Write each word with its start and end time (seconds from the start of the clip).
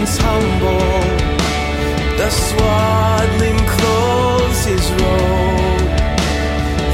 once 0.00 0.16
humble, 0.16 0.78
the 2.16 2.30
swaddling 2.30 3.58
clothes 3.66 4.64
his 4.64 4.90
robe, 4.92 5.90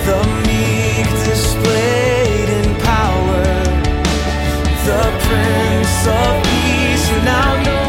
the 0.06 0.22
meek 0.44 1.06
displayed 1.24 2.48
in 2.48 2.74
power, 2.82 3.44
the 4.86 5.04
Prince 5.22 6.06
of 6.08 6.42
Peace 6.46 7.08
now 7.22 7.62
know. 7.62 7.84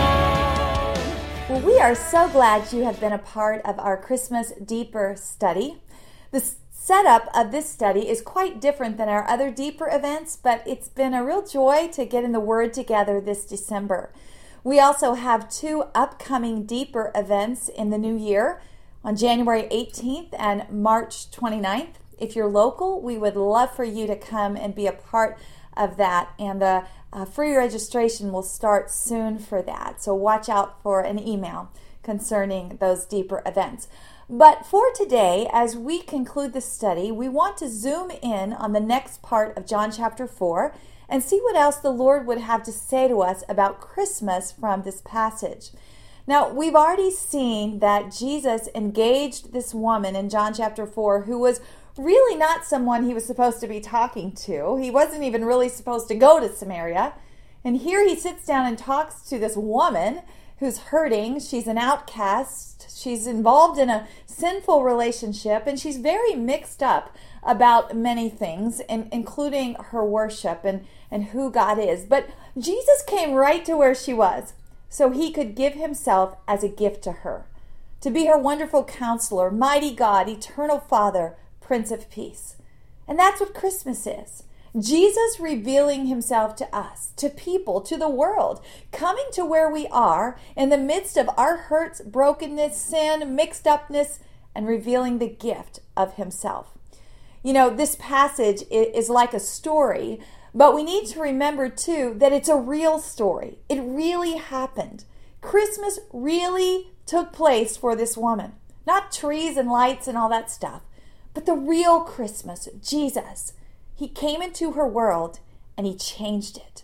Well, 1.50 1.62
we 1.62 1.80
are 1.80 1.96
so 1.96 2.30
glad 2.30 2.72
you 2.72 2.84
have 2.84 3.00
been 3.00 3.14
a 3.14 3.18
part 3.18 3.64
of 3.66 3.80
our 3.80 3.98
Christmas 3.98 4.54
Deeper 4.64 5.16
study. 5.18 5.82
The 6.30 6.44
setup 6.72 7.28
of 7.34 7.52
this 7.52 7.68
study 7.68 8.08
is 8.08 8.22
quite 8.22 8.62
different 8.62 8.98
than 8.98 9.10
our 9.10 9.28
other 9.28 9.50
deeper 9.50 9.90
events, 9.92 10.36
but 10.36 10.62
it's 10.68 10.90
been 10.90 11.16
a 11.16 11.26
real 11.26 11.44
joy 11.44 11.88
to 11.94 12.06
get 12.06 12.24
in 12.24 12.34
the 12.34 12.40
Word 12.40 12.72
together 12.72 13.20
this 13.20 13.46
December. 13.46 14.12
We 14.68 14.82
also 14.82 15.14
have 15.14 15.48
two 15.48 15.86
upcoming 15.96 16.66
deeper 16.66 17.10
events 17.16 17.70
in 17.70 17.90
the 17.90 17.98
new 17.98 18.18
year 18.18 18.62
on 19.02 19.16
January 19.16 19.64
18th 19.72 20.34
and 20.38 20.70
March 20.70 21.32
29th. 21.32 21.94
If 22.20 22.36
you're 22.36 22.50
local, 22.50 23.02
we 23.02 23.18
would 23.18 23.38
love 23.38 23.74
for 23.74 23.86
you 23.86 24.08
to 24.08 24.18
come 24.18 24.58
and 24.58 24.76
be 24.76 24.86
a 24.86 24.92
part 24.92 25.38
of 25.78 25.96
that. 25.96 26.34
And 26.38 26.62
the 26.62 26.84
uh, 27.14 27.24
free 27.24 27.56
registration 27.56 28.34
will 28.34 28.44
start 28.44 28.92
soon 28.92 29.40
for 29.40 29.62
that. 29.62 30.04
So 30.04 30.14
watch 30.14 30.50
out 30.50 30.84
for 30.84 31.00
an 31.00 31.26
email 31.26 31.72
concerning 32.04 32.76
those 32.82 33.06
deeper 33.06 33.42
events. 33.46 33.88
But 34.30 34.66
for 34.66 34.92
today, 34.94 35.50
as 35.54 35.78
we 35.78 36.02
conclude 36.02 36.52
the 36.52 36.60
study, 36.60 37.10
we 37.10 37.30
want 37.30 37.56
to 37.60 37.70
zoom 37.70 38.12
in 38.12 38.52
on 38.52 38.74
the 38.74 38.82
next 38.82 39.22
part 39.22 39.58
of 39.58 39.66
John 39.66 39.94
chapter 39.94 40.28
4 40.28 40.76
and 41.10 41.24
see 41.24 41.40
what 41.40 41.56
else 41.56 41.78
the 41.78 41.90
Lord 41.90 42.28
would 42.28 42.40
have 42.40 42.64
to 42.64 42.72
say 42.72 43.08
to 43.08 43.22
us 43.22 43.44
about 43.48 43.82
Christmas 43.82 44.52
from 44.52 44.84
this 44.84 45.02
passage. 45.02 45.72
Now, 46.28 46.50
we've 46.50 46.76
already 46.76 47.12
seen 47.12 47.80
that 47.80 48.12
Jesus 48.12 48.68
engaged 48.76 49.54
this 49.54 49.74
woman 49.74 50.16
in 50.16 50.30
John 50.30 50.54
chapter 50.54 50.86
4 50.86 51.22
who 51.22 51.40
was 51.40 51.62
really 51.98 52.38
not 52.38 52.66
someone 52.66 53.06
he 53.06 53.14
was 53.14 53.26
supposed 53.26 53.62
to 53.62 53.68
be 53.68 53.80
talking 53.80 54.34
to. 54.34 54.76
He 54.78 54.92
wasn't 54.92 55.24
even 55.24 55.46
really 55.46 55.70
supposed 55.70 56.10
to 56.10 56.16
go 56.16 56.40
to 56.40 56.54
Samaria. 56.54 57.14
And 57.64 57.78
here 57.78 58.06
he 58.06 58.16
sits 58.16 58.46
down 58.46 58.66
and 58.66 58.78
talks 58.78 59.22
to 59.30 59.40
this 59.40 59.56
woman 59.56 60.22
who's 60.60 60.78
hurting. 60.78 61.40
She's 61.40 61.68
an 61.68 61.78
outcast. 61.78 62.96
She's 62.96 63.28
involved 63.28 63.80
in 63.80 63.90
a 63.90 64.08
sinful 64.26 64.84
relationship, 64.84 65.68
and 65.68 65.80
she's 65.80 65.98
very 65.98 66.36
mixed 66.36 66.84
up 66.84 67.16
about 67.44 67.96
many 67.96 68.30
things, 68.30 68.82
including 68.90 69.76
her 69.76 70.04
worship 70.04 70.66
and, 70.66 70.86
and 71.10 71.26
who 71.26 71.52
God 71.52 71.80
is. 71.80 72.06
But 72.06 72.30
Jesus 72.58 73.04
came 73.08 73.34
right 73.34 73.64
to 73.66 73.78
where 73.78 73.96
she 73.96 74.14
was 74.14 74.54
so 74.90 75.12
he 75.12 75.32
could 75.32 75.56
give 75.56 75.74
himself 75.74 76.38
as 76.48 76.64
a 76.64 76.70
gift 76.70 77.04
to 77.04 77.12
her, 77.12 77.46
to 78.02 78.10
be 78.10 78.26
her 78.26 78.38
wonderful 78.38 78.84
counselor, 78.84 79.52
mighty 79.52 79.94
God, 79.94 80.30
eternal 80.30 80.80
Father, 80.80 81.36
Prince 81.62 81.92
of 81.92 82.10
Peace. 82.10 82.56
And 83.08 83.20
that's 83.20 83.40
what 83.40 83.54
Christmas 83.54 84.08
is. 84.08 84.44
Jesus 84.80 85.40
revealing 85.40 86.06
himself 86.06 86.56
to 86.58 86.76
us, 86.76 87.12
to 87.18 87.30
people, 87.30 87.82
to 87.82 87.98
the 87.98 88.10
world, 88.10 88.64
coming 88.92 89.26
to 89.34 89.46
where 89.46 89.70
we 89.72 89.88
are 89.88 90.38
in 90.56 90.70
the 90.70 90.78
midst 90.78 91.18
of 91.18 91.30
our 91.38 91.58
hurts, 91.58 92.02
brokenness, 92.02 92.78
sin, 92.78 93.36
mixed 93.36 93.66
upness, 93.66 94.20
and 94.54 94.68
revealing 94.68 95.20
the 95.20 95.30
gift 95.30 95.80
of 95.96 96.16
himself. 96.16 96.78
You 97.44 97.54
know, 97.54 97.70
this 97.70 97.96
passage 98.00 98.64
is 98.70 99.10
like 99.10 99.34
a 99.34 99.40
story, 99.40 100.20
but 100.54 100.76
we 100.76 100.84
need 100.84 101.06
to 101.08 101.22
remember 101.22 101.70
too 101.70 102.16
that 102.18 102.34
it's 102.34 102.50
a 102.50 102.58
real 102.58 103.00
story. 103.00 103.60
It 103.70 103.80
really 103.82 104.38
happened. 104.38 105.06
Christmas 105.42 106.00
really 106.12 106.92
took 107.06 107.32
place 107.32 107.78
for 107.78 107.96
this 107.96 108.18
woman. 108.18 108.54
Not 108.86 109.12
trees 109.12 109.58
and 109.58 109.70
lights 109.70 110.08
and 110.08 110.18
all 110.18 110.30
that 110.30 110.52
stuff, 110.52 110.82
but 111.34 111.46
the 111.46 111.54
real 111.54 112.02
Christmas, 112.02 112.68
Jesus. 112.82 113.54
He 113.98 114.08
came 114.08 114.44
into 114.44 114.74
her 114.74 114.88
world 114.88 115.40
and 115.76 115.88
he 115.88 115.96
changed 115.96 116.58
it. 116.58 116.84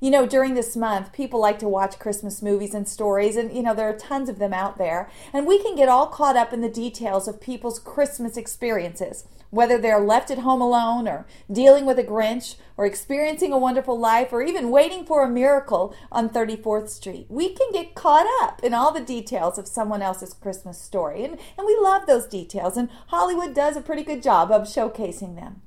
You 0.00 0.10
know, 0.10 0.26
during 0.26 0.54
this 0.54 0.76
month, 0.76 1.12
people 1.12 1.40
like 1.40 1.58
to 1.60 1.68
watch 1.68 1.98
Christmas 1.98 2.42
movies 2.42 2.72
and 2.72 2.88
stories, 2.88 3.36
and 3.36 3.54
you 3.54 3.62
know, 3.62 3.74
there 3.74 3.88
are 3.88 3.96
tons 3.96 4.30
of 4.30 4.38
them 4.38 4.54
out 4.54 4.78
there. 4.78 5.10
And 5.32 5.46
we 5.46 5.62
can 5.62 5.76
get 5.76 5.90
all 5.90 6.06
caught 6.06 6.36
up 6.36 6.54
in 6.54 6.62
the 6.62 6.70
details 6.70 7.28
of 7.28 7.40
people's 7.40 7.78
Christmas 7.78 8.38
experiences, 8.38 9.26
whether 9.50 9.76
they're 9.76 10.00
left 10.00 10.30
at 10.30 10.38
home 10.38 10.62
alone, 10.62 11.06
or 11.06 11.26
dealing 11.52 11.84
with 11.84 11.98
a 11.98 12.02
Grinch, 12.02 12.56
or 12.78 12.86
experiencing 12.86 13.52
a 13.52 13.58
wonderful 13.58 13.98
life, 13.98 14.32
or 14.32 14.42
even 14.42 14.70
waiting 14.70 15.04
for 15.04 15.22
a 15.22 15.28
miracle 15.28 15.94
on 16.10 16.30
34th 16.30 16.88
Street. 16.88 17.26
We 17.28 17.50
can 17.50 17.70
get 17.70 17.94
caught 17.94 18.26
up 18.42 18.64
in 18.64 18.72
all 18.72 18.92
the 18.92 19.00
details 19.00 19.58
of 19.58 19.68
someone 19.68 20.00
else's 20.00 20.32
Christmas 20.32 20.80
story, 20.80 21.24
and, 21.24 21.38
and 21.58 21.66
we 21.66 21.78
love 21.78 22.06
those 22.06 22.26
details, 22.26 22.78
and 22.78 22.88
Hollywood 23.08 23.54
does 23.54 23.76
a 23.76 23.82
pretty 23.82 24.02
good 24.02 24.22
job 24.22 24.50
of 24.50 24.62
showcasing 24.62 25.36
them. 25.36 25.60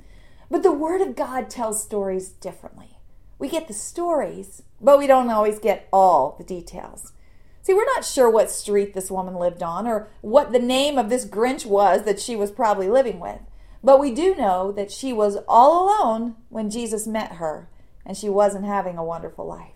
But 0.49 0.63
the 0.63 0.71
Word 0.71 1.01
of 1.01 1.15
God 1.15 1.49
tells 1.49 1.83
stories 1.83 2.29
differently. 2.29 2.97
We 3.39 3.49
get 3.49 3.67
the 3.67 3.73
stories, 3.73 4.63
but 4.79 4.97
we 4.97 5.07
don't 5.07 5.29
always 5.29 5.59
get 5.59 5.87
all 5.91 6.35
the 6.37 6.43
details. 6.43 7.13
See, 7.61 7.73
we're 7.73 7.85
not 7.85 8.05
sure 8.05 8.29
what 8.29 8.51
street 8.51 8.93
this 8.93 9.09
woman 9.09 9.35
lived 9.35 9.63
on 9.63 9.87
or 9.87 10.09
what 10.21 10.51
the 10.51 10.59
name 10.59 10.97
of 10.97 11.09
this 11.09 11.25
Grinch 11.25 11.65
was 11.65 12.03
that 12.03 12.19
she 12.19 12.35
was 12.35 12.51
probably 12.51 12.89
living 12.89 13.19
with. 13.19 13.39
But 13.83 13.99
we 13.99 14.13
do 14.13 14.35
know 14.35 14.71
that 14.73 14.91
she 14.91 15.13
was 15.13 15.37
all 15.47 15.87
alone 15.87 16.35
when 16.49 16.69
Jesus 16.69 17.07
met 17.07 17.33
her, 17.33 17.69
and 18.05 18.15
she 18.17 18.29
wasn't 18.29 18.65
having 18.65 18.97
a 18.97 19.03
wonderful 19.03 19.45
life. 19.45 19.75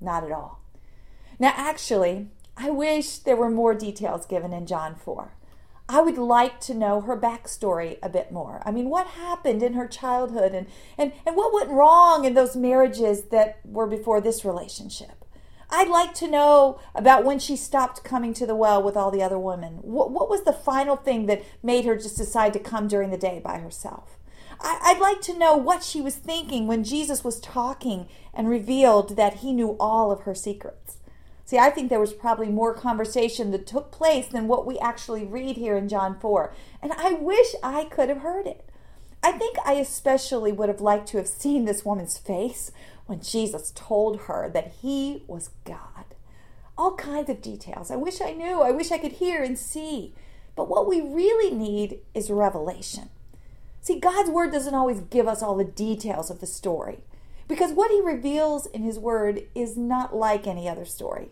Not 0.00 0.24
at 0.24 0.32
all. 0.32 0.60
Now, 1.38 1.52
actually, 1.56 2.28
I 2.56 2.70
wish 2.70 3.18
there 3.18 3.36
were 3.36 3.50
more 3.50 3.74
details 3.74 4.26
given 4.26 4.52
in 4.52 4.66
John 4.66 4.94
4. 4.94 5.32
I 5.88 6.00
would 6.00 6.18
like 6.18 6.60
to 6.62 6.74
know 6.74 7.00
her 7.02 7.16
backstory 7.18 7.98
a 8.02 8.08
bit 8.08 8.32
more. 8.32 8.60
I 8.66 8.72
mean, 8.72 8.88
what 8.88 9.06
happened 9.06 9.62
in 9.62 9.74
her 9.74 9.86
childhood 9.86 10.52
and, 10.52 10.66
and, 10.98 11.12
and 11.24 11.36
what 11.36 11.54
went 11.54 11.70
wrong 11.70 12.24
in 12.24 12.34
those 12.34 12.56
marriages 12.56 13.24
that 13.26 13.60
were 13.64 13.86
before 13.86 14.20
this 14.20 14.44
relationship? 14.44 15.24
I'd 15.70 15.88
like 15.88 16.14
to 16.14 16.28
know 16.28 16.80
about 16.94 17.24
when 17.24 17.38
she 17.38 17.56
stopped 17.56 18.04
coming 18.04 18.34
to 18.34 18.46
the 18.46 18.54
well 18.54 18.82
with 18.82 18.96
all 18.96 19.10
the 19.10 19.22
other 19.22 19.38
women. 19.38 19.78
What, 19.82 20.10
what 20.10 20.30
was 20.30 20.44
the 20.44 20.52
final 20.52 20.96
thing 20.96 21.26
that 21.26 21.44
made 21.62 21.84
her 21.84 21.96
just 21.96 22.16
decide 22.16 22.52
to 22.54 22.58
come 22.58 22.88
during 22.88 23.10
the 23.10 23.16
day 23.16 23.40
by 23.42 23.58
herself? 23.58 24.18
I, 24.60 24.78
I'd 24.82 25.00
like 25.00 25.20
to 25.22 25.38
know 25.38 25.56
what 25.56 25.82
she 25.82 26.00
was 26.00 26.16
thinking 26.16 26.66
when 26.66 26.84
Jesus 26.84 27.24
was 27.24 27.40
talking 27.40 28.08
and 28.32 28.48
revealed 28.48 29.16
that 29.16 29.34
he 29.34 29.52
knew 29.52 29.76
all 29.78 30.12
of 30.12 30.22
her 30.22 30.34
secrets. 30.34 30.98
See, 31.46 31.58
I 31.58 31.70
think 31.70 31.90
there 31.90 32.00
was 32.00 32.12
probably 32.12 32.48
more 32.48 32.74
conversation 32.74 33.52
that 33.52 33.68
took 33.68 33.92
place 33.92 34.26
than 34.26 34.48
what 34.48 34.66
we 34.66 34.80
actually 34.80 35.24
read 35.24 35.56
here 35.56 35.76
in 35.76 35.88
John 35.88 36.18
4. 36.18 36.52
And 36.82 36.92
I 36.94 37.12
wish 37.12 37.54
I 37.62 37.84
could 37.84 38.08
have 38.08 38.18
heard 38.18 38.48
it. 38.48 38.68
I 39.22 39.30
think 39.30 39.56
I 39.64 39.74
especially 39.74 40.50
would 40.50 40.68
have 40.68 40.80
liked 40.80 41.06
to 41.08 41.18
have 41.18 41.28
seen 41.28 41.64
this 41.64 41.84
woman's 41.84 42.18
face 42.18 42.72
when 43.06 43.20
Jesus 43.20 43.72
told 43.76 44.22
her 44.22 44.50
that 44.52 44.74
he 44.82 45.22
was 45.28 45.50
God. 45.64 46.04
All 46.76 46.96
kinds 46.96 47.30
of 47.30 47.42
details. 47.42 47.92
I 47.92 47.96
wish 47.96 48.20
I 48.20 48.32
knew. 48.32 48.62
I 48.62 48.72
wish 48.72 48.90
I 48.90 48.98
could 48.98 49.12
hear 49.12 49.44
and 49.44 49.56
see. 49.56 50.14
But 50.56 50.68
what 50.68 50.88
we 50.88 51.00
really 51.00 51.54
need 51.54 52.00
is 52.12 52.28
revelation. 52.28 53.08
See, 53.80 54.00
God's 54.00 54.30
word 54.30 54.50
doesn't 54.50 54.74
always 54.74 54.98
give 54.98 55.28
us 55.28 55.44
all 55.44 55.54
the 55.54 55.64
details 55.64 56.28
of 56.28 56.40
the 56.40 56.46
story 56.46 57.04
because 57.48 57.72
what 57.72 57.90
he 57.90 58.00
reveals 58.00 58.66
in 58.66 58.82
his 58.82 58.98
word 58.98 59.42
is 59.54 59.76
not 59.76 60.14
like 60.14 60.46
any 60.46 60.68
other 60.68 60.84
story. 60.84 61.28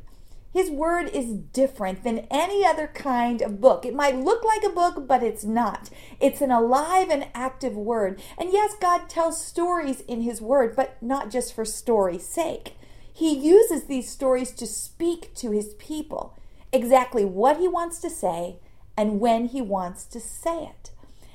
His 0.53 0.71
word 0.71 1.09
is 1.09 1.33
different 1.33 2.05
than 2.05 2.29
any 2.31 2.65
other 2.65 2.87
kind 2.87 3.43
of 3.43 3.61
book. 3.61 3.85
It 3.85 3.93
might 3.93 4.21
look 4.21 4.45
like 4.45 4.63
a 4.63 4.69
book, 4.69 5.09
but 5.09 5.21
it's 5.21 5.43
not. 5.43 5.91
It's 6.21 6.41
an 6.41 6.53
alive 6.53 7.09
and 7.11 7.27
active 7.35 7.75
word. 7.75 8.23
And 8.39 8.53
yes, 8.53 8.75
God 8.81 9.09
tells 9.09 9.45
stories 9.45 10.03
in 10.03 10.21
his 10.21 10.41
word, 10.41 10.77
but 10.77 11.03
not 11.03 11.29
just 11.29 11.53
for 11.53 11.65
story's 11.65 12.25
sake. 12.25 12.77
He 13.13 13.37
uses 13.37 13.85
these 13.85 14.09
stories 14.09 14.53
to 14.53 14.67
speak 14.67 15.35
to 15.37 15.51
his 15.51 15.75
people 15.75 16.39
exactly 16.73 17.25
what 17.25 17.59
he 17.59 17.67
wants 17.67 18.01
to 18.01 18.11
say 18.11 18.61
and 18.97 19.19
when 19.19 19.47
he 19.47 19.61
wants 19.61 20.05
to 20.07 20.21
say 20.21 20.67
it. 20.67 20.91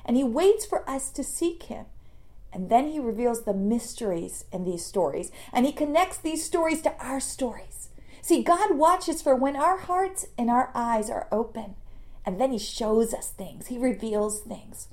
And 0.05 0.15
he 0.15 0.23
waits 0.23 0.65
for 0.65 0.89
us 0.89 1.11
to 1.11 1.25
seek 1.25 1.63
him. 1.63 1.85
And 2.51 2.69
then 2.69 2.91
he 2.91 2.99
reveals 2.99 3.43
the 3.43 3.53
mysteries 3.53 4.45
in 4.51 4.65
these 4.65 4.85
stories. 4.85 5.31
And 5.53 5.65
he 5.65 5.71
connects 5.71 6.17
these 6.17 6.43
stories 6.43 6.81
to 6.81 6.93
our 6.97 7.19
stories. 7.19 7.89
See, 8.21 8.43
God 8.43 8.77
watches 8.77 9.21
for 9.21 9.35
when 9.35 9.55
our 9.55 9.77
hearts 9.77 10.27
and 10.37 10.49
our 10.49 10.71
eyes 10.73 11.09
are 11.09 11.27
open. 11.31 11.75
And 12.25 12.39
then 12.39 12.51
he 12.51 12.59
shows 12.59 13.13
us 13.13 13.29
things, 13.29 13.67
he 13.67 13.77
reveals 13.77 14.41
things. 14.41 14.87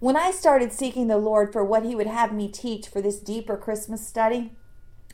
When 0.00 0.16
I 0.16 0.30
started 0.30 0.72
seeking 0.72 1.08
the 1.08 1.18
Lord 1.18 1.52
for 1.52 1.64
what 1.64 1.84
he 1.84 1.94
would 1.94 2.06
have 2.06 2.32
me 2.32 2.48
teach 2.48 2.88
for 2.88 3.00
this 3.00 3.18
deeper 3.18 3.56
Christmas 3.56 4.06
study, 4.06 4.52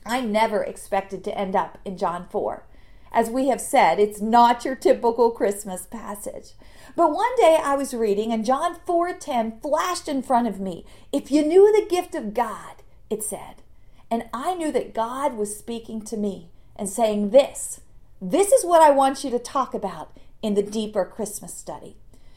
I 0.04 0.20
never 0.20 0.62
expected 0.62 1.24
to 1.24 1.38
end 1.38 1.56
up 1.56 1.78
in 1.84 1.96
John 1.96 2.26
4. 2.28 2.66
As 3.10 3.30
we 3.30 3.48
have 3.48 3.60
said, 3.60 3.98
it's 3.98 4.20
not 4.20 4.64
your 4.64 4.74
typical 4.74 5.30
Christmas 5.30 5.86
passage. 5.86 6.54
But 6.96 7.12
one 7.12 7.34
day 7.36 7.58
I 7.62 7.74
was 7.74 7.92
reading 7.92 8.32
and 8.32 8.44
John 8.44 8.76
4:10 8.86 9.60
flashed 9.60 10.08
in 10.08 10.22
front 10.22 10.46
of 10.46 10.60
me. 10.60 10.84
If 11.12 11.30
you 11.30 11.44
knew 11.44 11.72
the 11.72 11.88
gift 11.88 12.14
of 12.14 12.34
God, 12.34 12.82
it 13.10 13.22
said. 13.22 13.62
And 14.10 14.24
I 14.32 14.54
knew 14.54 14.70
that 14.70 14.94
God 14.94 15.36
was 15.36 15.56
speaking 15.56 16.02
to 16.02 16.16
me 16.16 16.50
and 16.76 16.88
saying 16.88 17.30
this, 17.30 17.80
This 18.20 18.52
is 18.52 18.64
what 18.64 18.80
I 18.80 18.90
want 18.90 19.24
you 19.24 19.30
to 19.30 19.38
talk 19.38 19.74
about 19.74 20.16
in 20.40 20.54
the 20.54 20.62
deeper 20.62 21.04
Christmas 21.04 21.52
study. 21.52 21.96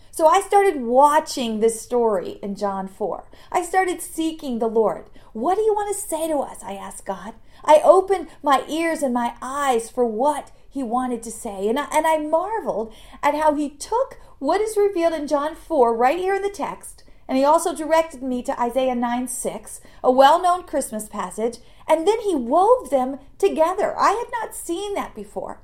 So 0.09 0.25
I 0.25 0.41
started 0.41 0.81
watching 0.81 1.59
this 1.59 1.79
story 1.79 2.39
in 2.41 2.55
John 2.55 2.87
4. 2.87 3.25
I 3.51 3.61
started 3.61 4.01
seeking 4.01 4.57
the 4.57 4.67
Lord. 4.67 5.11
What 5.33 5.55
do 5.55 5.61
you 5.61 5.75
want 5.75 5.95
to 5.95 6.01
say 6.01 6.27
to 6.27 6.39
us? 6.39 6.63
I 6.63 6.73
asked 6.73 7.05
God. 7.05 7.35
I 7.63 7.81
opened 7.83 8.29
my 8.41 8.65
ears 8.67 9.03
and 9.03 9.13
my 9.13 9.35
eyes 9.39 9.91
for 9.91 10.05
what 10.05 10.51
he 10.77 10.83
wanted 10.83 11.23
to 11.23 11.31
say. 11.31 11.67
And 11.67 11.79
I, 11.79 11.87
and 11.91 12.05
I 12.05 12.19
marveled 12.19 12.93
at 13.23 13.33
how 13.33 13.55
he 13.55 13.67
took 13.67 14.19
what 14.37 14.61
is 14.61 14.77
revealed 14.77 15.13
in 15.13 15.27
John 15.27 15.55
4, 15.55 15.97
right 15.97 16.19
here 16.19 16.35
in 16.35 16.43
the 16.43 16.49
text, 16.49 17.03
and 17.27 17.35
he 17.37 17.43
also 17.43 17.75
directed 17.75 18.21
me 18.21 18.43
to 18.43 18.61
Isaiah 18.61 18.95
9 18.95 19.27
6, 19.27 19.81
a 20.03 20.11
well 20.11 20.41
known 20.41 20.63
Christmas 20.63 21.09
passage, 21.09 21.57
and 21.87 22.07
then 22.07 22.21
he 22.21 22.35
wove 22.35 22.91
them 22.91 23.17
together. 23.39 23.97
I 23.97 24.11
had 24.11 24.27
not 24.31 24.55
seen 24.55 24.93
that 24.93 25.15
before. 25.15 25.59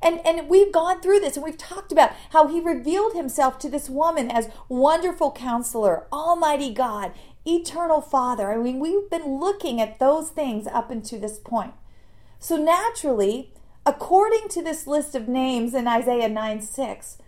And, 0.00 0.20
and 0.26 0.48
we've 0.48 0.72
gone 0.72 1.00
through 1.00 1.20
this 1.20 1.36
and 1.36 1.44
we've 1.44 1.56
talked 1.56 1.90
about 1.90 2.12
how 2.30 2.46
he 2.46 2.60
revealed 2.60 3.14
himself 3.14 3.58
to 3.60 3.70
this 3.70 3.88
woman 3.88 4.30
as 4.30 4.50
wonderful 4.68 5.32
counselor, 5.32 6.06
almighty 6.12 6.74
God, 6.74 7.12
eternal 7.46 8.02
father. 8.02 8.52
I 8.52 8.56
mean, 8.56 8.80
we've 8.80 9.08
been 9.08 9.38
looking 9.38 9.80
at 9.80 9.98
those 9.98 10.28
things 10.28 10.66
up 10.66 10.90
until 10.90 11.20
this 11.20 11.38
point. 11.38 11.72
So 12.38 12.58
naturally, 12.58 13.54
according 13.86 14.48
to 14.48 14.62
this 14.62 14.86
list 14.86 15.14
of 15.14 15.28
names 15.28 15.74
in 15.74 15.86
Isaiah 15.86 16.28
9 16.28 16.60
6, 16.60 17.18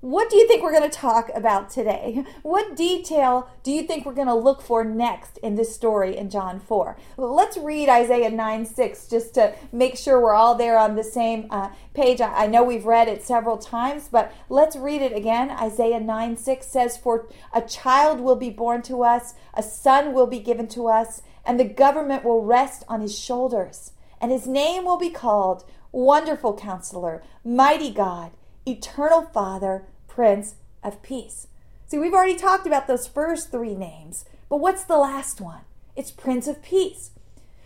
what 0.00 0.28
do 0.28 0.36
you 0.36 0.46
think 0.46 0.62
we're 0.62 0.70
going 0.70 0.88
to 0.88 0.98
talk 0.98 1.30
about 1.34 1.70
today? 1.70 2.26
What 2.42 2.76
detail 2.76 3.48
do 3.62 3.72
you 3.72 3.84
think 3.84 4.04
we're 4.04 4.12
going 4.12 4.26
to 4.26 4.34
look 4.34 4.60
for 4.60 4.84
next 4.84 5.38
in 5.38 5.54
this 5.54 5.74
story 5.74 6.14
in 6.14 6.28
John 6.28 6.60
4? 6.60 6.98
Let's 7.16 7.56
read 7.56 7.88
Isaiah 7.88 8.28
9 8.28 8.66
6 8.66 9.08
just 9.08 9.32
to 9.34 9.54
make 9.72 9.96
sure 9.96 10.20
we're 10.20 10.34
all 10.34 10.54
there 10.54 10.78
on 10.78 10.94
the 10.94 11.02
same 11.02 11.46
uh, 11.48 11.70
page. 11.94 12.20
I 12.20 12.46
know 12.46 12.62
we've 12.62 12.84
read 12.84 13.08
it 13.08 13.22
several 13.22 13.56
times, 13.56 14.08
but 14.12 14.30
let's 14.50 14.76
read 14.76 15.00
it 15.00 15.16
again. 15.16 15.50
Isaiah 15.50 16.00
9 16.00 16.36
6 16.36 16.66
says, 16.66 16.98
For 16.98 17.26
a 17.54 17.62
child 17.62 18.20
will 18.20 18.36
be 18.36 18.50
born 18.50 18.82
to 18.82 19.04
us, 19.04 19.32
a 19.54 19.62
son 19.62 20.12
will 20.12 20.26
be 20.26 20.38
given 20.38 20.68
to 20.68 20.86
us, 20.86 21.22
and 21.46 21.58
the 21.58 21.64
government 21.64 22.24
will 22.24 22.44
rest 22.44 22.84
on 22.88 23.00
his 23.00 23.18
shoulders. 23.18 23.92
And 24.20 24.30
his 24.30 24.46
name 24.46 24.84
will 24.84 24.98
be 24.98 25.10
called 25.10 25.64
Wonderful 25.94 26.56
Counselor, 26.56 27.22
Mighty 27.44 27.92
God, 27.92 28.32
Eternal 28.66 29.22
Father 29.32 29.84
Prince 30.08 30.56
of 30.82 31.00
Peace. 31.02 31.46
See, 31.86 31.98
we've 31.98 32.12
already 32.12 32.34
talked 32.34 32.66
about 32.66 32.88
those 32.88 33.06
first 33.06 33.52
three 33.52 33.76
names, 33.76 34.24
but 34.48 34.56
what's 34.56 34.82
the 34.82 34.96
last 34.96 35.40
one? 35.40 35.60
It's 35.94 36.10
Prince 36.10 36.48
of 36.48 36.64
Peace. 36.64 37.12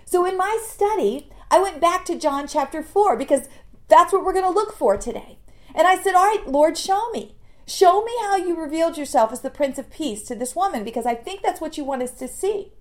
So 0.04 0.26
in 0.26 0.36
my 0.36 0.58
study, 0.62 1.30
I 1.50 1.58
went 1.58 1.80
back 1.80 2.04
to 2.04 2.18
John 2.18 2.46
chapter 2.46 2.82
4 2.82 3.16
because 3.16 3.48
that's 3.88 4.12
what 4.12 4.22
we're 4.22 4.34
going 4.34 4.44
to 4.44 4.50
look 4.50 4.74
for 4.74 4.98
today. 4.98 5.38
And 5.74 5.86
I 5.86 5.96
said, 5.96 6.14
All 6.14 6.26
right, 6.26 6.46
Lord, 6.46 6.76
show 6.76 7.08
me. 7.12 7.34
Show 7.66 8.04
me 8.04 8.12
how 8.20 8.36
you 8.36 8.54
revealed 8.54 8.98
yourself 8.98 9.32
as 9.32 9.40
the 9.40 9.48
Prince 9.48 9.78
of 9.78 9.90
Peace 9.90 10.22
to 10.24 10.34
this 10.34 10.54
woman 10.54 10.84
because 10.84 11.06
I 11.06 11.14
think 11.14 11.40
that's 11.40 11.62
what 11.62 11.78
you 11.78 11.84
want 11.84 12.02
us 12.02 12.12
to 12.18 12.28
see. 12.28 12.72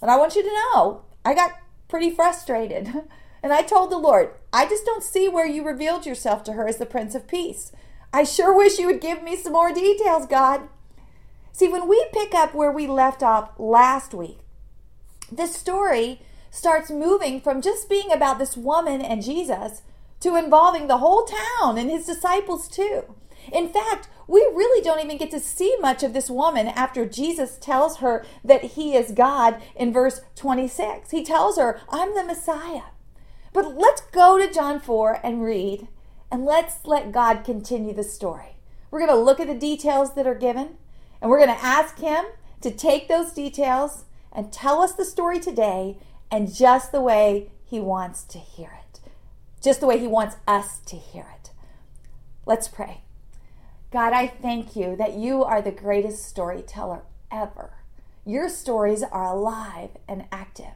And 0.00 0.10
I 0.10 0.16
want 0.16 0.36
you 0.36 0.42
to 0.42 0.48
know, 0.48 1.02
I 1.22 1.34
got 1.34 1.52
pretty 1.86 2.10
frustrated. 2.10 2.88
And 3.42 3.52
I 3.52 3.62
told 3.62 3.90
the 3.90 3.98
Lord, 3.98 4.30
I 4.52 4.66
just 4.66 4.84
don't 4.84 5.02
see 5.02 5.28
where 5.28 5.46
you 5.46 5.64
revealed 5.64 6.06
yourself 6.06 6.44
to 6.44 6.52
her 6.52 6.68
as 6.68 6.78
the 6.78 6.86
Prince 6.86 7.14
of 7.14 7.26
Peace. 7.28 7.72
I 8.12 8.24
sure 8.24 8.54
wish 8.54 8.78
you 8.78 8.86
would 8.86 9.00
give 9.00 9.22
me 9.22 9.36
some 9.36 9.52
more 9.52 9.72
details, 9.72 10.26
God. 10.26 10.68
See, 11.52 11.68
when 11.68 11.88
we 11.88 12.06
pick 12.12 12.34
up 12.34 12.54
where 12.54 12.72
we 12.72 12.86
left 12.86 13.22
off 13.22 13.50
last 13.58 14.14
week, 14.14 14.38
this 15.30 15.54
story 15.54 16.20
starts 16.50 16.90
moving 16.90 17.40
from 17.40 17.62
just 17.62 17.88
being 17.88 18.12
about 18.12 18.38
this 18.38 18.56
woman 18.56 19.00
and 19.00 19.22
Jesus 19.22 19.82
to 20.20 20.36
involving 20.36 20.86
the 20.86 20.98
whole 20.98 21.24
town 21.24 21.78
and 21.78 21.90
his 21.90 22.06
disciples 22.06 22.68
too. 22.68 23.14
In 23.52 23.68
fact, 23.68 24.08
we 24.26 24.40
really 24.40 24.82
don't 24.82 25.02
even 25.02 25.16
get 25.16 25.30
to 25.30 25.40
see 25.40 25.76
much 25.80 26.02
of 26.02 26.12
this 26.12 26.28
woman 26.28 26.68
after 26.68 27.06
Jesus 27.06 27.56
tells 27.56 27.98
her 27.98 28.24
that 28.44 28.62
he 28.62 28.94
is 28.94 29.12
God 29.12 29.60
in 29.74 29.92
verse 29.92 30.20
26. 30.36 31.10
He 31.10 31.24
tells 31.24 31.56
her, 31.56 31.80
I'm 31.88 32.14
the 32.14 32.24
Messiah. 32.24 32.82
But 33.52 33.76
let's 33.76 34.02
go 34.12 34.38
to 34.38 34.52
John 34.52 34.80
4 34.80 35.20
and 35.24 35.42
read 35.42 35.88
and 36.30 36.44
let's 36.44 36.84
let 36.84 37.12
God 37.12 37.44
continue 37.44 37.92
the 37.92 38.04
story. 38.04 38.56
We're 38.90 39.00
going 39.00 39.10
to 39.10 39.16
look 39.16 39.40
at 39.40 39.48
the 39.48 39.54
details 39.54 40.14
that 40.14 40.26
are 40.26 40.34
given, 40.34 40.76
and 41.20 41.30
we're 41.30 41.44
going 41.44 41.56
to 41.56 41.64
ask 41.64 41.98
Him 41.98 42.24
to 42.60 42.70
take 42.70 43.08
those 43.08 43.32
details 43.32 44.04
and 44.32 44.52
tell 44.52 44.80
us 44.80 44.92
the 44.92 45.04
story 45.04 45.40
today 45.40 45.98
and 46.30 46.52
just 46.52 46.92
the 46.92 47.00
way 47.00 47.50
He 47.64 47.80
wants 47.80 48.22
to 48.24 48.38
hear 48.38 48.78
it, 48.84 49.00
just 49.60 49.80
the 49.80 49.86
way 49.86 49.98
He 49.98 50.06
wants 50.06 50.36
us 50.46 50.78
to 50.86 50.96
hear 50.96 51.26
it. 51.40 51.50
Let's 52.46 52.68
pray. 52.68 53.02
God, 53.90 54.12
I 54.12 54.28
thank 54.28 54.76
you 54.76 54.94
that 54.96 55.14
you 55.14 55.42
are 55.42 55.60
the 55.60 55.72
greatest 55.72 56.24
storyteller 56.24 57.02
ever. 57.30 57.72
Your 58.24 58.48
stories 58.48 59.02
are 59.02 59.24
alive 59.24 59.90
and 60.06 60.26
active. 60.30 60.74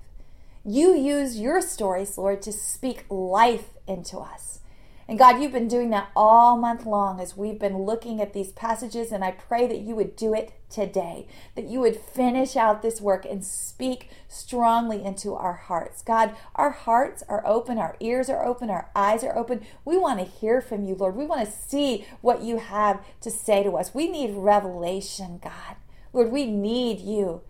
You 0.66 0.94
use 0.94 1.38
your 1.38 1.60
stories, 1.60 2.16
Lord, 2.16 2.40
to 2.42 2.52
speak 2.52 3.04
life 3.10 3.74
into 3.86 4.16
us. 4.16 4.60
And 5.06 5.18
God, 5.18 5.42
you've 5.42 5.52
been 5.52 5.68
doing 5.68 5.90
that 5.90 6.10
all 6.16 6.56
month 6.56 6.86
long 6.86 7.20
as 7.20 7.36
we've 7.36 7.58
been 7.58 7.82
looking 7.82 8.18
at 8.22 8.32
these 8.32 8.50
passages, 8.52 9.12
and 9.12 9.22
I 9.22 9.32
pray 9.32 9.66
that 9.66 9.80
you 9.80 9.94
would 9.94 10.16
do 10.16 10.32
it 10.32 10.54
today, 10.70 11.28
that 11.54 11.68
you 11.68 11.80
would 11.80 11.96
finish 12.00 12.56
out 12.56 12.80
this 12.80 13.02
work 13.02 13.26
and 13.26 13.44
speak 13.44 14.08
strongly 14.26 15.04
into 15.04 15.34
our 15.34 15.52
hearts. 15.52 16.00
God, 16.00 16.34
our 16.54 16.70
hearts 16.70 17.22
are 17.28 17.46
open, 17.46 17.76
our 17.76 17.96
ears 18.00 18.30
are 18.30 18.46
open, 18.46 18.70
our 18.70 18.90
eyes 18.96 19.22
are 19.22 19.36
open. 19.36 19.66
We 19.84 19.98
want 19.98 20.20
to 20.20 20.24
hear 20.24 20.62
from 20.62 20.86
you, 20.86 20.94
Lord. 20.94 21.14
We 21.14 21.26
want 21.26 21.44
to 21.44 21.52
see 21.52 22.06
what 22.22 22.40
you 22.40 22.56
have 22.56 23.04
to 23.20 23.30
say 23.30 23.62
to 23.64 23.76
us. 23.76 23.94
We 23.94 24.08
need 24.08 24.34
revelation, 24.34 25.40
God. 25.42 25.76
Lord, 26.14 26.32
we 26.32 26.46
need 26.46 27.00
you 27.00 27.42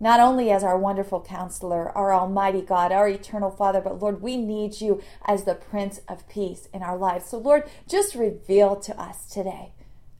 not 0.00 0.20
only 0.20 0.50
as 0.50 0.62
our 0.62 0.78
wonderful 0.78 1.20
counselor, 1.20 1.90
our 1.96 2.12
almighty 2.12 2.62
God, 2.62 2.92
our 2.92 3.08
eternal 3.08 3.50
Father, 3.50 3.80
but 3.80 4.00
Lord, 4.00 4.22
we 4.22 4.36
need 4.36 4.80
you 4.80 5.02
as 5.26 5.44
the 5.44 5.54
Prince 5.54 6.00
of 6.08 6.28
Peace 6.28 6.68
in 6.72 6.82
our 6.82 6.96
lives. 6.96 7.26
So, 7.26 7.38
Lord, 7.38 7.68
just 7.88 8.14
reveal 8.14 8.76
to 8.76 9.00
us 9.00 9.26
today 9.26 9.72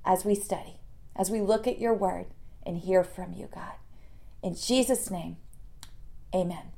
as 0.04 0.24
we 0.24 0.34
study, 0.34 0.80
as 1.14 1.30
we 1.30 1.40
look 1.40 1.66
at 1.66 1.78
your 1.78 1.94
word 1.94 2.26
and 2.64 2.78
hear 2.78 3.04
from 3.04 3.32
you, 3.32 3.48
God. 3.52 3.74
In 4.42 4.54
Jesus' 4.54 5.10
name, 5.10 5.36
amen. 6.34 6.72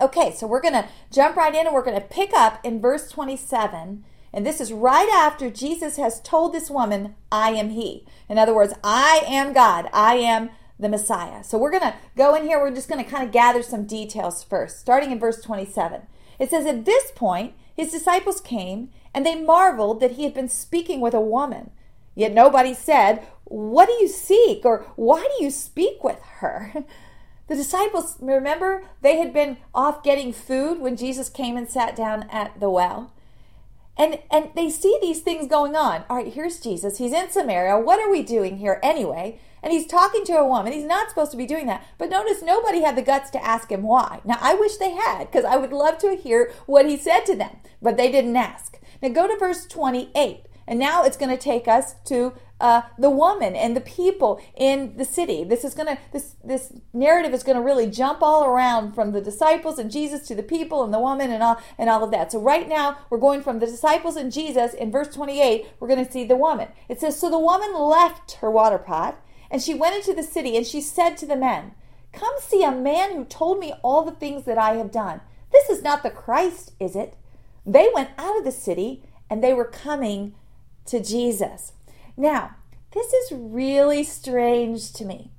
Okay, 0.00 0.32
so 0.32 0.46
we're 0.46 0.60
going 0.60 0.74
to 0.74 0.88
jump 1.12 1.36
right 1.36 1.54
in 1.54 1.66
and 1.66 1.74
we're 1.74 1.84
going 1.84 2.00
to 2.00 2.06
pick 2.06 2.32
up 2.34 2.64
in 2.64 2.80
verse 2.80 3.10
27. 3.10 4.04
And 4.32 4.46
this 4.46 4.60
is 4.60 4.72
right 4.72 5.08
after 5.14 5.50
Jesus 5.50 5.96
has 5.96 6.20
told 6.20 6.52
this 6.52 6.70
woman, 6.70 7.14
I 7.32 7.50
am 7.52 7.70
He. 7.70 8.06
In 8.28 8.36
other 8.36 8.54
words, 8.54 8.74
I 8.84 9.22
am 9.26 9.54
God. 9.54 9.88
I 9.92 10.16
am 10.16 10.50
the 10.78 10.88
Messiah. 10.88 11.42
So 11.42 11.58
we're 11.58 11.70
going 11.70 11.82
to 11.82 11.94
go 12.16 12.34
in 12.34 12.44
here. 12.44 12.58
We're 12.58 12.74
just 12.74 12.88
going 12.88 13.04
to 13.04 13.10
kind 13.10 13.24
of 13.24 13.32
gather 13.32 13.62
some 13.62 13.86
details 13.86 14.42
first, 14.42 14.78
starting 14.78 15.10
in 15.10 15.18
verse 15.18 15.40
27. 15.40 16.02
It 16.38 16.50
says, 16.50 16.66
At 16.66 16.84
this 16.84 17.10
point, 17.14 17.54
his 17.74 17.90
disciples 17.90 18.40
came, 18.40 18.90
and 19.14 19.24
they 19.24 19.34
marveled 19.34 20.00
that 20.00 20.12
he 20.12 20.24
had 20.24 20.34
been 20.34 20.48
speaking 20.48 21.00
with 21.00 21.14
a 21.14 21.20
woman. 21.20 21.70
Yet 22.14 22.32
nobody 22.32 22.74
said, 22.74 23.26
What 23.44 23.86
do 23.86 23.94
you 23.94 24.08
seek? 24.08 24.64
or 24.64 24.86
Why 24.96 25.20
do 25.20 25.44
you 25.44 25.50
speak 25.50 26.02
with 26.04 26.20
her? 26.40 26.72
The 27.48 27.56
disciples, 27.56 28.16
remember, 28.20 28.84
they 29.00 29.16
had 29.16 29.32
been 29.32 29.56
off 29.74 30.02
getting 30.02 30.34
food 30.34 30.80
when 30.80 30.98
Jesus 30.98 31.30
came 31.30 31.56
and 31.56 31.66
sat 31.66 31.96
down 31.96 32.28
at 32.30 32.60
the 32.60 32.68
well. 32.68 33.10
And 33.96 34.20
and 34.30 34.50
they 34.54 34.70
see 34.70 34.98
these 35.00 35.22
things 35.22 35.48
going 35.48 35.74
on. 35.74 36.04
All 36.08 36.16
right, 36.16 36.32
here's 36.32 36.60
Jesus. 36.60 36.98
He's 36.98 37.12
in 37.12 37.30
Samaria. 37.30 37.78
What 37.78 38.00
are 38.00 38.10
we 38.10 38.22
doing 38.22 38.58
here 38.58 38.78
anyway? 38.82 39.40
And 39.62 39.72
he's 39.72 39.86
talking 39.86 40.24
to 40.26 40.38
a 40.38 40.46
woman. 40.46 40.72
He's 40.72 40.84
not 40.84 41.08
supposed 41.08 41.30
to 41.32 41.36
be 41.36 41.46
doing 41.46 41.66
that. 41.66 41.86
But 41.98 42.10
notice 42.10 42.42
nobody 42.42 42.80
had 42.80 42.96
the 42.96 43.02
guts 43.02 43.30
to 43.30 43.44
ask 43.44 43.70
him 43.70 43.82
why. 43.82 44.20
Now, 44.24 44.38
I 44.40 44.54
wish 44.54 44.76
they 44.76 44.92
had 44.92 45.30
because 45.30 45.44
I 45.44 45.56
would 45.56 45.72
love 45.72 45.98
to 45.98 46.16
hear 46.16 46.52
what 46.66 46.86
he 46.86 46.96
said 46.96 47.20
to 47.26 47.36
them, 47.36 47.56
but 47.80 47.96
they 47.96 48.10
didn't 48.10 48.36
ask. 48.36 48.78
Now, 49.02 49.08
go 49.08 49.26
to 49.26 49.36
verse 49.38 49.66
28. 49.66 50.44
And 50.66 50.78
now 50.78 51.02
it's 51.02 51.16
going 51.16 51.34
to 51.34 51.42
take 51.42 51.66
us 51.66 51.94
to 52.04 52.34
uh, 52.60 52.82
the 52.98 53.08
woman 53.08 53.54
and 53.56 53.74
the 53.74 53.80
people 53.80 54.40
in 54.56 54.96
the 54.96 55.04
city. 55.04 55.44
This 55.44 55.64
is 55.64 55.74
going 55.74 55.86
to 55.86 55.98
this 56.12 56.34
this 56.44 56.72
narrative 56.92 57.32
is 57.32 57.42
going 57.42 57.56
to 57.56 57.62
really 57.62 57.88
jump 57.88 58.20
all 58.20 58.44
around 58.44 58.92
from 58.94 59.12
the 59.12 59.20
disciples 59.20 59.78
and 59.78 59.90
Jesus 59.90 60.26
to 60.28 60.34
the 60.34 60.42
people 60.42 60.84
and 60.84 60.92
the 60.92 60.98
woman 60.98 61.30
and 61.30 61.42
all 61.42 61.60
and 61.78 61.88
all 61.88 62.04
of 62.04 62.10
that. 62.10 62.32
So 62.32 62.40
right 62.40 62.68
now 62.68 62.98
we're 63.08 63.18
going 63.18 63.42
from 63.42 63.60
the 63.60 63.66
disciples 63.66 64.16
and 64.16 64.32
Jesus 64.32 64.74
in 64.74 64.90
verse 64.90 65.08
28. 65.14 65.66
We're 65.80 65.88
going 65.88 66.04
to 66.04 66.10
see 66.10 66.24
the 66.24 66.36
woman. 66.36 66.68
It 66.88 67.00
says, 67.00 67.18
"So 67.18 67.30
the 67.30 67.38
woman 67.38 67.74
left 67.74 68.32
her 68.40 68.50
water 68.50 68.78
pot 68.78 69.22
and 69.50 69.62
she 69.62 69.74
went 69.74 69.96
into 69.96 70.14
the 70.14 70.22
city, 70.22 70.56
and 70.56 70.66
she 70.66 70.80
said 70.80 71.16
to 71.16 71.26
the 71.26 71.36
men, 71.36 71.72
Come 72.12 72.34
see 72.40 72.64
a 72.64 72.72
man 72.72 73.14
who 73.14 73.24
told 73.24 73.58
me 73.58 73.74
all 73.82 74.02
the 74.02 74.12
things 74.12 74.44
that 74.44 74.58
I 74.58 74.74
have 74.74 74.90
done. 74.90 75.20
This 75.52 75.68
is 75.68 75.82
not 75.82 76.02
the 76.02 76.10
Christ, 76.10 76.72
is 76.80 76.96
it? 76.96 77.14
They 77.64 77.88
went 77.94 78.10
out 78.18 78.38
of 78.38 78.44
the 78.44 78.52
city, 78.52 79.02
and 79.30 79.42
they 79.42 79.54
were 79.54 79.64
coming 79.64 80.34
to 80.86 81.02
Jesus. 81.02 81.72
Now, 82.16 82.56
this 82.92 83.12
is 83.12 83.32
really 83.32 84.02
strange 84.04 84.92
to 84.94 85.04
me. 85.04 85.30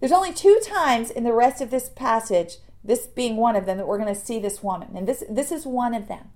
There's 0.00 0.12
only 0.12 0.32
two 0.32 0.60
times 0.64 1.10
in 1.10 1.22
the 1.22 1.32
rest 1.32 1.60
of 1.60 1.70
this 1.70 1.88
passage, 1.88 2.56
this 2.82 3.06
being 3.06 3.36
one 3.36 3.54
of 3.54 3.66
them, 3.66 3.78
that 3.78 3.86
we're 3.86 3.98
going 3.98 4.12
to 4.12 4.20
see 4.20 4.40
this 4.40 4.62
woman. 4.62 4.96
And 4.96 5.06
this, 5.06 5.22
this 5.30 5.52
is 5.52 5.64
one 5.64 5.94
of 5.94 6.08
them. 6.08 6.30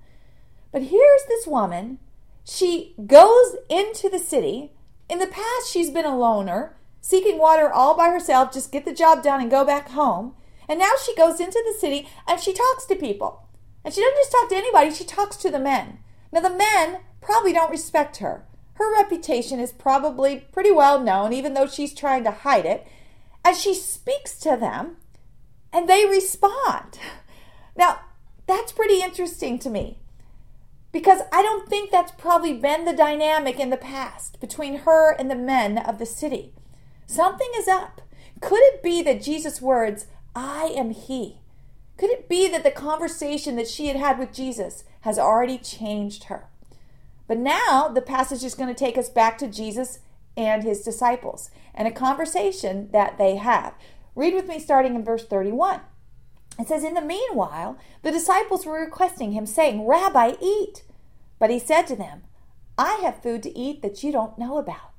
But 0.70 0.82
here's 0.82 1.24
this 1.26 1.46
woman. 1.46 1.98
She 2.44 2.94
goes 3.06 3.56
into 3.68 4.08
the 4.08 4.20
city. 4.20 4.70
In 5.08 5.18
the 5.18 5.26
past, 5.26 5.70
she's 5.70 5.90
been 5.90 6.04
a 6.04 6.16
loner, 6.16 6.76
seeking 7.00 7.38
water 7.38 7.70
all 7.70 7.96
by 7.96 8.10
herself, 8.10 8.52
just 8.52 8.72
get 8.72 8.84
the 8.84 8.92
job 8.92 9.22
done 9.22 9.40
and 9.40 9.50
go 9.50 9.64
back 9.64 9.90
home. 9.90 10.34
And 10.68 10.78
now 10.78 10.92
she 11.04 11.14
goes 11.14 11.40
into 11.40 11.62
the 11.64 11.78
city 11.78 12.08
and 12.26 12.40
she 12.40 12.52
talks 12.52 12.86
to 12.86 12.96
people. 12.96 13.48
And 13.84 13.94
she 13.94 14.00
doesn't 14.00 14.16
just 14.16 14.32
talk 14.32 14.48
to 14.48 14.56
anybody, 14.56 14.90
she 14.90 15.04
talks 15.04 15.36
to 15.36 15.50
the 15.50 15.60
men. 15.60 16.00
Now, 16.32 16.40
the 16.40 16.50
men 16.50 17.00
probably 17.20 17.52
don't 17.52 17.70
respect 17.70 18.16
her. 18.16 18.44
Her 18.74 18.92
reputation 18.92 19.60
is 19.60 19.72
probably 19.72 20.46
pretty 20.52 20.72
well 20.72 21.00
known, 21.00 21.32
even 21.32 21.54
though 21.54 21.66
she's 21.66 21.94
trying 21.94 22.24
to 22.24 22.30
hide 22.30 22.66
it. 22.66 22.86
As 23.44 23.60
she 23.60 23.74
speaks 23.74 24.38
to 24.40 24.56
them, 24.56 24.96
and 25.72 25.88
they 25.88 26.06
respond. 26.06 26.98
Now, 27.78 28.00
that's 28.46 28.72
pretty 28.72 29.02
interesting 29.02 29.58
to 29.58 29.68
me 29.68 29.98
because 30.92 31.20
I 31.30 31.42
don't 31.42 31.68
think 31.68 31.90
that's 31.90 32.12
probably 32.12 32.54
been 32.54 32.86
the 32.86 32.94
dynamic 32.94 33.60
in 33.60 33.68
the 33.68 33.76
past 33.76 34.40
between 34.40 34.78
her 34.78 35.12
and 35.12 35.30
the 35.30 35.34
men 35.34 35.76
of 35.76 35.98
the 35.98 36.06
city. 36.06 36.54
Something 37.06 37.50
is 37.56 37.68
up. 37.68 38.02
Could 38.40 38.60
it 38.62 38.82
be 38.82 39.02
that 39.02 39.22
Jesus' 39.22 39.62
words, 39.62 40.06
I 40.34 40.74
am 40.76 40.90
He, 40.90 41.40
could 41.96 42.10
it 42.10 42.28
be 42.28 42.46
that 42.48 42.62
the 42.62 42.70
conversation 42.70 43.56
that 43.56 43.68
she 43.68 43.86
had 43.86 43.96
had 43.96 44.18
with 44.18 44.32
Jesus 44.32 44.84
has 45.00 45.18
already 45.18 45.56
changed 45.56 46.24
her? 46.24 46.48
But 47.26 47.38
now 47.38 47.88
the 47.88 48.02
passage 48.02 48.44
is 48.44 48.54
going 48.54 48.68
to 48.68 48.78
take 48.78 48.98
us 48.98 49.08
back 49.08 49.38
to 49.38 49.48
Jesus 49.48 50.00
and 50.36 50.62
his 50.62 50.82
disciples 50.82 51.50
and 51.74 51.88
a 51.88 51.92
conversation 51.92 52.90
that 52.92 53.16
they 53.16 53.36
have. 53.36 53.74
Read 54.14 54.34
with 54.34 54.46
me 54.46 54.58
starting 54.58 54.94
in 54.94 55.04
verse 55.04 55.24
31. 55.26 55.80
It 56.58 56.68
says, 56.68 56.84
In 56.84 56.94
the 56.94 57.00
meanwhile, 57.00 57.78
the 58.02 58.12
disciples 58.12 58.66
were 58.66 58.80
requesting 58.80 59.32
him, 59.32 59.46
saying, 59.46 59.86
Rabbi, 59.86 60.34
eat. 60.40 60.84
But 61.38 61.50
he 61.50 61.58
said 61.58 61.86
to 61.86 61.96
them, 61.96 62.24
I 62.78 63.00
have 63.02 63.22
food 63.22 63.42
to 63.44 63.58
eat 63.58 63.80
that 63.80 64.02
you 64.02 64.12
don't 64.12 64.38
know 64.38 64.58
about. 64.58 64.92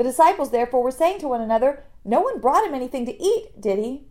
The 0.00 0.04
disciples 0.04 0.50
therefore 0.50 0.82
were 0.82 0.90
saying 0.90 1.18
to 1.18 1.28
one 1.28 1.42
another, 1.42 1.84
No 2.06 2.20
one 2.20 2.40
brought 2.40 2.66
him 2.66 2.72
anything 2.72 3.04
to 3.04 3.22
eat, 3.22 3.60
did 3.60 3.78
he? 3.78 4.06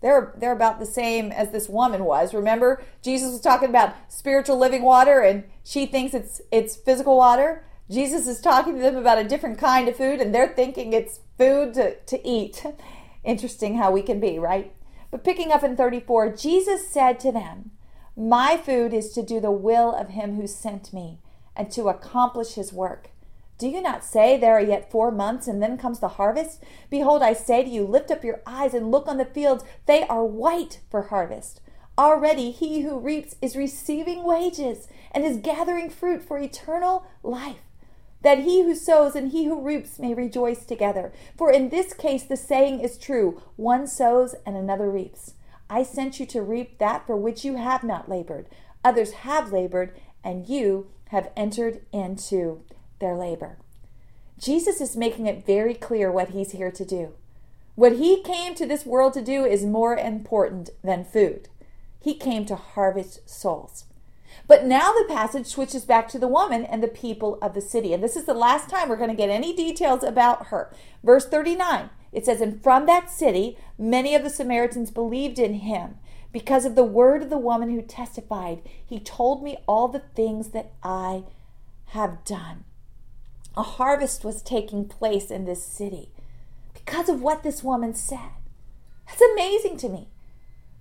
They're, 0.00 0.32
they're 0.38 0.52
about 0.56 0.80
the 0.80 0.86
same 0.86 1.30
as 1.32 1.50
this 1.50 1.68
woman 1.68 2.06
was. 2.06 2.32
Remember, 2.32 2.82
Jesus 3.02 3.30
was 3.30 3.42
talking 3.42 3.68
about 3.68 3.94
spiritual 4.08 4.56
living 4.56 4.82
water, 4.82 5.20
and 5.20 5.44
she 5.62 5.84
thinks 5.84 6.14
it's, 6.14 6.40
it's 6.50 6.76
physical 6.76 7.18
water. 7.18 7.62
Jesus 7.90 8.26
is 8.26 8.40
talking 8.40 8.76
to 8.76 8.80
them 8.80 8.96
about 8.96 9.18
a 9.18 9.28
different 9.28 9.58
kind 9.58 9.86
of 9.86 9.98
food, 9.98 10.18
and 10.18 10.34
they're 10.34 10.48
thinking 10.48 10.94
it's 10.94 11.20
food 11.36 11.74
to, 11.74 11.96
to 11.96 12.26
eat. 12.26 12.64
Interesting 13.22 13.76
how 13.76 13.90
we 13.90 14.00
can 14.00 14.20
be, 14.20 14.38
right? 14.38 14.74
But 15.10 15.24
picking 15.24 15.52
up 15.52 15.62
in 15.62 15.76
34, 15.76 16.36
Jesus 16.36 16.88
said 16.88 17.20
to 17.20 17.30
them, 17.30 17.72
My 18.16 18.56
food 18.56 18.94
is 18.94 19.12
to 19.12 19.22
do 19.22 19.40
the 19.40 19.50
will 19.50 19.94
of 19.94 20.08
him 20.08 20.36
who 20.36 20.46
sent 20.46 20.94
me 20.94 21.18
and 21.54 21.70
to 21.72 21.90
accomplish 21.90 22.54
his 22.54 22.72
work. 22.72 23.10
Do 23.58 23.68
you 23.68 23.80
not 23.80 24.04
say, 24.04 24.36
There 24.36 24.54
are 24.54 24.60
yet 24.60 24.90
four 24.90 25.10
months, 25.10 25.46
and 25.46 25.62
then 25.62 25.78
comes 25.78 26.00
the 26.00 26.08
harvest? 26.08 26.62
Behold, 26.90 27.22
I 27.22 27.32
say 27.32 27.62
to 27.62 27.70
you, 27.70 27.84
Lift 27.84 28.10
up 28.10 28.24
your 28.24 28.40
eyes 28.46 28.74
and 28.74 28.90
look 28.90 29.06
on 29.06 29.16
the 29.16 29.24
fields, 29.24 29.64
they 29.86 30.02
are 30.04 30.24
white 30.24 30.80
for 30.90 31.02
harvest. 31.02 31.60
Already 31.96 32.50
he 32.50 32.80
who 32.80 32.98
reaps 32.98 33.36
is 33.40 33.56
receiving 33.56 34.24
wages 34.24 34.88
and 35.12 35.24
is 35.24 35.36
gathering 35.36 35.88
fruit 35.88 36.22
for 36.22 36.38
eternal 36.38 37.06
life 37.22 37.60
that 38.24 38.40
he 38.40 38.62
who 38.62 38.74
sows 38.74 39.14
and 39.14 39.30
he 39.30 39.44
who 39.44 39.60
reaps 39.60 39.98
may 39.98 40.14
rejoice 40.14 40.64
together. 40.64 41.12
For 41.36 41.52
in 41.52 41.68
this 41.68 41.92
case 41.92 42.24
the 42.24 42.38
saying 42.38 42.80
is 42.80 42.98
true 42.98 43.40
one 43.56 43.86
sows 43.86 44.34
and 44.46 44.56
another 44.56 44.90
reaps. 44.90 45.34
I 45.68 45.82
sent 45.82 46.18
you 46.18 46.26
to 46.26 46.42
reap 46.42 46.78
that 46.78 47.06
for 47.06 47.16
which 47.16 47.44
you 47.44 47.56
have 47.56 47.84
not 47.84 48.08
labored. 48.08 48.48
Others 48.82 49.12
have 49.12 49.52
labored, 49.52 49.94
and 50.22 50.48
you 50.48 50.88
have 51.08 51.30
entered 51.36 51.82
into 51.92 52.62
their 53.00 53.16
labor. 53.16 53.58
Jesus 54.38 54.80
is 54.80 54.96
making 54.96 55.26
it 55.26 55.46
very 55.46 55.74
clear 55.74 56.10
what 56.10 56.30
he's 56.30 56.52
here 56.52 56.70
to 56.70 56.84
do. 56.84 57.14
What 57.74 57.96
he 57.96 58.22
came 58.22 58.54
to 58.54 58.66
this 58.66 58.86
world 58.86 59.14
to 59.14 59.22
do 59.22 59.44
is 59.44 59.64
more 59.64 59.96
important 59.96 60.70
than 60.82 61.04
food. 61.04 61.48
He 62.00 62.14
came 62.14 62.44
to 62.46 62.56
harvest 62.56 63.28
souls. 63.28 63.84
But 64.46 64.64
now 64.64 64.92
the 64.92 65.06
passage 65.08 65.46
switches 65.46 65.84
back 65.84 66.08
to 66.08 66.18
the 66.18 66.28
woman 66.28 66.64
and 66.64 66.82
the 66.82 66.88
people 66.88 67.38
of 67.40 67.54
the 67.54 67.60
city. 67.60 67.92
And 67.92 68.02
this 68.02 68.16
is 68.16 68.24
the 68.24 68.34
last 68.34 68.68
time 68.68 68.88
we're 68.88 68.96
going 68.96 69.10
to 69.10 69.16
get 69.16 69.30
any 69.30 69.54
details 69.54 70.02
about 70.02 70.46
her. 70.46 70.72
Verse 71.02 71.26
39 71.26 71.90
it 72.14 72.24
says, 72.24 72.40
And 72.40 72.62
from 72.62 72.86
that 72.86 73.10
city, 73.10 73.58
many 73.76 74.14
of 74.14 74.22
the 74.22 74.30
Samaritans 74.30 74.92
believed 74.92 75.38
in 75.38 75.54
him 75.54 75.96
because 76.32 76.64
of 76.64 76.76
the 76.76 76.84
word 76.84 77.22
of 77.22 77.30
the 77.30 77.38
woman 77.38 77.70
who 77.70 77.82
testified. 77.82 78.62
He 78.86 79.00
told 79.00 79.42
me 79.42 79.58
all 79.66 79.88
the 79.88 80.02
things 80.14 80.50
that 80.50 80.72
I 80.82 81.24
have 81.86 82.24
done. 82.24 82.64
A 83.56 83.62
harvest 83.62 84.24
was 84.24 84.42
taking 84.42 84.86
place 84.86 85.30
in 85.30 85.44
this 85.44 85.64
city 85.64 86.10
because 86.72 87.08
of 87.08 87.22
what 87.22 87.42
this 87.42 87.62
woman 87.62 87.94
said. 87.94 88.30
That's 89.06 89.22
amazing 89.22 89.76
to 89.78 89.88
me. 89.88 90.08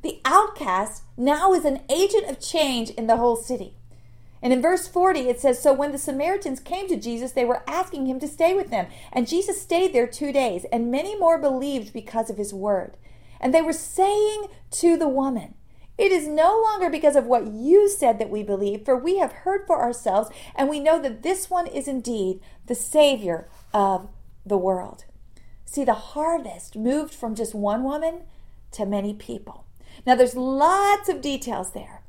The 0.02 0.20
outcast 0.26 1.04
now 1.16 1.54
is 1.54 1.66
an 1.66 1.82
agent 1.90 2.30
of 2.30 2.40
change 2.40 2.90
in 2.90 3.08
the 3.08 3.18
whole 3.18 3.36
city. 3.36 3.76
And 4.42 4.52
in 4.52 4.62
verse 4.62 4.88
40, 4.88 5.22
it 5.22 5.40
says 5.40 5.62
So 5.62 5.72
when 5.72 5.94
the 5.94 5.98
Samaritans 5.98 6.60
came 6.60 6.90
to 6.90 6.98
Jesus, 6.98 7.32
they 7.32 7.46
were 7.46 7.64
asking 7.66 8.08
him 8.08 8.20
to 8.20 8.28
stay 8.28 8.54
with 8.54 8.70
them. 8.70 8.88
And 9.14 9.28
Jesus 9.28 9.62
stayed 9.62 9.94
there 9.94 10.06
two 10.06 10.34
days, 10.34 10.66
and 10.72 10.92
many 10.92 11.18
more 11.18 11.38
believed 11.38 11.94
because 11.94 12.30
of 12.30 12.38
his 12.38 12.54
word. 12.54 12.98
And 13.40 13.54
they 13.54 13.62
were 13.62 13.74
saying 13.74 14.48
to 14.72 14.98
the 14.98 15.08
woman, 15.08 15.56
It 15.98 16.12
is 16.12 16.28
no 16.28 16.60
longer 16.60 16.90
because 16.90 17.16
of 17.16 17.26
what 17.26 17.48
you 17.48 17.88
said 17.88 18.18
that 18.20 18.30
we 18.30 18.42
believe, 18.42 18.84
for 18.84 18.98
we 18.98 19.18
have 19.20 19.32
heard 19.32 19.68
for 19.68 19.82
ourselves, 19.82 20.30
and 20.56 20.68
we 20.68 20.80
know 20.80 21.00
that 21.00 21.22
this 21.22 21.50
one 21.50 21.68
is 21.68 21.88
indeed 21.88 22.40
the 22.66 22.76
Savior 22.76 23.48
of 23.74 24.10
the 24.46 24.58
world. 24.58 25.06
See, 25.66 25.84
the 25.84 25.94
harvest 25.94 26.76
moved 26.76 27.14
from 27.14 27.36
just 27.36 27.54
one 27.54 27.84
woman 27.84 28.24
to 28.72 28.86
many 28.86 29.14
people. 29.14 29.66
Now, 30.06 30.16
there's 30.16 30.36
lots 30.36 31.10
of 31.10 31.22
details 31.22 31.72
there. 31.72 32.02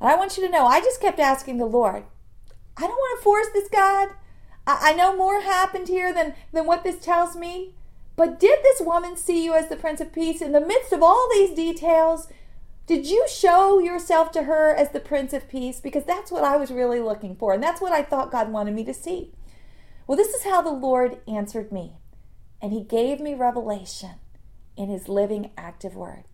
And 0.00 0.08
I 0.08 0.16
want 0.16 0.36
you 0.36 0.46
to 0.46 0.52
know, 0.52 0.66
I 0.66 0.80
just 0.80 1.00
kept 1.00 1.18
asking 1.18 1.58
the 1.58 1.66
Lord, 1.66 2.04
I 2.76 2.82
don't 2.82 2.90
want 2.90 3.18
to 3.18 3.24
force 3.24 3.46
this, 3.52 3.68
God. 3.68 4.10
I, 4.66 4.90
I 4.90 4.94
know 4.94 5.16
more 5.16 5.40
happened 5.40 5.88
here 5.88 6.12
than, 6.12 6.34
than 6.52 6.66
what 6.66 6.84
this 6.84 6.98
tells 6.98 7.36
me. 7.36 7.74
But 8.16 8.38
did 8.38 8.60
this 8.62 8.80
woman 8.80 9.16
see 9.16 9.44
you 9.44 9.54
as 9.54 9.68
the 9.68 9.76
Prince 9.76 10.00
of 10.00 10.12
Peace 10.12 10.40
in 10.40 10.52
the 10.52 10.60
midst 10.60 10.92
of 10.92 11.02
all 11.02 11.28
these 11.32 11.54
details? 11.54 12.28
Did 12.86 13.06
you 13.06 13.26
show 13.30 13.78
yourself 13.78 14.30
to 14.32 14.42
her 14.42 14.74
as 14.74 14.90
the 14.90 15.00
Prince 15.00 15.32
of 15.32 15.48
Peace? 15.48 15.80
Because 15.80 16.04
that's 16.04 16.30
what 16.30 16.44
I 16.44 16.58
was 16.58 16.70
really 16.70 17.00
looking 17.00 17.34
for, 17.34 17.54
and 17.54 17.62
that's 17.62 17.80
what 17.80 17.92
I 17.92 18.02
thought 18.02 18.30
God 18.30 18.52
wanted 18.52 18.74
me 18.74 18.84
to 18.84 18.92
see. 18.92 19.32
Well, 20.06 20.18
this 20.18 20.34
is 20.34 20.44
how 20.44 20.60
the 20.60 20.70
Lord 20.70 21.18
answered 21.26 21.72
me, 21.72 21.94
and 22.60 22.72
He 22.72 22.82
gave 22.82 23.20
me 23.20 23.32
revelation 23.32 24.16
in 24.76 24.90
His 24.90 25.08
living, 25.08 25.50
active 25.56 25.96
word. 25.96 26.24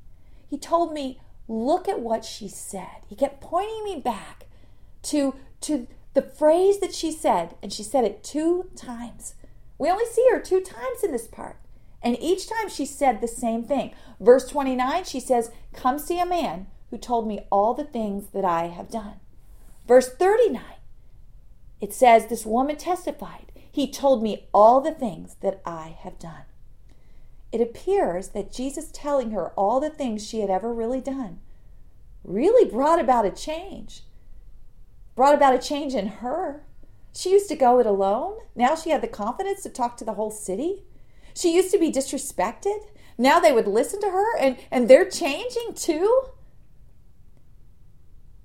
He 0.49 0.59
told 0.59 0.93
me, 0.93 1.21
look 1.47 1.89
at 1.89 2.01
what 2.01 2.25
she 2.25 2.49
said. 2.49 3.05
He 3.07 3.15
kept 3.15 3.41
pointing 3.41 3.85
me 3.85 4.01
back 4.01 4.47
to, 5.03 5.37
to 5.61 5.87
the 6.15 6.23
phrase 6.23 6.81
that 6.81 6.93
she 6.93 7.13
said, 7.13 7.55
and 7.63 7.73
she 7.73 7.85
said 7.85 8.05
it 8.05 8.25
two 8.25 8.71
times. 8.75 9.35
We 9.79 9.89
only 9.89 10.07
see 10.07 10.27
her 10.33 10.41
two 10.41 10.61
times 10.61 11.05
in 11.05 11.13
this 11.13 11.29
part. 11.29 11.59
And 12.03 12.17
each 12.21 12.49
time 12.49 12.69
she 12.69 12.87
said 12.87 13.21
the 13.21 13.29
same 13.29 13.65
thing. 13.65 13.95
Verse 14.19 14.47
29, 14.47 15.05
she 15.05 15.21
says, 15.21 15.51
Come 15.75 15.99
see 15.99 16.19
a 16.19 16.27
man 16.27 16.67
who 16.91 16.99
told 16.99 17.29
me 17.29 17.47
all 17.51 17.75
the 17.75 17.85
things 17.85 18.29
that 18.33 18.45
I 18.45 18.69
have 18.69 18.91
done. 18.91 19.21
Verse 19.87 20.09
39, 20.09 20.63
it 21.81 21.93
says, 21.93 22.27
This 22.27 22.47
woman 22.47 22.77
testified, 22.77 23.53
He 23.71 23.91
told 23.91 24.23
me 24.23 24.49
all 24.55 24.81
the 24.81 24.93
things 24.95 25.37
that 25.43 25.61
I 25.65 25.97
have 26.03 26.19
done 26.19 26.45
it 27.53 27.61
appears 27.61 28.29
that 28.29 28.53
Jesus 28.53 28.91
telling 28.93 29.33
her 29.33 29.49
all 29.51 29.81
the 29.81 29.91
things 29.91 30.27
she 30.27 30.41
had 30.41 30.51
ever 30.51 30.73
really 30.73 31.01
done 31.01 31.41
really 32.23 32.71
brought 32.71 33.01
about 33.01 33.27
a 33.27 33.31
change. 33.31 34.03
Brought 35.17 35.35
about 35.35 35.55
a 35.55 35.59
change 35.59 35.95
in 35.95 36.07
her. 36.07 36.63
She 37.13 37.31
used 37.31 37.49
to 37.49 37.57
go 37.57 37.81
it 37.81 37.87
alone. 37.87 38.37
Now 38.55 38.77
she 38.77 38.91
had 38.91 39.03
the 39.03 39.09
confidence 39.09 39.63
to 39.65 39.69
talk 39.69 39.97
to 39.97 40.05
the 40.05 40.15
whole 40.15 40.31
city. 40.31 40.85
She 41.35 41.55
used 41.55 41.71
to 41.73 41.79
be 41.79 41.93
disrespected. 41.93 42.81
Now 43.19 43.41
they 43.41 43.53
would 43.53 43.67
listen 43.67 44.01
to 44.01 44.11
her 44.11 44.37
and, 44.39 44.57
and 44.71 44.89
they're 44.89 45.09
changing 45.09 45.75
too. 45.75 46.25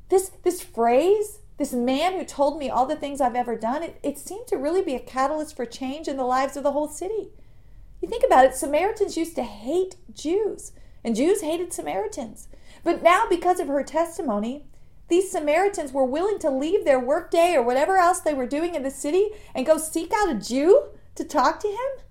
This 0.09 0.31
this 0.43 0.61
phrase, 0.61 1.39
this 1.57 1.73
man 1.73 2.13
who 2.13 2.25
told 2.25 2.59
me 2.59 2.69
all 2.69 2.85
the 2.85 2.95
things 2.95 3.21
I've 3.21 3.35
ever 3.35 3.55
done, 3.55 3.83
it, 3.83 3.99
it 4.03 4.19
seemed 4.19 4.47
to 4.47 4.57
really 4.57 4.83
be 4.83 4.95
a 4.95 4.99
catalyst 4.99 5.55
for 5.55 5.65
change 5.65 6.07
in 6.07 6.17
the 6.17 6.23
lives 6.23 6.55
of 6.55 6.63
the 6.63 6.73
whole 6.73 6.87
city. 6.87 7.29
You 8.01 8.09
think 8.09 8.23
about 8.23 8.45
it, 8.45 8.55
Samaritans 8.55 9.17
used 9.17 9.35
to 9.35 9.43
hate 9.43 9.95
Jews, 10.13 10.73
and 11.03 11.15
Jews 11.15 11.41
hated 11.41 11.73
Samaritans. 11.73 12.47
But 12.83 13.01
now, 13.01 13.23
because 13.27 13.59
of 13.59 13.67
her 13.67 13.83
testimony, 13.83 14.65
these 15.07 15.31
Samaritans 15.31 15.91
were 15.91 16.05
willing 16.05 16.39
to 16.39 16.49
leave 16.49 16.85
their 16.85 16.99
workday 16.99 17.55
or 17.55 17.63
whatever 17.63 17.97
else 17.97 18.19
they 18.19 18.33
were 18.33 18.45
doing 18.45 18.75
in 18.75 18.83
the 18.83 18.91
city 18.91 19.29
and 19.53 19.65
go 19.65 19.77
seek 19.77 20.11
out 20.15 20.29
a 20.29 20.35
Jew 20.35 20.89
to 21.15 21.23
talk 21.23 21.59
to 21.61 21.67
him. 21.67 22.04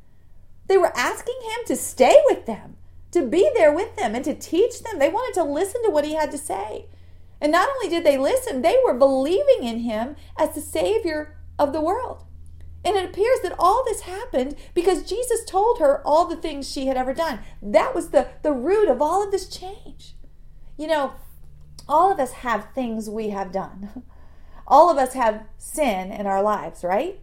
They 0.66 0.78
were 0.78 0.96
asking 0.96 1.38
him 1.42 1.66
to 1.66 1.76
stay 1.76 2.16
with 2.26 2.46
them, 2.46 2.76
to 3.12 3.26
be 3.26 3.50
there 3.54 3.72
with 3.72 3.96
them, 3.96 4.14
and 4.14 4.24
to 4.24 4.34
teach 4.34 4.82
them. 4.82 4.98
They 4.98 5.08
wanted 5.08 5.34
to 5.34 5.44
listen 5.44 5.82
to 5.84 5.90
what 5.90 6.04
he 6.04 6.14
had 6.14 6.30
to 6.30 6.38
say. 6.38 6.86
And 7.40 7.52
not 7.52 7.68
only 7.68 7.88
did 7.88 8.04
they 8.04 8.16
listen, 8.16 8.62
they 8.62 8.78
were 8.84 8.94
believing 8.94 9.64
in 9.64 9.80
him 9.80 10.16
as 10.38 10.54
the 10.54 10.60
Savior 10.60 11.36
of 11.58 11.72
the 11.72 11.80
world. 11.80 12.24
And 12.84 12.96
it 12.96 13.04
appears 13.04 13.40
that 13.42 13.54
all 13.58 13.82
this 13.84 14.02
happened 14.02 14.56
because 14.74 15.08
Jesus 15.08 15.44
told 15.44 15.78
her 15.78 16.06
all 16.06 16.26
the 16.26 16.36
things 16.36 16.70
she 16.70 16.86
had 16.86 16.96
ever 16.96 17.14
done. 17.14 17.40
That 17.62 17.94
was 17.94 18.10
the, 18.10 18.28
the 18.42 18.52
root 18.52 18.88
of 18.88 19.00
all 19.00 19.24
of 19.24 19.30
this 19.30 19.48
change. 19.48 20.14
You 20.76 20.88
know, 20.88 21.14
all 21.88 22.12
of 22.12 22.18
us 22.18 22.32
have 22.32 22.68
things 22.74 23.08
we 23.08 23.30
have 23.30 23.52
done. 23.52 24.02
All 24.66 24.88
of 24.88 24.96
us 24.96 25.12
have 25.12 25.44
sin 25.58 26.10
in 26.10 26.26
our 26.26 26.42
lives, 26.42 26.82
right? 26.82 27.20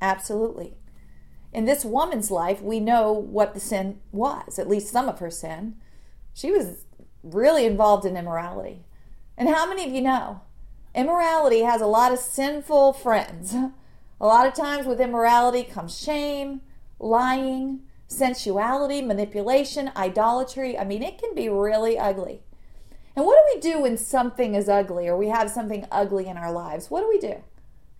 Absolutely. 0.00 0.76
In 1.52 1.64
this 1.64 1.84
woman's 1.84 2.30
life, 2.30 2.62
we 2.62 2.78
know 2.78 3.12
what 3.12 3.54
the 3.54 3.60
sin 3.60 4.00
was, 4.12 4.58
at 4.58 4.68
least 4.68 4.92
some 4.92 5.08
of 5.08 5.18
her 5.18 5.30
sin. 5.30 5.76
She 6.32 6.50
was 6.50 6.84
really 7.22 7.66
involved 7.66 8.06
in 8.06 8.16
immorality. 8.16 8.84
And 9.36 9.48
how 9.48 9.68
many 9.68 9.84
of 9.84 9.92
you 9.92 10.00
know? 10.00 10.42
Immorality 10.94 11.60
has 11.60 11.80
a 11.80 11.86
lot 11.86 12.12
of 12.12 12.18
sinful 12.18 12.94
friends. 12.94 13.54
A 13.54 14.26
lot 14.26 14.46
of 14.46 14.54
times 14.54 14.86
with 14.86 15.00
immorality 15.00 15.62
comes 15.64 15.98
shame, 15.98 16.60
lying, 16.98 17.80
sensuality, 18.06 19.00
manipulation, 19.00 19.90
idolatry. 19.96 20.76
I 20.76 20.84
mean, 20.84 21.02
it 21.02 21.18
can 21.18 21.34
be 21.34 21.48
really 21.48 21.98
ugly. 21.98 22.42
And 23.16 23.24
what 23.24 23.36
do 23.36 23.54
we 23.54 23.60
do 23.60 23.82
when 23.82 23.96
something 23.96 24.54
is 24.54 24.68
ugly 24.68 25.08
or 25.08 25.16
we 25.16 25.28
have 25.28 25.50
something 25.50 25.86
ugly 25.90 26.26
in 26.26 26.36
our 26.36 26.52
lives? 26.52 26.90
What 26.90 27.00
do 27.00 27.08
we 27.08 27.18
do? 27.18 27.42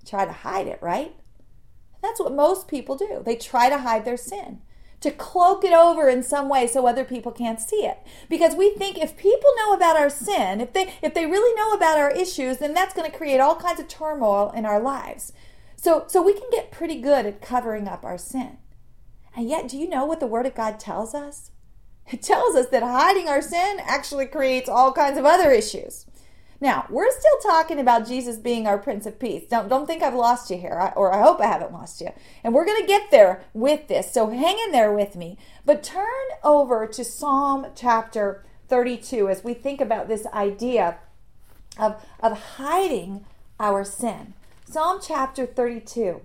Try 0.05 0.25
to 0.25 0.33
hide 0.33 0.67
it, 0.67 0.81
right? 0.83 1.15
That's 2.03 2.21
what 2.21 2.35
most 2.35 2.69
people 2.69 2.97
do. 2.97 3.23
They 3.25 3.37
try 3.37 3.69
to 3.69 3.79
hide 3.79 4.05
their 4.05 4.17
sin, 4.17 4.61
to 5.01 5.11
cloak 5.11 5.65
it 5.65 5.73
over 5.73 6.09
in 6.09 6.23
some 6.23 6.49
way 6.49 6.67
so 6.67 6.87
other 6.87 7.05
people 7.05 7.33
can't 7.33 7.61
see 7.61 7.85
it. 7.85 7.99
Because 8.29 8.55
we 8.55 8.71
think 8.71 8.99
if 8.99 9.17
people 9.17 9.51
know 9.57 9.73
about 9.73 9.97
our 9.97 10.11
sin, 10.11 10.61
if 10.61 10.73
they 10.73 10.95
if 11.03 11.15
they 11.15 11.27
really 11.27 11.55
know 11.55 11.73
about 11.73 11.99
our 11.99 12.11
issues, 12.11 12.59
then 12.59 12.75
that's 12.75 12.95
going 12.95 13.11
to 13.11 13.17
create 13.17 13.41
all 13.41 13.57
kinds 13.57 13.81
of 13.81 13.89
turmoil 13.89 14.51
in 14.55 14.65
our 14.65 14.81
lives. 14.81 15.33
So 15.77 16.05
so 16.09 16.23
we 16.23 16.33
can 16.33 16.49
get 16.51 16.71
pretty 16.71 17.01
good 17.01 17.27
at 17.27 17.41
covering 17.43 17.89
up 17.89 18.05
our 18.05 18.19
sin. 18.19 18.59
And 19.37 19.49
yet, 19.49 19.69
do 19.69 19.79
you 19.79 19.89
know 19.89 20.05
what 20.05 20.21
the 20.21 20.27
word 20.27 20.47
of 20.47 20.55
God 20.55 20.81
tells 20.81 21.15
us? 21.15 21.51
It 22.11 22.23
tells 22.23 22.57
us 22.57 22.67
that 22.67 22.83
hiding 22.83 23.29
our 23.29 23.41
sin 23.41 23.79
actually 23.81 24.27
creates 24.27 24.69
all 24.69 24.93
kinds 24.93 25.17
of 25.17 25.25
other 25.25 25.53
issues. 25.53 26.07
Now, 26.61 26.87
we're 26.91 27.11
still 27.11 27.39
talking 27.43 27.81
about 27.81 28.07
Jesus 28.07 28.37
being 28.37 28.67
our 28.67 28.77
Prince 28.77 29.07
of 29.07 29.19
Peace. 29.19 29.45
Don't, 29.49 29.69
don't 29.69 29.87
think 29.87 30.03
I've 30.03 30.15
lost 30.15 30.51
you 30.51 30.59
here, 30.59 30.93
or 30.95 31.15
I 31.15 31.23
hope 31.23 31.41
I 31.41 31.47
haven't 31.47 31.73
lost 31.73 32.03
you. 32.03 32.11
And 32.45 32.53
we're 32.53 32.67
going 32.67 32.83
to 32.83 32.87
get 32.87 33.11
there 33.11 33.45
with 33.55 33.89
this, 33.89 34.13
so 34.13 34.29
hang 34.29 34.59
in 34.67 34.71
there 34.71 34.93
with 34.93 35.17
me. 35.17 35.39
But 35.65 35.83
turn 35.83 36.05
over 36.45 36.87
to 36.87 37.03
Psalm 37.03 37.69
chapter 37.75 38.45
32 38.69 39.31
as 39.31 39.43
we 39.43 39.55
think 39.55 39.81
about 39.81 40.09
this 40.09 40.27
idea 40.27 40.99
of, 41.79 42.05
of 42.21 42.39
hiding 42.57 43.25
our 43.59 43.83
sin. 43.83 44.35
Psalm 44.69 45.01
chapter 45.03 45.47
32. 45.47 46.21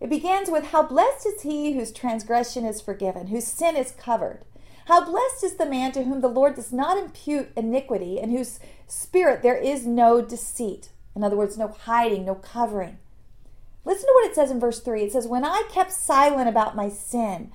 It 0.00 0.08
begins 0.08 0.50
with 0.50 0.66
How 0.66 0.82
blessed 0.82 1.26
is 1.26 1.42
he 1.42 1.74
whose 1.74 1.92
transgression 1.92 2.64
is 2.64 2.80
forgiven, 2.80 3.26
whose 3.26 3.46
sin 3.46 3.76
is 3.76 3.90
covered. 3.90 4.44
How 4.86 5.04
blessed 5.04 5.44
is 5.44 5.56
the 5.56 5.66
man 5.66 5.92
to 5.92 6.04
whom 6.04 6.22
the 6.22 6.28
Lord 6.28 6.54
does 6.54 6.72
not 6.72 6.96
impute 6.96 7.50
iniquity, 7.56 8.18
and 8.18 8.32
whose 8.32 8.58
spirit 8.88 9.42
there 9.42 9.56
is 9.56 9.86
no 9.86 10.20
deceit. 10.20 10.90
In 11.14 11.22
other 11.24 11.36
words, 11.36 11.56
no 11.56 11.68
hiding, 11.68 12.24
no 12.24 12.34
covering. 12.34 12.98
Listen 13.84 14.06
to 14.06 14.12
what 14.14 14.30
it 14.30 14.34
says 14.34 14.50
in 14.50 14.60
verse 14.60 14.80
3. 14.80 15.02
It 15.02 15.12
says, 15.12 15.26
When 15.26 15.44
I 15.44 15.64
kept 15.70 15.92
silent 15.92 16.48
about 16.48 16.76
my 16.76 16.88
sin, 16.88 17.50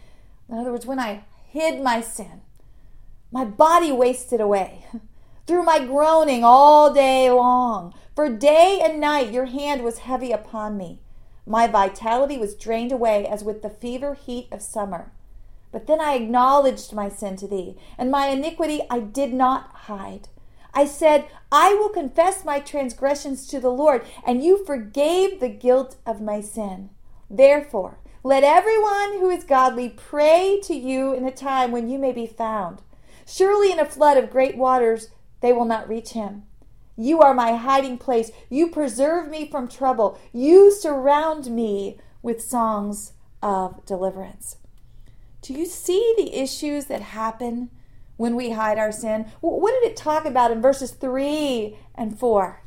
in 0.49 0.57
other 0.57 0.71
words, 0.71 0.85
when 0.85 0.99
I 0.99 1.23
hid 1.47 1.81
my 1.81 2.01
sin, 2.01 2.41
my 3.31 3.45
body 3.45 3.91
wasted 3.91 4.41
away 4.41 4.85
through 5.47 5.63
my 5.63 5.79
groaning 5.85 6.43
all 6.43 6.93
day 6.93 7.29
long. 7.29 7.93
For 8.15 8.29
day 8.29 8.79
and 8.83 8.99
night 8.99 9.31
your 9.31 9.45
hand 9.45 9.83
was 9.83 9.99
heavy 9.99 10.31
upon 10.31 10.77
me. 10.77 10.99
My 11.45 11.67
vitality 11.67 12.37
was 12.37 12.55
drained 12.55 12.91
away 12.91 13.27
as 13.27 13.43
with 13.43 13.61
the 13.61 13.69
fever 13.69 14.13
heat 14.13 14.47
of 14.51 14.61
summer. 14.61 15.11
But 15.71 15.87
then 15.87 15.99
I 15.99 16.13
acknowledged 16.13 16.93
my 16.93 17.09
sin 17.09 17.35
to 17.37 17.47
thee, 17.47 17.75
and 17.97 18.11
my 18.11 18.27
iniquity 18.27 18.81
I 18.89 18.99
did 18.99 19.33
not 19.33 19.69
hide. 19.73 20.29
I 20.73 20.85
said, 20.85 21.27
I 21.51 21.73
will 21.75 21.89
confess 21.89 22.43
my 22.43 22.59
transgressions 22.59 23.45
to 23.47 23.59
the 23.59 23.69
Lord, 23.69 24.05
and 24.25 24.43
you 24.43 24.65
forgave 24.65 25.39
the 25.39 25.49
guilt 25.49 25.97
of 26.05 26.21
my 26.21 26.41
sin. 26.41 26.89
Therefore, 27.29 27.99
let 28.23 28.43
everyone 28.43 29.19
who 29.19 29.29
is 29.29 29.43
godly 29.43 29.89
pray 29.89 30.59
to 30.63 30.73
you 30.73 31.13
in 31.13 31.25
a 31.25 31.31
time 31.31 31.71
when 31.71 31.89
you 31.89 31.99
may 31.99 32.11
be 32.11 32.25
found. 32.25 32.81
Surely 33.25 33.71
in 33.71 33.79
a 33.79 33.85
flood 33.85 34.17
of 34.17 34.29
great 34.29 34.57
waters 34.57 35.09
they 35.41 35.51
will 35.51 35.65
not 35.65 35.89
reach 35.89 36.11
him. 36.11 36.43
You 36.95 37.19
are 37.21 37.33
my 37.33 37.55
hiding 37.55 37.97
place. 37.97 38.31
You 38.49 38.69
preserve 38.69 39.27
me 39.29 39.49
from 39.49 39.67
trouble. 39.67 40.17
You 40.31 40.71
surround 40.71 41.47
me 41.47 41.99
with 42.21 42.41
songs 42.41 43.13
of 43.41 43.85
deliverance. 43.85 44.57
Do 45.41 45.53
you 45.53 45.65
see 45.65 46.13
the 46.15 46.33
issues 46.39 46.85
that 46.85 47.01
happen 47.01 47.71
when 48.23 48.37
we 48.37 48.51
hide 48.51 48.77
our 48.77 48.93
sin? 48.93 49.25
What 49.41 49.73
did 49.73 49.91
it 49.91 49.97
talk 49.97 50.23
about 50.23 50.49
in 50.49 50.61
verses 50.61 50.91
3 50.91 51.77
and 51.93 52.17
4? 52.17 52.63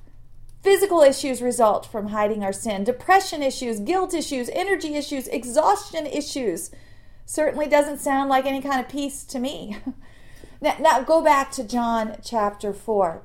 Physical 0.63 1.01
issues 1.01 1.41
result 1.41 1.87
from 1.87 2.09
hiding 2.09 2.45
our 2.45 2.53
sin, 2.53 2.85
depression 2.85 3.43
issues, 3.43 3.81
guilt 3.81 4.13
issues, 4.13 4.51
energy 4.53 4.97
issues, 4.97 5.29
exhaustion 5.29 6.05
issues. 6.05 6.71
Certainly 7.25 7.69
doesn't 7.69 8.01
sound 8.01 8.29
like 8.29 8.45
any 8.45 8.61
kind 8.61 8.81
of 8.81 8.91
peace 8.91 9.25
to 9.25 9.39
me. 9.39 9.79
now, 10.61 10.77
now 10.79 11.01
go 11.01 11.23
back 11.23 11.51
to 11.53 11.65
John 11.65 12.19
chapter 12.23 12.75
4. 12.75 13.23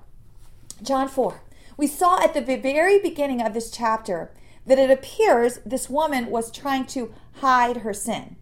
John 0.82 1.10
4. 1.10 1.41
We 1.76 1.86
saw 1.86 2.24
at 2.24 2.34
the 2.34 2.39
very 2.39 2.98
beginning 2.98 3.41
of 3.41 3.54
this 3.54 3.70
chapter 3.70 4.32
that 4.65 4.80
it 4.80 4.89
appears 4.89 5.60
this 5.65 5.89
woman 5.89 6.28
was 6.28 6.50
trying 6.50 6.86
to 6.86 7.13
hide 7.41 7.78
her 7.78 7.94
sin 7.94 8.38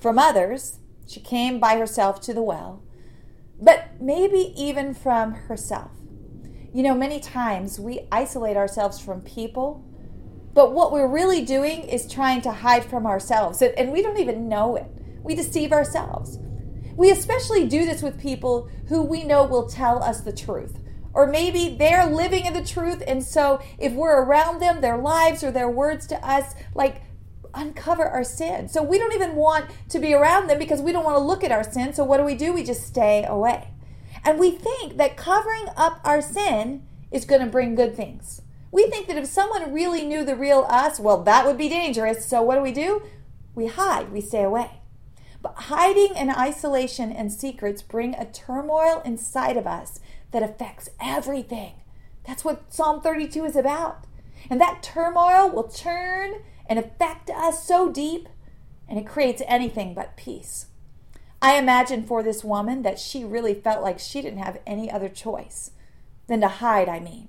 from 0.00 0.20
others. 0.20 0.78
She 1.08 1.18
came 1.18 1.58
by 1.58 1.78
herself 1.78 2.20
to 2.20 2.32
the 2.32 2.40
well, 2.40 2.80
but 3.60 4.00
maybe 4.00 4.52
even 4.56 4.94
from 4.94 5.34
herself. 5.34 5.90
You 6.72 6.82
know, 6.82 6.94
many 6.94 7.20
times 7.20 7.78
we 7.78 8.08
isolate 8.10 8.56
ourselves 8.56 8.98
from 8.98 9.20
people, 9.20 9.84
but 10.54 10.72
what 10.72 10.92
we're 10.92 11.08
really 11.08 11.44
doing 11.44 11.82
is 11.82 12.10
trying 12.10 12.42
to 12.42 12.52
hide 12.52 12.84
from 12.84 13.06
ourselves, 13.06 13.62
and 13.62 13.92
we 13.92 14.02
don't 14.02 14.18
even 14.18 14.48
know 14.48 14.76
it. 14.76 14.86
We 15.22 15.34
deceive 15.34 15.72
ourselves. 15.72 16.38
We 16.96 17.10
especially 17.10 17.66
do 17.66 17.84
this 17.84 18.02
with 18.02 18.20
people 18.20 18.68
who 18.88 19.02
we 19.02 19.24
know 19.24 19.44
will 19.44 19.68
tell 19.68 20.02
us 20.02 20.20
the 20.20 20.32
truth. 20.32 20.78
Or 21.12 21.28
maybe 21.28 21.76
they're 21.76 22.06
living 22.06 22.44
in 22.44 22.54
the 22.54 22.64
truth, 22.64 23.02
and 23.06 23.22
so 23.22 23.60
if 23.78 23.92
we're 23.92 24.24
around 24.24 24.60
them, 24.60 24.80
their 24.80 24.98
lives 24.98 25.44
or 25.44 25.52
their 25.52 25.70
words 25.70 26.08
to 26.08 26.28
us, 26.28 26.54
like 26.74 27.02
uncover 27.54 28.04
our 28.04 28.24
sin. 28.24 28.68
So 28.68 28.82
we 28.82 28.98
don't 28.98 29.14
even 29.14 29.34
want 29.34 29.66
to 29.88 29.98
be 29.98 30.14
around 30.14 30.48
them 30.48 30.58
because 30.58 30.80
we 30.80 30.92
don't 30.92 31.04
want 31.04 31.16
to 31.16 31.24
look 31.24 31.44
at 31.44 31.52
our 31.52 31.64
sin. 31.64 31.92
So 31.92 32.04
what 32.04 32.18
do 32.18 32.24
we 32.24 32.34
do? 32.34 32.52
We 32.52 32.64
just 32.64 32.86
stay 32.86 33.24
away. 33.26 33.68
And 34.24 34.38
we 34.38 34.50
think 34.50 34.96
that 34.96 35.16
covering 35.16 35.66
up 35.76 36.00
our 36.04 36.22
sin 36.22 36.86
is 37.10 37.24
going 37.24 37.40
to 37.40 37.46
bring 37.46 37.74
good 37.74 37.94
things. 37.94 38.42
We 38.70 38.88
think 38.88 39.06
that 39.06 39.16
if 39.16 39.26
someone 39.26 39.72
really 39.72 40.04
knew 40.04 40.24
the 40.24 40.34
real 40.34 40.66
us, 40.68 40.98
well, 40.98 41.22
that 41.22 41.46
would 41.46 41.58
be 41.58 41.68
dangerous. 41.68 42.26
So 42.26 42.42
what 42.42 42.56
do 42.56 42.62
we 42.62 42.72
do? 42.72 43.02
We 43.54 43.66
hide, 43.66 44.10
we 44.10 44.20
stay 44.20 44.42
away. 44.42 44.80
But 45.40 45.54
hiding 45.54 46.16
and 46.16 46.30
isolation 46.30 47.12
and 47.12 47.32
secrets 47.32 47.82
bring 47.82 48.14
a 48.14 48.24
turmoil 48.24 49.02
inside 49.04 49.56
of 49.56 49.66
us 49.66 50.00
that 50.32 50.42
affects 50.42 50.88
everything. 51.00 51.74
That's 52.26 52.44
what 52.44 52.72
Psalm 52.72 53.02
32 53.02 53.44
is 53.44 53.54
about. 53.54 54.04
And 54.50 54.60
that 54.60 54.82
turmoil 54.82 55.50
will 55.50 55.68
turn 55.68 56.42
and 56.66 56.78
affect 56.78 57.30
us 57.30 57.66
so 57.66 57.90
deep, 57.90 58.28
and 58.88 58.98
it 58.98 59.06
creates 59.06 59.42
anything 59.46 59.94
but 59.94 60.16
peace. 60.16 60.66
I 61.42 61.58
imagine 61.58 62.04
for 62.04 62.22
this 62.22 62.42
woman 62.42 62.82
that 62.82 62.98
she 62.98 63.24
really 63.24 63.54
felt 63.54 63.82
like 63.82 63.98
she 63.98 64.22
didn't 64.22 64.38
have 64.38 64.60
any 64.66 64.90
other 64.90 65.08
choice 65.08 65.72
than 66.26 66.40
to 66.40 66.48
hide, 66.48 66.88
I 66.88 67.00
mean. 67.00 67.28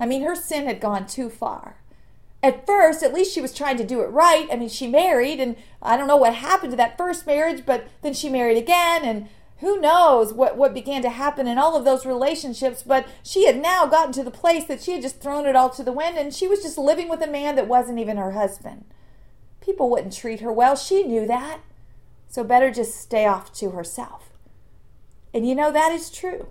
I 0.00 0.06
mean, 0.06 0.22
her 0.22 0.34
sin 0.34 0.66
had 0.66 0.80
gone 0.80 1.06
too 1.06 1.30
far. 1.30 1.76
At 2.42 2.66
first, 2.66 3.04
at 3.04 3.14
least 3.14 3.32
she 3.32 3.40
was 3.40 3.54
trying 3.54 3.76
to 3.76 3.86
do 3.86 4.00
it 4.00 4.06
right. 4.06 4.48
I 4.50 4.56
mean, 4.56 4.68
she 4.68 4.88
married, 4.88 5.38
and 5.38 5.54
I 5.80 5.96
don't 5.96 6.08
know 6.08 6.16
what 6.16 6.34
happened 6.34 6.72
to 6.72 6.76
that 6.76 6.98
first 6.98 7.24
marriage, 7.24 7.64
but 7.64 7.86
then 8.02 8.14
she 8.14 8.28
married 8.28 8.58
again, 8.58 9.04
and 9.04 9.28
who 9.62 9.80
knows 9.80 10.32
what, 10.32 10.56
what 10.56 10.74
began 10.74 11.02
to 11.02 11.08
happen 11.08 11.46
in 11.46 11.56
all 11.56 11.76
of 11.76 11.84
those 11.84 12.04
relationships, 12.04 12.82
but 12.82 13.06
she 13.22 13.46
had 13.46 13.62
now 13.62 13.86
gotten 13.86 14.12
to 14.12 14.24
the 14.24 14.30
place 14.32 14.64
that 14.64 14.82
she 14.82 14.90
had 14.90 15.02
just 15.02 15.20
thrown 15.20 15.46
it 15.46 15.54
all 15.54 15.70
to 15.70 15.84
the 15.84 15.92
wind 15.92 16.18
and 16.18 16.34
she 16.34 16.48
was 16.48 16.62
just 16.62 16.76
living 16.76 17.08
with 17.08 17.22
a 17.22 17.28
man 17.28 17.54
that 17.54 17.68
wasn't 17.68 18.00
even 18.00 18.16
her 18.16 18.32
husband. 18.32 18.84
People 19.60 19.88
wouldn't 19.88 20.16
treat 20.16 20.40
her 20.40 20.52
well. 20.52 20.74
She 20.74 21.04
knew 21.04 21.28
that. 21.28 21.60
So 22.26 22.42
better 22.42 22.72
just 22.72 23.00
stay 23.00 23.24
off 23.24 23.52
to 23.54 23.70
herself. 23.70 24.30
And 25.32 25.48
you 25.48 25.54
know, 25.54 25.70
that 25.70 25.92
is 25.92 26.10
true. 26.10 26.48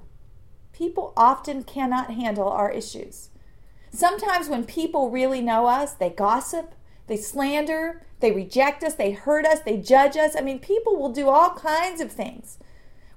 People 0.72 1.12
often 1.18 1.66
cannot 1.66 2.12
handle 2.12 2.48
our 2.48 2.72
issues. 2.72 3.30
Sometimes 3.92 4.48
when 4.48 4.64
people 4.64 5.10
really 5.10 5.42
know 5.42 5.66
us, 5.66 5.92
they 5.92 6.10
gossip, 6.10 6.76
they 7.08 7.18
slander, 7.18 8.04
they 8.22 8.32
reject 8.32 8.86
us, 8.86 8.94
they 8.94 9.12
hurt 9.12 9.46
us, 9.46 9.60
they 9.60 9.76
judge 9.76 10.16
us. 10.16 10.34
I 10.34 10.40
mean, 10.40 10.60
people 10.60 10.96
will 10.96 11.12
do 11.12 11.28
all 11.28 11.50
kinds 11.56 12.00
of 12.00 12.10
things 12.10 12.58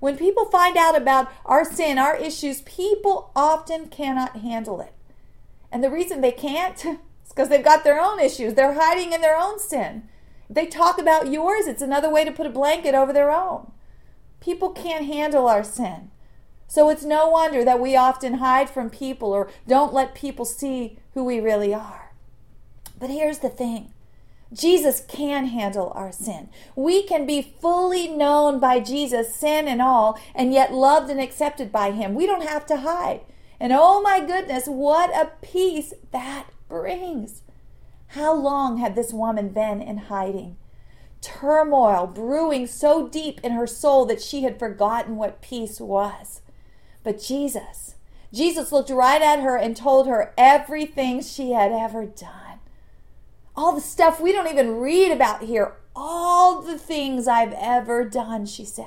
When 0.04 0.18
people 0.18 0.44
find 0.44 0.76
out 0.76 0.94
about 0.94 1.32
our 1.46 1.64
sin, 1.64 1.96
our 1.96 2.14
issues, 2.14 2.60
people 2.60 3.30
often 3.34 3.86
cannot 3.86 4.36
handle 4.36 4.82
it. 4.82 4.92
And 5.72 5.82
the 5.82 5.88
reason 5.88 6.20
they 6.20 6.30
can't 6.30 6.84
is 6.84 6.98
because 7.30 7.48
they've 7.48 7.64
got 7.64 7.84
their 7.84 7.98
own 7.98 8.20
issues. 8.20 8.52
They're 8.52 8.74
hiding 8.74 9.14
in 9.14 9.22
their 9.22 9.38
own 9.38 9.58
sin. 9.58 10.06
If 10.50 10.56
they 10.56 10.66
talk 10.66 10.98
about 10.98 11.32
yours, 11.32 11.66
it's 11.66 11.80
another 11.80 12.10
way 12.10 12.22
to 12.22 12.32
put 12.32 12.44
a 12.44 12.50
blanket 12.50 12.94
over 12.94 13.14
their 13.14 13.30
own. 13.30 13.72
People 14.40 14.72
can't 14.72 15.06
handle 15.06 15.48
our 15.48 15.64
sin. 15.64 16.10
So 16.68 16.90
it's 16.90 17.04
no 17.04 17.30
wonder 17.30 17.64
that 17.64 17.80
we 17.80 17.96
often 17.96 18.34
hide 18.34 18.68
from 18.68 18.90
people 18.90 19.32
or 19.32 19.48
don't 19.66 19.94
let 19.94 20.14
people 20.14 20.44
see 20.44 20.98
who 21.14 21.24
we 21.24 21.40
really 21.40 21.72
are. 21.72 22.12
But 22.98 23.08
here's 23.08 23.38
the 23.38 23.48
thing 23.48 23.93
Jesus 24.52 25.00
can 25.00 25.46
handle 25.46 25.92
our 25.94 26.12
sin. 26.12 26.48
We 26.76 27.02
can 27.02 27.26
be 27.26 27.42
fully 27.42 28.08
known 28.08 28.60
by 28.60 28.80
Jesus, 28.80 29.34
sin 29.34 29.66
and 29.66 29.82
all, 29.82 30.18
and 30.34 30.52
yet 30.52 30.72
loved 30.72 31.10
and 31.10 31.20
accepted 31.20 31.72
by 31.72 31.90
Him. 31.90 32.14
We 32.14 32.26
don't 32.26 32.46
have 32.46 32.66
to 32.66 32.78
hide. 32.78 33.22
And 33.58 33.72
oh 33.74 34.00
my 34.00 34.20
goodness, 34.20 34.66
what 34.66 35.10
a 35.10 35.32
peace 35.42 35.94
that 36.12 36.46
brings. 36.68 37.42
How 38.08 38.34
long 38.34 38.78
had 38.78 38.94
this 38.94 39.12
woman 39.12 39.48
been 39.48 39.80
in 39.80 39.96
hiding? 39.96 40.56
Turmoil 41.20 42.06
brewing 42.06 42.66
so 42.66 43.08
deep 43.08 43.40
in 43.42 43.52
her 43.52 43.66
soul 43.66 44.04
that 44.06 44.22
she 44.22 44.42
had 44.42 44.58
forgotten 44.58 45.16
what 45.16 45.40
peace 45.40 45.80
was. 45.80 46.42
But 47.02 47.20
Jesus, 47.20 47.94
Jesus 48.32 48.72
looked 48.72 48.90
right 48.90 49.22
at 49.22 49.40
her 49.40 49.56
and 49.56 49.76
told 49.76 50.06
her 50.06 50.34
everything 50.36 51.22
she 51.22 51.52
had 51.52 51.72
ever 51.72 52.04
done 52.04 52.43
all 53.56 53.74
the 53.74 53.80
stuff 53.80 54.20
we 54.20 54.32
don't 54.32 54.50
even 54.50 54.78
read 54.78 55.10
about 55.10 55.42
here, 55.42 55.74
all 55.94 56.60
the 56.60 56.78
things 56.78 57.28
I've 57.28 57.52
ever 57.52 58.04
done, 58.04 58.46
she 58.46 58.64
said. 58.64 58.86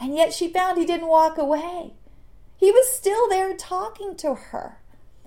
And 0.00 0.14
yet 0.14 0.32
she 0.32 0.48
found 0.48 0.78
he 0.78 0.86
didn't 0.86 1.08
walk 1.08 1.38
away. 1.38 1.94
He 2.56 2.70
was 2.70 2.88
still 2.90 3.28
there 3.28 3.54
talking 3.54 4.16
to 4.16 4.34
her. 4.34 4.78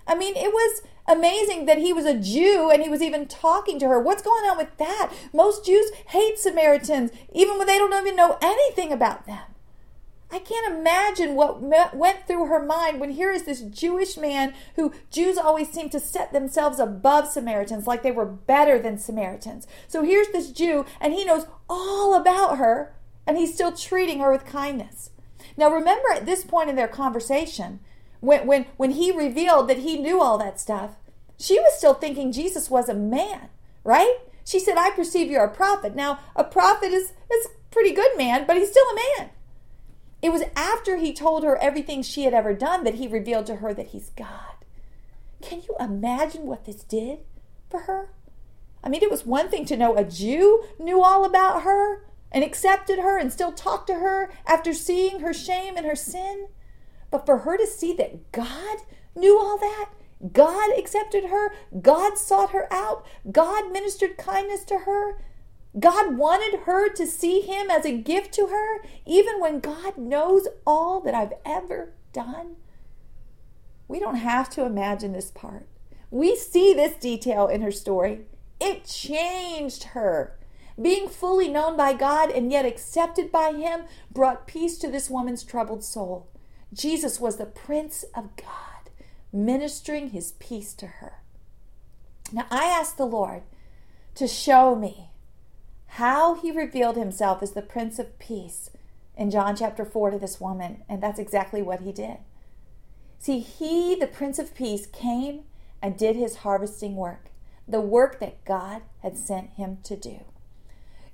I 0.07 0.15
mean, 0.15 0.35
it 0.35 0.53
was 0.53 0.81
amazing 1.07 1.65
that 1.65 1.77
he 1.77 1.91
was 1.91 2.05
a 2.05 2.17
Jew 2.17 2.69
and 2.71 2.81
he 2.81 2.89
was 2.89 3.01
even 3.01 3.27
talking 3.27 3.79
to 3.79 3.87
her. 3.87 3.99
What's 3.99 4.21
going 4.21 4.49
on 4.49 4.57
with 4.57 4.75
that? 4.77 5.11
Most 5.33 5.65
Jews 5.65 5.91
hate 6.07 6.39
Samaritans, 6.39 7.11
even 7.33 7.57
when 7.57 7.67
they 7.67 7.77
don't 7.77 7.93
even 7.93 8.15
know 8.15 8.37
anything 8.41 8.91
about 8.93 9.25
them. 9.25 9.43
I 10.29 10.39
can't 10.39 10.77
imagine 10.77 11.35
what 11.35 11.61
went 11.61 12.27
through 12.27 12.47
her 12.47 12.63
mind 12.63 12.99
when 12.99 13.11
here 13.11 13.31
is 13.31 13.43
this 13.43 13.61
Jewish 13.61 14.17
man 14.17 14.53
who 14.75 14.93
Jews 15.09 15.37
always 15.37 15.71
seem 15.71 15.89
to 15.91 16.01
set 16.01 16.33
themselves 16.33 16.79
above 16.79 17.27
Samaritans, 17.27 17.87
like 17.87 18.03
they 18.03 18.11
were 18.11 18.25
better 18.25 18.77
than 18.77 18.97
Samaritans. 18.97 19.67
So 19.87 20.03
here's 20.03 20.27
this 20.29 20.51
Jew, 20.51 20.85
and 20.99 21.13
he 21.13 21.23
knows 21.23 21.45
all 21.69 22.13
about 22.13 22.57
her, 22.57 22.93
and 23.25 23.37
he's 23.37 23.53
still 23.53 23.71
treating 23.71 24.19
her 24.19 24.31
with 24.31 24.45
kindness. 24.45 25.11
Now, 25.55 25.69
remember 25.69 26.09
at 26.13 26.25
this 26.25 26.43
point 26.43 26.69
in 26.69 26.75
their 26.75 26.89
conversation, 26.89 27.79
when, 28.19 28.45
when, 28.45 28.65
when 28.75 28.91
he 28.91 29.11
revealed 29.11 29.69
that 29.69 29.79
he 29.79 29.97
knew 29.97 30.21
all 30.21 30.37
that 30.39 30.59
stuff, 30.59 30.97
she 31.39 31.57
was 31.57 31.77
still 31.77 31.93
thinking 31.93 32.31
Jesus 32.31 32.69
was 32.69 32.89
a 32.89 32.93
man, 32.93 33.49
right? 33.83 34.17
She 34.43 34.59
said, 34.59 34.77
I 34.77 34.91
perceive 34.91 35.31
you're 35.31 35.43
a 35.43 35.53
prophet. 35.53 35.95
Now, 35.95 36.19
a 36.35 36.43
prophet 36.43 36.91
is, 36.91 37.13
is 37.31 37.45
a 37.45 37.49
pretty 37.71 37.91
good 37.91 38.17
man, 38.17 38.45
but 38.45 38.57
he's 38.57 38.71
still 38.71 38.85
a 38.85 39.19
man. 39.19 39.29
It 40.21 40.31
was 40.31 40.43
after 40.55 40.97
he 40.97 41.13
told 41.13 41.43
her 41.43 41.57
everything 41.57 42.01
she 42.01 42.23
had 42.23 42.33
ever 42.33 42.53
done 42.53 42.83
that 42.83 42.95
he 42.95 43.07
revealed 43.07 43.45
to 43.47 43.57
her 43.57 43.73
that 43.73 43.87
he's 43.87 44.09
God. 44.09 44.55
Can 45.41 45.61
you 45.61 45.75
imagine 45.79 46.47
what 46.47 46.65
this 46.65 46.83
did 46.83 47.19
for 47.69 47.81
her? 47.81 48.09
I 48.83 48.89
mean, 48.89 49.03
it 49.03 49.11
was 49.11 49.25
one 49.25 49.49
thing 49.49 49.65
to 49.65 49.77
know 49.77 49.95
a 49.95 50.03
Jew 50.03 50.63
knew 50.79 51.03
all 51.03 51.25
about 51.25 51.63
her 51.63 52.05
and 52.31 52.43
accepted 52.43 52.99
her 52.99 53.17
and 53.17 53.31
still 53.31 53.51
talked 53.51 53.87
to 53.87 53.95
her 53.95 54.31
after 54.45 54.73
seeing 54.73 55.19
her 55.19 55.33
shame 55.33 55.77
and 55.77 55.85
her 55.85 55.95
sin. 55.95 56.47
But 57.11 57.25
for 57.25 57.39
her 57.39 57.57
to 57.57 57.67
see 57.67 57.93
that 57.93 58.31
God 58.31 58.77
knew 59.15 59.39
all 59.39 59.57
that, 59.57 59.89
God 60.33 60.77
accepted 60.77 61.25
her, 61.25 61.53
God 61.79 62.17
sought 62.17 62.51
her 62.51 62.71
out, 62.71 63.05
God 63.31 63.71
ministered 63.71 64.17
kindness 64.17 64.63
to 64.65 64.79
her, 64.79 65.19
God 65.79 66.17
wanted 66.17 66.61
her 66.61 66.89
to 66.89 67.05
see 67.05 67.41
him 67.41 67.69
as 67.69 67.85
a 67.85 67.97
gift 67.97 68.33
to 68.35 68.47
her, 68.47 68.83
even 69.05 69.39
when 69.39 69.59
God 69.59 69.97
knows 69.97 70.47
all 70.65 71.01
that 71.01 71.13
I've 71.13 71.33
ever 71.45 71.93
done. 72.13 72.55
We 73.87 73.99
don't 73.99 74.15
have 74.15 74.49
to 74.51 74.65
imagine 74.65 75.13
this 75.13 75.31
part. 75.31 75.67
We 76.09 76.35
see 76.35 76.73
this 76.73 76.95
detail 76.95 77.47
in 77.47 77.61
her 77.61 77.71
story. 77.71 78.21
It 78.59 78.85
changed 78.85 79.83
her. 79.83 80.37
Being 80.81 81.09
fully 81.09 81.47
known 81.47 81.75
by 81.75 81.93
God 81.93 82.29
and 82.31 82.51
yet 82.51 82.65
accepted 82.65 83.31
by 83.31 83.51
Him 83.51 83.81
brought 84.11 84.47
peace 84.47 84.77
to 84.79 84.89
this 84.89 85.09
woman's 85.09 85.43
troubled 85.43 85.83
soul. 85.83 86.27
Jesus 86.73 87.19
was 87.19 87.37
the 87.37 87.45
Prince 87.45 88.03
of 88.15 88.35
God, 88.35 88.91
ministering 89.33 90.09
His 90.09 90.33
peace 90.33 90.73
to 90.75 90.87
her. 90.87 91.23
Now, 92.31 92.45
I 92.51 92.65
asked 92.65 92.97
the 92.97 93.05
Lord 93.05 93.43
to 94.15 94.27
show 94.27 94.75
me 94.75 95.09
how 95.87 96.35
he 96.35 96.51
revealed 96.51 96.95
himself 96.95 97.41
as 97.41 97.51
the 97.51 97.61
Prince 97.61 97.99
of 97.99 98.19
Peace 98.19 98.69
in 99.15 99.31
John 99.31 99.55
chapter 99.55 99.83
4 99.83 100.11
to 100.11 100.19
this 100.19 100.39
woman, 100.39 100.83
and 100.87 101.01
that's 101.01 101.19
exactly 101.19 101.61
what 101.61 101.81
he 101.81 101.91
did. 101.91 102.17
See, 103.19 103.39
he, 103.39 103.95
the 103.95 104.07
Prince 104.07 104.37
of 104.37 104.53
Peace, 104.53 104.85
came 104.85 105.41
and 105.81 105.97
did 105.97 106.15
his 106.15 106.37
harvesting 106.37 106.95
work, 106.95 107.31
the 107.67 107.81
work 107.81 108.19
that 108.19 108.45
God 108.45 108.83
had 109.01 109.17
sent 109.17 109.51
him 109.51 109.79
to 109.83 109.95
do. 109.95 110.19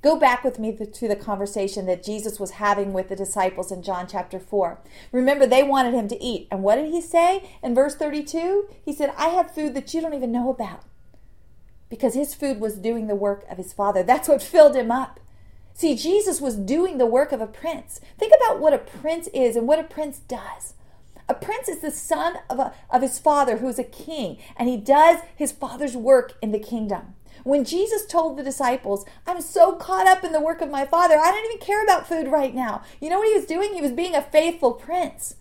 Go 0.01 0.19
back 0.19 0.43
with 0.43 0.59
me 0.59 0.75
to 0.75 1.07
the 1.07 1.15
conversation 1.15 1.85
that 1.85 2.03
Jesus 2.03 2.37
was 2.37 2.51
having 2.51 2.91
with 2.91 3.07
the 3.07 3.15
disciples 3.15 3.71
in 3.71 3.81
John 3.81 4.05
chapter 4.05 4.37
4. 4.37 4.81
Remember, 5.13 5.47
they 5.47 5.63
wanted 5.63 5.93
him 5.93 6.09
to 6.09 6.21
eat. 6.21 6.49
And 6.51 6.61
what 6.61 6.75
did 6.75 6.91
he 6.91 6.99
say 6.99 7.49
in 7.63 7.73
verse 7.73 7.95
32? 7.95 8.67
He 8.83 8.91
said, 8.91 9.13
I 9.17 9.29
have 9.29 9.55
food 9.55 9.73
that 9.75 9.93
you 9.93 10.01
don't 10.01 10.13
even 10.13 10.33
know 10.33 10.49
about 10.49 10.83
because 11.93 12.15
his 12.15 12.33
food 12.33 12.59
was 12.59 12.79
doing 12.79 13.05
the 13.05 13.13
work 13.13 13.45
of 13.51 13.57
his 13.57 13.71
father. 13.71 14.01
That's 14.01 14.27
what 14.27 14.41
filled 14.41 14.75
him 14.75 14.89
up. 14.89 15.19
See, 15.75 15.95
Jesus 15.95 16.41
was 16.41 16.55
doing 16.55 16.97
the 16.97 17.05
work 17.05 17.31
of 17.31 17.39
a 17.39 17.45
prince. 17.45 18.01
Think 18.17 18.33
about 18.35 18.59
what 18.59 18.73
a 18.73 18.79
prince 18.79 19.27
is 19.27 19.55
and 19.55 19.67
what 19.67 19.77
a 19.77 19.83
prince 19.83 20.17
does. 20.17 20.73
A 21.29 21.35
prince 21.35 21.67
is 21.67 21.81
the 21.81 21.91
son 21.91 22.37
of, 22.49 22.57
a, 22.57 22.73
of 22.89 23.03
his 23.03 23.19
father 23.19 23.57
who 23.57 23.67
is 23.67 23.77
a 23.77 23.83
king, 23.83 24.39
and 24.57 24.67
he 24.67 24.75
does 24.75 25.19
his 25.35 25.51
father's 25.51 25.95
work 25.95 26.33
in 26.41 26.51
the 26.51 26.57
kingdom. 26.57 27.13
When 27.43 27.63
Jesus 27.63 28.07
told 28.07 28.37
the 28.37 28.43
disciples, 28.43 29.05
I'm 29.27 29.41
so 29.41 29.73
caught 29.73 30.07
up 30.07 30.23
in 30.23 30.31
the 30.31 30.41
work 30.41 30.61
of 30.61 30.71
my 30.71 30.85
father, 30.85 31.19
I 31.19 31.29
don't 31.29 31.45
even 31.45 31.59
care 31.59 31.83
about 31.83 32.07
food 32.07 32.27
right 32.27 32.55
now. 32.55 32.81
You 32.99 33.11
know 33.11 33.19
what 33.19 33.27
he 33.27 33.35
was 33.35 33.45
doing? 33.45 33.75
He 33.75 33.81
was 33.81 33.91
being 33.91 34.15
a 34.15 34.21
faithful 34.23 34.71
prince. 34.71 35.35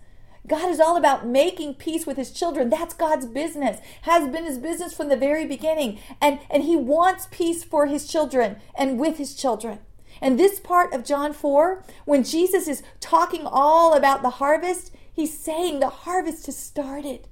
God 0.46 0.70
is 0.70 0.80
all 0.80 0.96
about 0.96 1.26
making 1.26 1.74
peace 1.74 2.04
with 2.04 2.16
his 2.16 2.32
children. 2.32 2.68
That's 2.68 2.94
God's 2.94 3.26
business. 3.26 3.80
Has 4.02 4.28
been 4.28 4.44
his 4.44 4.58
business 4.58 4.92
from 4.92 5.08
the 5.08 5.16
very 5.16 5.46
beginning. 5.46 6.00
And 6.20 6.40
and 6.50 6.64
he 6.64 6.76
wants 6.76 7.28
peace 7.30 7.62
for 7.62 7.86
his 7.86 8.06
children 8.08 8.56
and 8.76 8.98
with 8.98 9.18
his 9.18 9.34
children. 9.34 9.78
And 10.20 10.38
this 10.38 10.60
part 10.60 10.92
of 10.92 11.04
John 11.04 11.32
4, 11.32 11.84
when 12.04 12.22
Jesus 12.22 12.68
is 12.68 12.82
talking 13.00 13.42
all 13.44 13.94
about 13.94 14.22
the 14.22 14.30
harvest, 14.30 14.92
he's 15.12 15.36
saying 15.36 15.80
the 15.80 15.88
harvest 15.88 16.46
has 16.46 16.56
started. 16.56 17.28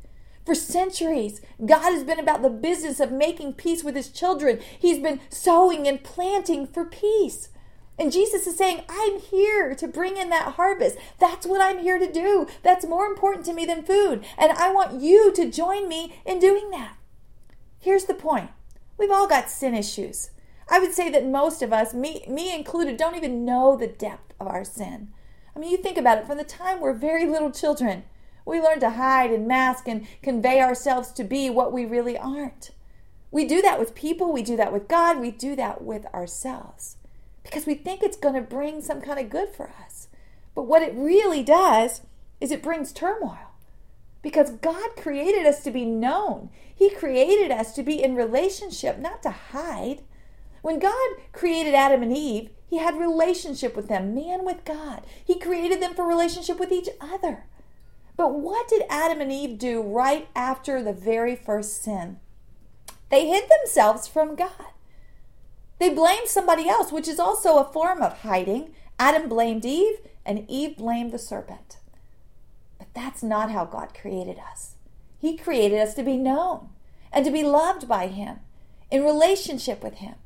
For 0.47 0.55
centuries, 0.55 1.41
God 1.65 1.93
has 1.93 2.03
been 2.03 2.19
about 2.19 2.43
the 2.43 2.49
business 2.49 2.99
of 2.99 3.13
making 3.13 3.55
peace 3.55 3.85
with 3.85 3.95
his 3.95 4.09
children. 4.09 4.59
He's 4.79 4.99
been 4.99 5.21
sowing 5.29 5.87
and 5.87 6.03
planting 6.03 6.67
for 6.67 6.85
peace. 6.85 7.51
And 8.01 8.11
Jesus 8.11 8.47
is 8.47 8.57
saying, 8.57 8.85
I'm 8.89 9.21
here 9.21 9.75
to 9.75 9.87
bring 9.87 10.17
in 10.17 10.31
that 10.31 10.55
harvest. 10.55 10.97
That's 11.19 11.47
what 11.47 11.61
I'm 11.61 11.81
here 11.81 11.99
to 11.99 12.11
do. 12.11 12.47
That's 12.63 12.87
more 12.87 13.05
important 13.05 13.45
to 13.45 13.53
me 13.53 13.67
than 13.67 13.83
food. 13.83 14.25
And 14.39 14.53
I 14.53 14.73
want 14.73 15.03
you 15.03 15.31
to 15.35 15.51
join 15.51 15.87
me 15.87 16.19
in 16.25 16.39
doing 16.39 16.71
that. 16.71 16.97
Here's 17.79 18.07
the 18.07 18.15
point 18.15 18.53
we've 18.97 19.11
all 19.11 19.29
got 19.29 19.51
sin 19.51 19.75
issues. 19.75 20.31
I 20.71 20.79
would 20.79 20.95
say 20.95 21.11
that 21.11 21.27
most 21.27 21.61
of 21.61 21.75
us, 21.75 21.93
me, 21.93 22.25
me 22.27 22.55
included, 22.55 22.97
don't 22.97 23.17
even 23.17 23.45
know 23.45 23.77
the 23.77 23.87
depth 23.87 24.33
of 24.41 24.47
our 24.47 24.65
sin. 24.65 25.13
I 25.55 25.59
mean, 25.59 25.71
you 25.71 25.77
think 25.77 25.99
about 25.99 26.17
it 26.17 26.27
from 26.27 26.39
the 26.39 26.45
time 26.45 26.81
we're 26.81 26.95
very 26.95 27.27
little 27.27 27.51
children, 27.51 28.05
we 28.47 28.63
learn 28.63 28.81
to 28.81 28.91
hide 28.91 29.31
and 29.31 29.47
mask 29.47 29.87
and 29.87 30.07
convey 30.23 30.63
ourselves 30.63 31.13
to 31.13 31.25
be 31.25 31.51
what 31.51 31.71
we 31.71 31.85
really 31.85 32.17
aren't. 32.17 32.71
We 33.31 33.45
do 33.45 33.61
that 33.61 33.79
with 33.79 33.95
people, 33.95 34.33
we 34.33 34.43
do 34.43 34.57
that 34.57 34.73
with 34.73 34.89
God, 34.89 35.21
we 35.21 35.31
do 35.31 35.55
that 35.57 35.83
with 35.83 36.07
ourselves 36.15 36.97
because 37.43 37.67
we 37.67 37.75
think 37.75 38.03
it's 38.03 38.17
going 38.17 38.35
to 38.35 38.41
bring 38.41 38.81
some 38.81 39.01
kind 39.01 39.19
of 39.19 39.31
good 39.31 39.49
for 39.49 39.73
us. 39.85 40.09
But 40.55 40.67
what 40.67 40.83
it 40.83 40.95
really 40.95 41.43
does 41.43 42.03
is 42.41 42.51
it 42.51 42.63
brings 42.63 42.93
turmoil 42.93 43.51
because 44.23 44.51
God 44.51 44.91
created 44.97 45.47
us 45.47 45.63
to 45.65 45.71
be 45.71 45.85
known. 45.85 46.51
He 46.75 46.91
created 46.91 47.51
us 47.51 47.75
to 47.75 47.83
be 47.83 48.03
in 48.03 48.15
relationship, 48.15 48.99
not 48.99 49.23
to 49.23 49.31
hide. 49.31 50.03
When 50.63 50.79
God 50.79 51.11
created 51.33 51.75
Adam 51.75 52.03
and 52.03 52.17
Eve, 52.17 52.51
he 52.67 52.79
had 52.79 52.99
relationship 52.99 53.75
with 53.75 53.89
them, 53.89 54.15
man 54.15 54.45
with 54.45 54.65
God. 54.65 55.03
He 55.25 55.39
created 55.39 55.83
them 55.83 55.95
for 55.95 56.07
relationship 56.07 56.59
with 56.59 56.71
each 56.71 56.89
other. 57.01 57.45
But 58.17 58.35
what 58.35 58.69
did 58.69 58.85
Adam 58.89 59.21
and 59.21 59.33
Eve 59.33 59.59
do 59.59 59.83
right 59.83 60.29
after 60.37 60.83
the 60.83 60.93
very 60.93 61.35
first 61.35 61.83
sin? 61.83 62.21
They 63.11 63.27
hid 63.27 63.45
themselves 63.49 64.07
from 64.07 64.37
God. 64.37 64.73
They 65.81 65.89
blamed 65.89 66.29
somebody 66.29 66.69
else, 66.69 66.93
which 66.93 67.09
is 67.09 67.19
also 67.19 67.57
a 67.57 67.73
form 67.73 68.03
of 68.03 68.19
hiding. 68.19 68.75
Adam 68.99 69.31
blamed 69.31 69.65
Eve, 69.65 69.97
and 70.27 70.45
Eve 70.47 70.77
blamed 70.77 71.11
the 71.11 71.19
serpent. 71.19 71.79
But 72.79 72.89
that's 72.95 73.23
not 73.23 73.51
how 73.51 73.65
God 73.65 73.95
created 73.99 74.39
us. 74.39 74.75
He 75.19 75.39
created 75.39 75.79
us 75.81 75.95
to 75.95 76.03
be 76.03 76.19
known 76.19 76.69
and 77.11 77.25
to 77.25 77.31
be 77.31 77.43
loved 77.43 77.89
by 77.89 78.09
Him, 78.09 78.41
in 78.91 79.03
relationship 79.03 79.83
with 79.83 79.95
Him. 79.95 80.17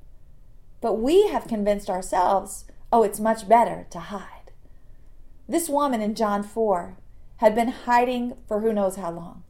But 0.81 0.95
we 0.95 1.29
have 1.29 1.47
convinced 1.47 1.89
ourselves, 1.89 2.65
oh, 2.93 3.05
it's 3.05 3.21
much 3.21 3.49
better 3.49 3.87
to 3.91 4.01
hide. 4.01 4.51
This 5.49 5.69
woman 5.69 6.03
in 6.03 6.17
John 6.17 6.43
4 6.43 6.97
had 7.37 7.55
been 7.55 7.69
hiding 7.69 8.37
for 8.49 8.61
who 8.61 8.73
knows 8.73 8.97
how 8.97 9.13
long, 9.13 9.45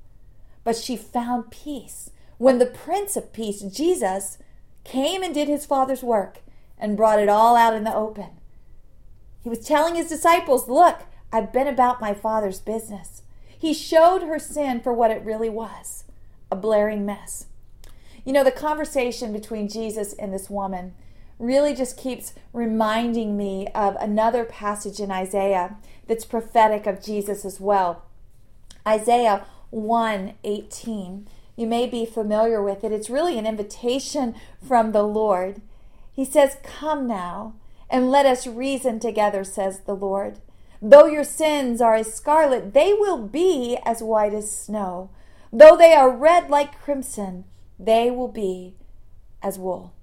but 0.65 0.77
she 0.77 0.97
found 0.97 1.51
peace 1.51 2.11
when 2.37 2.59
the 2.59 2.67
Prince 2.67 3.17
of 3.17 3.33
Peace, 3.33 3.63
Jesus, 3.63 4.39
came 4.85 5.23
and 5.23 5.35
did 5.35 5.49
his 5.49 5.67
Father's 5.67 6.03
work 6.03 6.39
and 6.79 6.97
brought 6.97 7.19
it 7.19 7.29
all 7.29 7.57
out 7.57 7.75
in 7.75 7.85
the 7.85 7.95
open. 7.95 8.31
He 9.43 9.49
was 9.49 9.67
telling 9.67 9.95
his 9.95 10.09
disciples, 10.09 10.69
Look, 10.69 11.03
I've 11.33 11.53
been 11.53 11.67
about 11.67 12.01
my 12.01 12.15
Father's 12.15 12.61
business. 12.61 13.23
He 13.59 13.75
showed 13.75 14.23
her 14.23 14.39
sin 14.39 14.81
for 14.81 14.93
what 14.93 15.11
it 15.11 15.25
really 15.25 15.51
was 15.51 16.05
a 16.51 16.57
blaring 16.57 17.05
mess. 17.05 17.47
You 18.25 18.33
know, 18.33 18.45
the 18.45 18.53
conversation 18.53 19.33
between 19.33 19.69
Jesus 19.69 20.13
and 20.15 20.33
this 20.33 20.49
woman 20.49 20.95
really 21.39 21.75
just 21.75 21.97
keeps 21.97 22.35
reminding 22.53 23.37
me 23.37 23.69
of 23.75 23.97
another 23.97 24.45
passage 24.45 25.01
in 25.01 25.11
Isaiah 25.11 25.77
that's 26.07 26.25
prophetic 26.25 26.87
of 26.87 27.03
Jesus 27.03 27.45
as 27.45 27.61
well. 27.61 28.05
Isaiah 28.87 29.45
1 29.71 30.35
18. 30.45 31.29
You 31.57 31.67
may 31.67 31.87
be 31.87 32.05
familiar 32.05 32.63
with 32.63 32.83
it. 32.85 32.93
It's 32.93 33.11
really 33.11 33.39
an 33.39 33.47
invitation 33.47 34.35
from 34.67 34.93
the 34.93 35.05
Lord. 35.05 35.63
He 36.13 36.25
says, 36.25 36.57
Come 36.63 37.07
now, 37.07 37.55
and 37.89 38.11
let 38.11 38.27
us 38.27 38.47
reason 38.47 38.99
together, 38.99 39.45
says 39.45 39.81
the 39.81 39.95
Lord. 39.95 40.39
Though 40.83 41.07
your 41.07 41.25
sins 41.25 41.81
are 41.81 41.95
as 41.95 42.13
scarlet, 42.13 42.75
they 42.75 42.93
will 42.93 43.19
be 43.19 43.79
as 43.85 44.03
white 44.03 44.35
as 44.35 44.55
snow. 44.55 45.11
Though 45.53 45.77
they 45.77 45.95
are 45.95 46.11
red 46.11 46.51
like 46.51 46.81
crimson, 46.81 47.45
they 47.79 48.11
will 48.11 48.29
be 48.29 48.75
as 49.43 49.59
wool. 49.59 49.95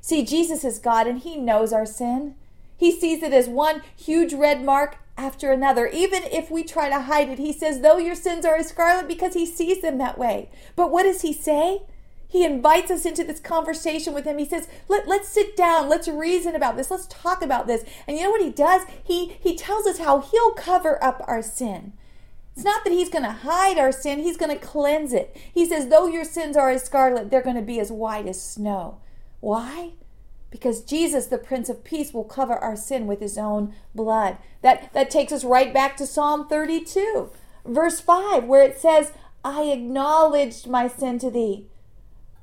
See, 0.00 0.24
Jesus 0.24 0.64
is 0.64 0.78
God 0.78 1.06
and 1.06 1.20
He 1.20 1.36
knows 1.36 1.72
our 1.72 1.86
sin. 1.86 2.34
He 2.76 2.92
sees 2.92 3.22
it 3.22 3.32
as 3.32 3.48
one 3.48 3.82
huge 3.96 4.32
red 4.34 4.64
mark 4.64 4.98
after 5.18 5.52
another. 5.52 5.86
Even 5.88 6.22
if 6.24 6.50
we 6.50 6.64
try 6.64 6.88
to 6.88 7.02
hide 7.02 7.28
it, 7.28 7.38
He 7.38 7.52
says, 7.52 7.80
though 7.80 7.98
your 7.98 8.14
sins 8.14 8.46
are 8.46 8.56
as 8.56 8.68
scarlet, 8.68 9.06
because 9.06 9.34
He 9.34 9.44
sees 9.44 9.82
them 9.82 9.98
that 9.98 10.16
way. 10.16 10.48
But 10.76 10.90
what 10.90 11.02
does 11.02 11.20
He 11.20 11.34
say? 11.34 11.82
He 12.30 12.44
invites 12.44 12.90
us 12.90 13.06
into 13.06 13.24
this 13.24 13.40
conversation 13.40 14.12
with 14.12 14.26
him. 14.26 14.36
He 14.36 14.44
says, 14.44 14.68
Let, 14.86 15.08
let's 15.08 15.30
sit 15.30 15.56
down. 15.56 15.88
Let's 15.88 16.08
reason 16.08 16.54
about 16.54 16.76
this. 16.76 16.90
Let's 16.90 17.06
talk 17.06 17.40
about 17.40 17.66
this. 17.66 17.84
And 18.06 18.18
you 18.18 18.24
know 18.24 18.30
what 18.30 18.42
he 18.42 18.50
does? 18.50 18.82
He, 19.02 19.38
he 19.40 19.56
tells 19.56 19.86
us 19.86 19.98
how 19.98 20.20
he'll 20.20 20.52
cover 20.52 21.02
up 21.02 21.24
our 21.26 21.40
sin. 21.40 21.94
It's 22.54 22.64
not 22.64 22.84
that 22.84 22.92
he's 22.92 23.08
going 23.08 23.24
to 23.24 23.30
hide 23.30 23.78
our 23.78 23.92
sin, 23.92 24.18
he's 24.18 24.36
going 24.36 24.56
to 24.56 24.64
cleanse 24.64 25.12
it. 25.12 25.34
He 25.54 25.64
says, 25.64 25.88
Though 25.88 26.06
your 26.06 26.24
sins 26.24 26.56
are 26.56 26.70
as 26.70 26.82
scarlet, 26.82 27.30
they're 27.30 27.40
going 27.40 27.56
to 27.56 27.62
be 27.62 27.80
as 27.80 27.90
white 27.90 28.26
as 28.26 28.42
snow. 28.42 28.98
Why? 29.40 29.92
Because 30.50 30.82
Jesus, 30.82 31.26
the 31.26 31.38
Prince 31.38 31.68
of 31.68 31.84
Peace, 31.84 32.14
will 32.14 32.24
cover 32.24 32.54
our 32.54 32.76
sin 32.76 33.06
with 33.06 33.20
his 33.20 33.36
own 33.36 33.74
blood. 33.94 34.38
That, 34.62 34.92
that 34.94 35.10
takes 35.10 35.32
us 35.32 35.44
right 35.44 35.72
back 35.74 35.96
to 35.98 36.06
Psalm 36.06 36.48
32, 36.48 37.30
verse 37.66 38.00
5, 38.00 38.44
where 38.44 38.62
it 38.62 38.78
says, 38.78 39.12
I 39.44 39.64
acknowledged 39.64 40.66
my 40.66 40.88
sin 40.88 41.18
to 41.20 41.30
thee 41.30 41.66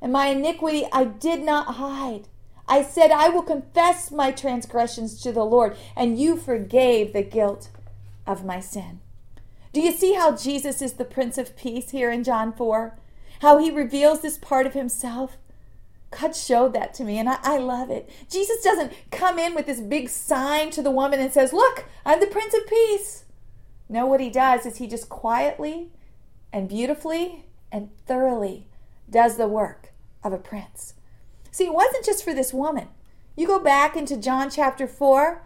and 0.06 0.14
my 0.14 0.28
iniquity 0.28 0.86
I 0.92 1.06
did 1.06 1.44
not 1.44 1.76
hide. 1.78 2.28
I 2.68 2.84
said, 2.84 3.10
I 3.10 3.30
will 3.30 3.42
confess 3.42 4.12
my 4.12 4.32
transgressions 4.32 5.20
to 5.22 5.32
the 5.32 5.44
Lord, 5.44 5.76
and 5.96 6.20
you 6.20 6.38
forgave 6.38 7.12
the 7.12 7.24
guilt 7.24 7.70
of 8.28 8.46
my 8.46 8.60
sin. 8.60 9.00
Do 9.74 9.82
you 9.82 9.92
see 9.92 10.14
how 10.14 10.36
Jesus 10.36 10.82
is 10.82 10.94
the 10.94 11.06
Prince 11.06 11.40
of 11.40 11.56
Peace 11.56 11.90
here 11.90 12.12
in 12.12 12.24
John 12.24 12.54
4? 12.54 12.96
How 13.42 13.58
he 13.58 13.72
reveals 13.72 14.22
this 14.22 14.38
part 14.38 14.68
of 14.68 14.74
himself? 14.74 15.38
God 16.12 16.36
showed 16.36 16.74
that 16.74 16.94
to 16.96 17.04
me, 17.04 17.18
and 17.18 17.28
I, 17.28 17.38
I, 17.44 17.58
love 17.58 17.90
it. 17.90 18.10
Jesus 18.30 18.64
doesn't 18.64 18.94
come 19.12 19.38
in 19.38 19.54
with 19.54 19.66
this 19.66 19.82
big 19.82 20.10
sign 20.10 20.70
to 20.72 20.82
the 20.82 20.92
woman 20.92 21.20
and 21.20 21.32
says, 21.32 21.52
Look, 21.52 21.86
I'm 22.06 22.20
the 22.20 22.28
Prince 22.28 22.54
of 22.54 22.68
Peace. 22.68 23.26
No, 23.90 24.06
what 24.06 24.20
he 24.20 24.30
does 24.30 24.66
is 24.66 24.78
he 24.78 24.88
just 24.88 25.10
quietly 25.10 25.90
and 26.54 26.70
beautifully 26.70 27.46
and 27.72 27.90
thoroughly 28.06 28.68
does 29.10 29.38
the 29.38 29.48
work 29.48 29.92
of 30.24 30.34
a 30.34 30.38
prince. 30.38 30.94
See, 31.52 31.66
it 31.66 31.74
wasn't 31.74 32.06
just 32.06 32.24
for 32.24 32.34
this 32.34 32.54
woman. 32.54 32.88
You 33.36 33.48
go 33.48 33.60
back 33.60 33.96
into 33.96 34.18
John 34.18 34.50
chapter 34.50 34.88
4, 34.88 35.44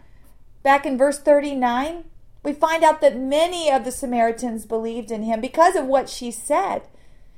back 0.62 0.86
in 0.86 0.96
verse 0.96 1.18
39, 1.18 2.04
we 2.42 2.52
find 2.52 2.82
out 2.82 3.00
that 3.00 3.18
many 3.18 3.70
of 3.70 3.84
the 3.84 3.92
Samaritans 3.92 4.64
believed 4.64 5.10
in 5.10 5.24
him 5.24 5.40
because 5.40 5.76
of 5.76 5.86
what 5.86 6.08
she 6.08 6.30
said. 6.30 6.82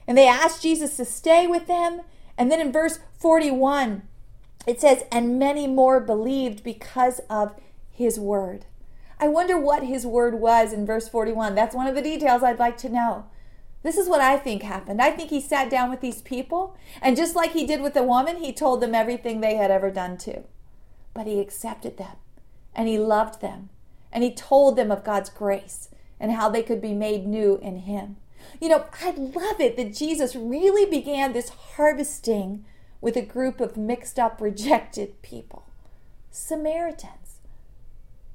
And 0.07 0.17
they 0.17 0.29
asked 0.29 0.63
Jesus 0.63 0.97
to 0.97 1.05
stay 1.05 1.47
with 1.47 1.67
them. 1.67 2.03
And 2.37 2.51
then 2.51 2.61
in 2.61 2.73
verse 2.73 2.99
41, 3.19 4.03
it 4.67 4.81
says, 4.81 5.05
And 5.11 5.39
many 5.39 5.67
more 5.67 6.01
believed 6.01 6.65
because 6.65 7.21
of 7.29 7.55
his 7.91 8.19
word. 8.19 8.67
I 9.19 9.29
wonder 9.29 9.59
what 9.59 9.85
his 9.85 10.05
word 10.05 10.35
was 10.35 10.73
in 10.73 10.87
verse 10.87 11.09
41. 11.09 11.55
That's 11.55 11.75
one 11.75 11.87
of 11.87 11.95
the 11.95 12.03
details 12.03 12.43
I'd 12.43 12.59
like 12.59 12.77
to 12.79 12.89
know. 12.89 13.27
This 13.83 13.97
is 13.97 14.09
what 14.09 14.21
I 14.21 14.37
think 14.37 14.63
happened. 14.63 15.03
I 15.03 15.11
think 15.11 15.31
he 15.31 15.41
sat 15.41 15.71
down 15.71 15.91
with 15.91 16.01
these 16.01 16.23
people, 16.23 16.77
and 17.01 17.17
just 17.17 17.35
like 17.35 17.53
he 17.53 17.67
did 17.67 17.81
with 17.81 17.95
the 17.95 18.03
woman, 18.03 18.37
he 18.37 18.53
told 18.53 18.81
them 18.81 18.95
everything 18.95 19.41
they 19.41 19.57
had 19.57 19.71
ever 19.71 19.91
done 19.91 20.17
to. 20.19 20.43
But 21.15 21.27
he 21.27 21.41
accepted 21.41 21.99
them, 21.99 22.17
and 22.75 22.89
he 22.89 22.99
loved 22.99 23.41
them, 23.41 23.71
and 24.13 24.23
he 24.23 24.33
told 24.33 24.77
them 24.77 24.91
of 24.91 25.05
God's 25.05 25.31
grace 25.31 25.89
and 26.21 26.33
how 26.33 26.49
they 26.49 26.63
could 26.63 26.81
be 26.81 26.95
made 26.95 27.27
new 27.27 27.59
in 27.61 27.79
him. 27.79 28.17
You 28.61 28.69
know, 28.69 28.87
I 29.01 29.11
love 29.11 29.61
it 29.61 29.77
that 29.77 29.95
Jesus 29.95 30.37
really 30.37 30.89
began 30.89 31.33
this 31.33 31.49
harvesting 31.49 32.65
with 33.01 33.17
a 33.17 33.23
group 33.23 33.61
of 33.61 33.77
mixed 33.77 34.19
up, 34.19 34.41
rejected 34.41 35.21
people 35.23 35.65
Samaritans. 36.31 37.41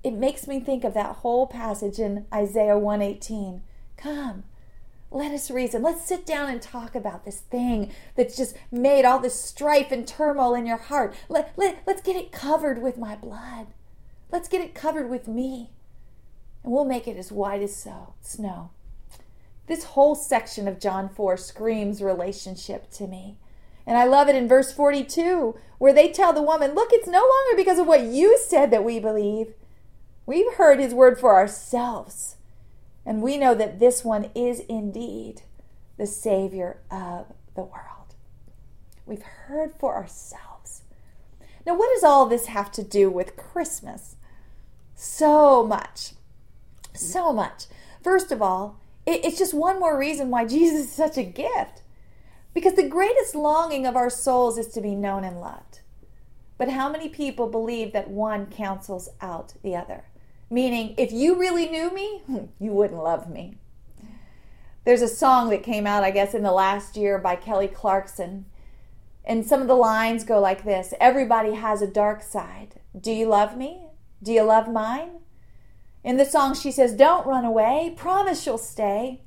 It 0.03 0.13
makes 0.13 0.47
me 0.47 0.59
think 0.59 0.83
of 0.83 0.93
that 0.93 1.17
whole 1.17 1.47
passage 1.47 1.99
in 1.99 2.27
Isaiah 2.33 2.77
118. 2.77 3.63
Come, 3.97 4.43
let 5.09 5.31
us 5.31 5.49
reason. 5.49 5.81
Let's 5.81 6.05
sit 6.05 6.25
down 6.25 6.49
and 6.49 6.61
talk 6.61 6.93
about 6.93 7.25
this 7.25 7.39
thing 7.39 7.91
that's 8.15 8.37
just 8.37 8.55
made 8.71 9.05
all 9.05 9.19
this 9.19 9.41
strife 9.41 9.91
and 9.91 10.07
turmoil 10.07 10.53
in 10.53 10.67
your 10.67 10.77
heart. 10.77 11.15
Let, 11.27 11.53
let, 11.57 11.81
let's 11.87 12.01
get 12.01 12.15
it 12.15 12.31
covered 12.31 12.81
with 12.81 12.97
my 12.97 13.15
blood. 13.15 13.67
Let's 14.31 14.47
get 14.47 14.61
it 14.61 14.75
covered 14.75 15.09
with 15.09 15.27
me. 15.27 15.71
And 16.63 16.71
we'll 16.71 16.85
make 16.85 17.07
it 17.07 17.17
as 17.17 17.31
white 17.31 17.61
as 17.61 17.87
snow. 18.21 18.69
This 19.67 19.83
whole 19.83 20.15
section 20.15 20.67
of 20.67 20.79
John 20.79 21.09
4 21.09 21.37
screams 21.37 22.01
relationship 22.01 22.89
to 22.91 23.07
me. 23.07 23.37
And 23.85 23.97
I 23.97 24.05
love 24.05 24.27
it 24.27 24.35
in 24.35 24.47
verse 24.47 24.71
42, 24.71 25.55
where 25.77 25.93
they 25.93 26.11
tell 26.11 26.33
the 26.33 26.41
woman, 26.41 26.73
Look, 26.73 26.89
it's 26.91 27.07
no 27.07 27.19
longer 27.19 27.55
because 27.55 27.79
of 27.79 27.87
what 27.87 28.03
you 28.03 28.37
said 28.37 28.71
that 28.71 28.83
we 28.83 28.99
believe. 28.99 29.53
We've 30.25 30.53
heard 30.55 30.79
his 30.79 30.93
word 30.93 31.19
for 31.19 31.35
ourselves 31.35 32.37
and 33.07 33.21
we 33.21 33.37
know 33.37 33.55
that 33.55 33.79
this 33.79 34.03
one 34.03 34.29
is 34.35 34.59
indeed 34.67 35.43
the 35.97 36.05
Savior 36.05 36.81
of 36.91 37.27
the 37.55 37.63
world. 37.63 38.15
We've 39.05 39.23
heard 39.23 39.73
for 39.79 39.95
ourselves. 39.95 40.81
Now, 41.65 41.77
what 41.77 41.89
does 41.93 42.03
all 42.03 42.25
this 42.25 42.47
have 42.47 42.69
to 42.73 42.83
do 42.83 43.09
with 43.09 43.37
Christmas? 43.37 44.17
So 44.93 45.65
much. 45.65 46.11
So 46.93 47.31
much. 47.31 47.67
First 48.03 48.33
of 48.33 48.41
all, 48.41 48.77
it's 49.07 49.37
just 49.37 49.53
one 49.53 49.79
more 49.79 49.97
reason 49.97 50.29
why 50.29 50.45
Jesus 50.47 50.87
is 50.87 50.91
such 50.91 51.17
a 51.17 51.23
gift. 51.23 51.81
Because 52.53 52.73
the 52.73 52.87
greatest 52.87 53.35
longing 53.35 53.85
of 53.85 53.95
our 53.95 54.09
souls 54.09 54.57
is 54.57 54.67
to 54.69 54.81
be 54.81 54.95
known 54.95 55.23
and 55.23 55.39
loved. 55.39 55.81
But 56.57 56.69
how 56.69 56.89
many 56.89 57.07
people 57.07 57.47
believe 57.47 57.93
that 57.93 58.09
one 58.09 58.47
cancels 58.47 59.09
out 59.21 59.53
the 59.63 59.75
other? 59.75 60.05
Meaning, 60.49 60.95
if 60.97 61.11
you 61.11 61.37
really 61.37 61.67
knew 61.69 61.93
me, 61.93 62.23
you 62.59 62.71
wouldn't 62.71 63.03
love 63.03 63.29
me. 63.29 63.57
There's 64.85 65.01
a 65.01 65.07
song 65.07 65.49
that 65.49 65.63
came 65.63 65.85
out, 65.85 66.03
I 66.03 66.11
guess, 66.11 66.33
in 66.33 66.43
the 66.43 66.51
last 66.51 66.95
year 66.95 67.17
by 67.17 67.35
Kelly 67.35 67.67
Clarkson. 67.67 68.45
And 69.25 69.45
some 69.45 69.61
of 69.61 69.67
the 69.67 69.75
lines 69.75 70.23
go 70.23 70.39
like 70.39 70.63
this 70.63 70.93
Everybody 70.99 71.53
has 71.53 71.81
a 71.81 71.87
dark 71.87 72.23
side. 72.23 72.79
Do 72.99 73.11
you 73.11 73.27
love 73.27 73.57
me? 73.57 73.87
Do 74.23 74.31
you 74.31 74.43
love 74.43 74.71
mine? 74.71 75.19
In 76.07 76.15
the 76.15 76.23
song, 76.23 76.55
she 76.55 76.71
says, 76.71 76.93
Don't 76.93 77.27
run 77.27 77.43
away. 77.43 77.93
Promise 77.97 78.45
you'll 78.45 78.57
stay. 78.57 79.23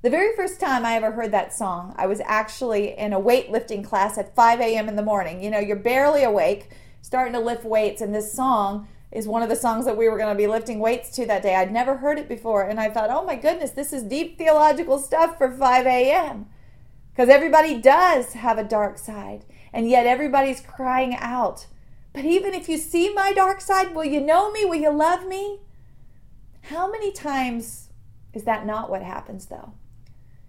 The 0.00 0.08
very 0.08 0.34
first 0.34 0.58
time 0.58 0.82
I 0.82 0.94
ever 0.94 1.12
heard 1.12 1.30
that 1.32 1.52
song, 1.52 1.94
I 1.98 2.06
was 2.06 2.22
actually 2.24 2.96
in 2.96 3.12
a 3.12 3.20
weightlifting 3.20 3.84
class 3.84 4.16
at 4.16 4.34
5 4.34 4.60
a.m. 4.60 4.88
in 4.88 4.96
the 4.96 5.02
morning. 5.02 5.44
You 5.44 5.50
know, 5.50 5.58
you're 5.58 5.76
barely 5.76 6.24
awake, 6.24 6.70
starting 7.02 7.34
to 7.34 7.38
lift 7.38 7.66
weights, 7.66 8.00
and 8.00 8.14
this 8.14 8.32
song 8.32 8.88
is 9.12 9.28
one 9.28 9.42
of 9.42 9.50
the 9.50 9.56
songs 9.56 9.84
that 9.84 9.98
we 9.98 10.08
were 10.08 10.16
going 10.16 10.34
to 10.34 10.42
be 10.42 10.46
lifting 10.46 10.78
weights 10.78 11.10
to 11.16 11.26
that 11.26 11.42
day. 11.42 11.54
I'd 11.54 11.70
never 11.70 11.98
heard 11.98 12.18
it 12.18 12.30
before, 12.30 12.62
and 12.62 12.80
I 12.80 12.88
thought, 12.88 13.10
oh 13.10 13.26
my 13.26 13.36
goodness, 13.36 13.72
this 13.72 13.92
is 13.92 14.04
deep 14.04 14.38
theological 14.38 14.98
stuff 14.98 15.36
for 15.36 15.50
5 15.50 15.84
a.m. 15.84 16.46
Because 17.10 17.28
everybody 17.28 17.78
does 17.78 18.32
have 18.32 18.56
a 18.56 18.64
dark 18.64 18.96
side, 18.96 19.44
and 19.70 19.90
yet 19.90 20.06
everybody's 20.06 20.62
crying 20.62 21.14
out 21.16 21.66
But 22.14 22.24
even 22.24 22.54
if 22.54 22.70
you 22.70 22.78
see 22.78 23.12
my 23.12 23.34
dark 23.34 23.60
side, 23.60 23.94
will 23.94 24.06
you 24.06 24.22
know 24.22 24.50
me? 24.50 24.64
Will 24.64 24.76
you 24.76 24.90
love 24.90 25.26
me? 25.26 25.58
How 26.64 26.90
many 26.90 27.12
times 27.12 27.90
is 28.32 28.44
that 28.44 28.64
not 28.64 28.88
what 28.88 29.02
happens, 29.02 29.46
though? 29.46 29.74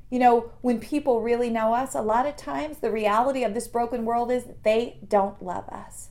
You 0.10 0.20
know, 0.20 0.52
when 0.62 0.80
people 0.80 1.22
really 1.22 1.50
know 1.50 1.74
us, 1.74 1.94
a 1.94 2.02
lot 2.02 2.26
of 2.26 2.38
times 2.38 2.78
the 2.78 2.92
reality 2.92 3.44
of 3.44 3.54
this 3.54 3.68
broken 3.68 4.06
world 4.06 4.32
is 4.32 4.46
they 4.64 5.00
don't 5.06 5.44
love 5.44 5.68
us. 5.68 6.10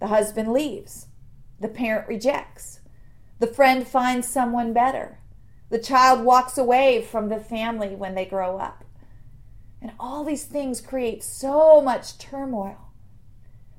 The 0.00 0.08
husband 0.08 0.52
leaves, 0.52 1.06
the 1.58 1.68
parent 1.68 2.06
rejects, 2.06 2.80
the 3.38 3.46
friend 3.46 3.86
finds 3.86 4.28
someone 4.28 4.72
better, 4.74 5.20
the 5.70 5.78
child 5.78 6.24
walks 6.24 6.58
away 6.58 7.00
from 7.02 7.28
the 7.28 7.40
family 7.40 7.94
when 7.94 8.14
they 8.14 8.26
grow 8.26 8.58
up. 8.58 8.84
And 9.80 9.92
all 9.98 10.24
these 10.24 10.44
things 10.44 10.80
create 10.80 11.22
so 11.22 11.80
much 11.80 12.18
turmoil. 12.18 12.90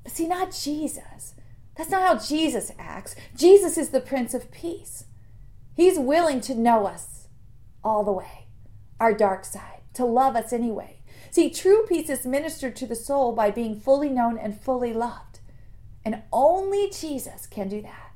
But 0.02 0.12
see, 0.12 0.26
not 0.26 0.50
Jesus. 0.52 1.34
That's 1.76 1.90
not 1.90 2.02
how 2.02 2.18
Jesus 2.18 2.72
acts. 2.78 3.14
Jesus 3.36 3.78
is 3.78 3.90
the 3.90 4.00
Prince 4.00 4.34
of 4.34 4.50
Peace. 4.50 5.05
He's 5.76 5.98
willing 5.98 6.40
to 6.42 6.54
know 6.54 6.86
us 6.86 7.28
all 7.84 8.02
the 8.02 8.12
way, 8.12 8.46
our 8.98 9.12
dark 9.12 9.44
side, 9.44 9.82
to 9.92 10.06
love 10.06 10.34
us 10.34 10.50
anyway. 10.50 11.02
See, 11.30 11.50
true 11.50 11.84
peace 11.86 12.08
is 12.08 12.24
ministered 12.24 12.74
to 12.76 12.86
the 12.86 12.96
soul 12.96 13.32
by 13.32 13.50
being 13.50 13.78
fully 13.78 14.08
known 14.08 14.38
and 14.38 14.58
fully 14.58 14.94
loved. 14.94 15.40
And 16.02 16.22
only 16.32 16.88
Jesus 16.90 17.46
can 17.46 17.68
do 17.68 17.82
that. 17.82 18.12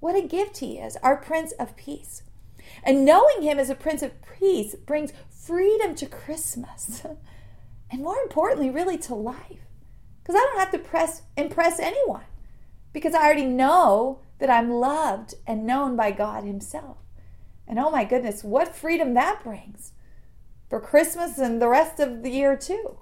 What 0.00 0.16
a 0.16 0.26
gift 0.26 0.58
he 0.58 0.78
is, 0.78 0.96
our 0.96 1.16
Prince 1.16 1.52
of 1.52 1.76
Peace. 1.76 2.24
And 2.82 3.04
knowing 3.04 3.42
him 3.42 3.60
as 3.60 3.70
a 3.70 3.76
Prince 3.76 4.02
of 4.02 4.12
Peace 4.38 4.74
brings 4.74 5.12
freedom 5.30 5.94
to 5.94 6.06
Christmas. 6.06 7.04
and 7.92 8.02
more 8.02 8.18
importantly, 8.24 8.70
really 8.70 8.98
to 8.98 9.14
life. 9.14 9.68
Because 10.20 10.34
I 10.34 10.44
don't 10.44 10.58
have 10.58 10.72
to 10.72 10.78
press, 10.78 11.22
impress 11.36 11.78
anyone. 11.78 12.24
Because 12.92 13.14
I 13.14 13.22
already 13.22 13.46
know 13.46 14.18
that 14.38 14.50
I'm 14.50 14.70
loved 14.70 15.34
and 15.46 15.66
known 15.66 15.96
by 15.96 16.10
God 16.10 16.44
Himself. 16.44 16.98
And 17.66 17.78
oh 17.78 17.90
my 17.90 18.04
goodness, 18.04 18.42
what 18.42 18.74
freedom 18.74 19.14
that 19.14 19.42
brings 19.42 19.92
for 20.68 20.80
Christmas 20.80 21.38
and 21.38 21.60
the 21.60 21.68
rest 21.68 22.00
of 22.00 22.22
the 22.22 22.30
year, 22.30 22.56
too. 22.56 22.98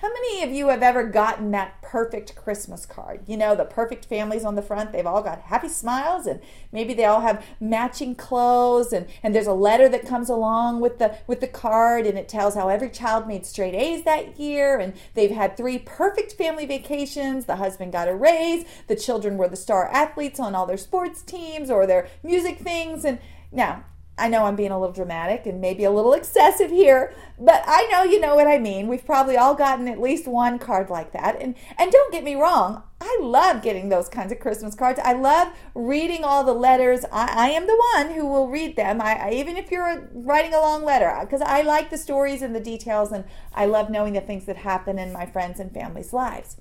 How 0.00 0.08
many 0.08 0.42
of 0.42 0.50
you 0.50 0.68
have 0.68 0.82
ever 0.82 1.04
gotten 1.04 1.50
that 1.50 1.82
perfect 1.82 2.34
Christmas 2.34 2.86
card? 2.86 3.20
You 3.26 3.36
know, 3.36 3.54
the 3.54 3.66
perfect 3.66 4.06
families 4.06 4.46
on 4.46 4.54
the 4.54 4.62
front, 4.62 4.92
they've 4.92 5.06
all 5.06 5.20
got 5.20 5.42
happy 5.42 5.68
smiles 5.68 6.26
and 6.26 6.40
maybe 6.72 6.94
they 6.94 7.04
all 7.04 7.20
have 7.20 7.44
matching 7.60 8.14
clothes 8.14 8.94
and, 8.94 9.06
and 9.22 9.34
there's 9.34 9.46
a 9.46 9.52
letter 9.52 9.90
that 9.90 10.06
comes 10.06 10.30
along 10.30 10.80
with 10.80 10.98
the 10.98 11.18
with 11.26 11.40
the 11.40 11.46
card 11.46 12.06
and 12.06 12.16
it 12.16 12.30
tells 12.30 12.54
how 12.54 12.70
every 12.70 12.88
child 12.88 13.28
made 13.28 13.44
straight 13.44 13.74
A's 13.74 14.02
that 14.04 14.40
year 14.40 14.78
and 14.78 14.94
they've 15.12 15.32
had 15.32 15.54
three 15.54 15.78
perfect 15.78 16.32
family 16.32 16.64
vacations. 16.64 17.44
The 17.44 17.56
husband 17.56 17.92
got 17.92 18.08
a 18.08 18.14
raise, 18.14 18.64
the 18.86 18.96
children 18.96 19.36
were 19.36 19.48
the 19.48 19.56
star 19.56 19.86
athletes 19.88 20.40
on 20.40 20.54
all 20.54 20.64
their 20.64 20.78
sports 20.78 21.20
teams 21.20 21.70
or 21.70 21.86
their 21.86 22.08
music 22.22 22.56
things 22.56 23.04
and 23.04 23.18
now 23.52 23.84
I 24.20 24.28
know 24.28 24.44
I'm 24.44 24.56
being 24.56 24.70
a 24.70 24.78
little 24.78 24.92
dramatic 24.92 25.46
and 25.46 25.60
maybe 25.60 25.84
a 25.84 25.90
little 25.90 26.12
excessive 26.20 26.70
here, 26.70 27.14
but 27.38 27.62
I 27.66 27.86
know 27.90 28.02
you 28.02 28.20
know 28.20 28.34
what 28.34 28.46
I 28.46 28.58
mean. 28.58 28.86
We've 28.86 29.04
probably 29.04 29.36
all 29.36 29.54
gotten 29.54 29.88
at 29.88 30.00
least 30.00 30.28
one 30.28 30.58
card 30.58 30.90
like 30.90 31.12
that. 31.12 31.40
And 31.40 31.54
and 31.78 31.90
don't 31.90 32.12
get 32.12 32.22
me 32.22 32.34
wrong, 32.34 32.82
I 33.00 33.18
love 33.22 33.62
getting 33.62 33.88
those 33.88 34.08
kinds 34.08 34.30
of 34.30 34.40
Christmas 34.40 34.74
cards. 34.74 35.00
I 35.02 35.14
love 35.14 35.48
reading 35.74 36.22
all 36.22 36.44
the 36.44 36.52
letters. 36.52 37.04
I, 37.10 37.48
I 37.48 37.50
am 37.50 37.66
the 37.66 37.82
one 37.94 38.14
who 38.14 38.26
will 38.26 38.48
read 38.48 38.76
them. 38.76 39.00
I, 39.00 39.14
I 39.14 39.30
even 39.32 39.56
if 39.56 39.70
you're 39.70 40.08
writing 40.12 40.52
a 40.52 40.60
long 40.60 40.84
letter, 40.84 41.16
because 41.22 41.40
I 41.40 41.62
like 41.62 41.90
the 41.90 41.98
stories 41.98 42.42
and 42.42 42.54
the 42.54 42.60
details, 42.60 43.10
and 43.10 43.24
I 43.54 43.66
love 43.66 43.90
knowing 43.90 44.12
the 44.12 44.20
things 44.20 44.44
that 44.44 44.58
happen 44.58 44.98
in 44.98 45.12
my 45.12 45.24
friends 45.24 45.58
and 45.58 45.72
family's 45.72 46.12
lives. 46.12 46.58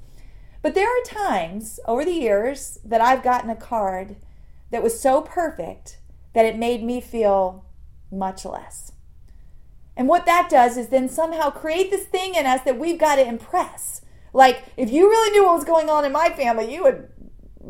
But 0.61 0.75
there 0.75 0.89
are 0.89 1.03
times 1.03 1.79
over 1.85 2.03
the 2.03 2.11
years 2.11 2.79
that 2.83 3.01
I've 3.01 3.23
gotten 3.23 3.49
a 3.49 3.55
card 3.55 4.17
that 4.71 4.83
was 4.83 4.99
so 4.99 5.21
perfect 5.21 5.99
that 6.33 6.45
it 6.45 6.57
made 6.57 6.83
me 6.83 7.01
feel 7.01 7.65
much 8.11 8.45
less. 8.45 8.91
And 9.95 10.07
what 10.07 10.25
that 10.25 10.49
does 10.49 10.77
is 10.77 10.87
then 10.87 11.09
somehow 11.09 11.49
create 11.49 11.91
this 11.91 12.05
thing 12.05 12.35
in 12.35 12.45
us 12.45 12.61
that 12.61 12.79
we've 12.79 12.99
got 12.99 13.15
to 13.15 13.27
impress. 13.27 14.01
Like, 14.31 14.63
if 14.77 14.91
you 14.91 15.09
really 15.09 15.31
knew 15.31 15.45
what 15.45 15.55
was 15.55 15.65
going 15.65 15.89
on 15.89 16.05
in 16.05 16.11
my 16.11 16.29
family, 16.29 16.73
you 16.73 16.83
would 16.83 17.09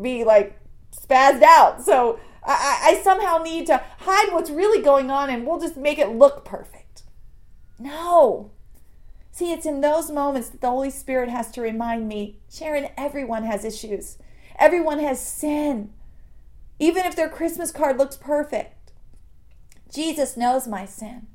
be 0.00 0.24
like 0.24 0.58
spazzed 0.92 1.42
out. 1.42 1.82
So 1.82 2.20
I, 2.44 2.80
I 2.84 3.00
somehow 3.02 3.38
need 3.38 3.66
to 3.66 3.82
hide 3.98 4.32
what's 4.32 4.50
really 4.50 4.82
going 4.82 5.10
on 5.10 5.30
and 5.30 5.46
we'll 5.46 5.60
just 5.60 5.76
make 5.76 5.98
it 5.98 6.10
look 6.10 6.44
perfect. 6.44 7.02
No. 7.78 8.52
See, 9.32 9.52
it's 9.52 9.66
in 9.66 9.80
those 9.80 10.10
moments 10.10 10.50
that 10.50 10.60
the 10.60 10.68
Holy 10.70 10.90
Spirit 10.90 11.30
has 11.30 11.50
to 11.52 11.62
remind 11.62 12.06
me 12.08 12.40
Sharon, 12.50 12.88
everyone 12.96 13.44
has 13.44 13.64
issues, 13.64 14.18
everyone 14.58 14.98
has 14.98 15.20
sin 15.20 15.92
even 16.80 17.04
if 17.04 17.14
their 17.14 17.28
Christmas 17.28 17.70
card 17.70 17.98
looks 17.98 18.16
perfect. 18.16 18.92
Jesus 19.92 20.36
knows 20.36 20.66
my 20.66 20.86
sin. 20.86 21.28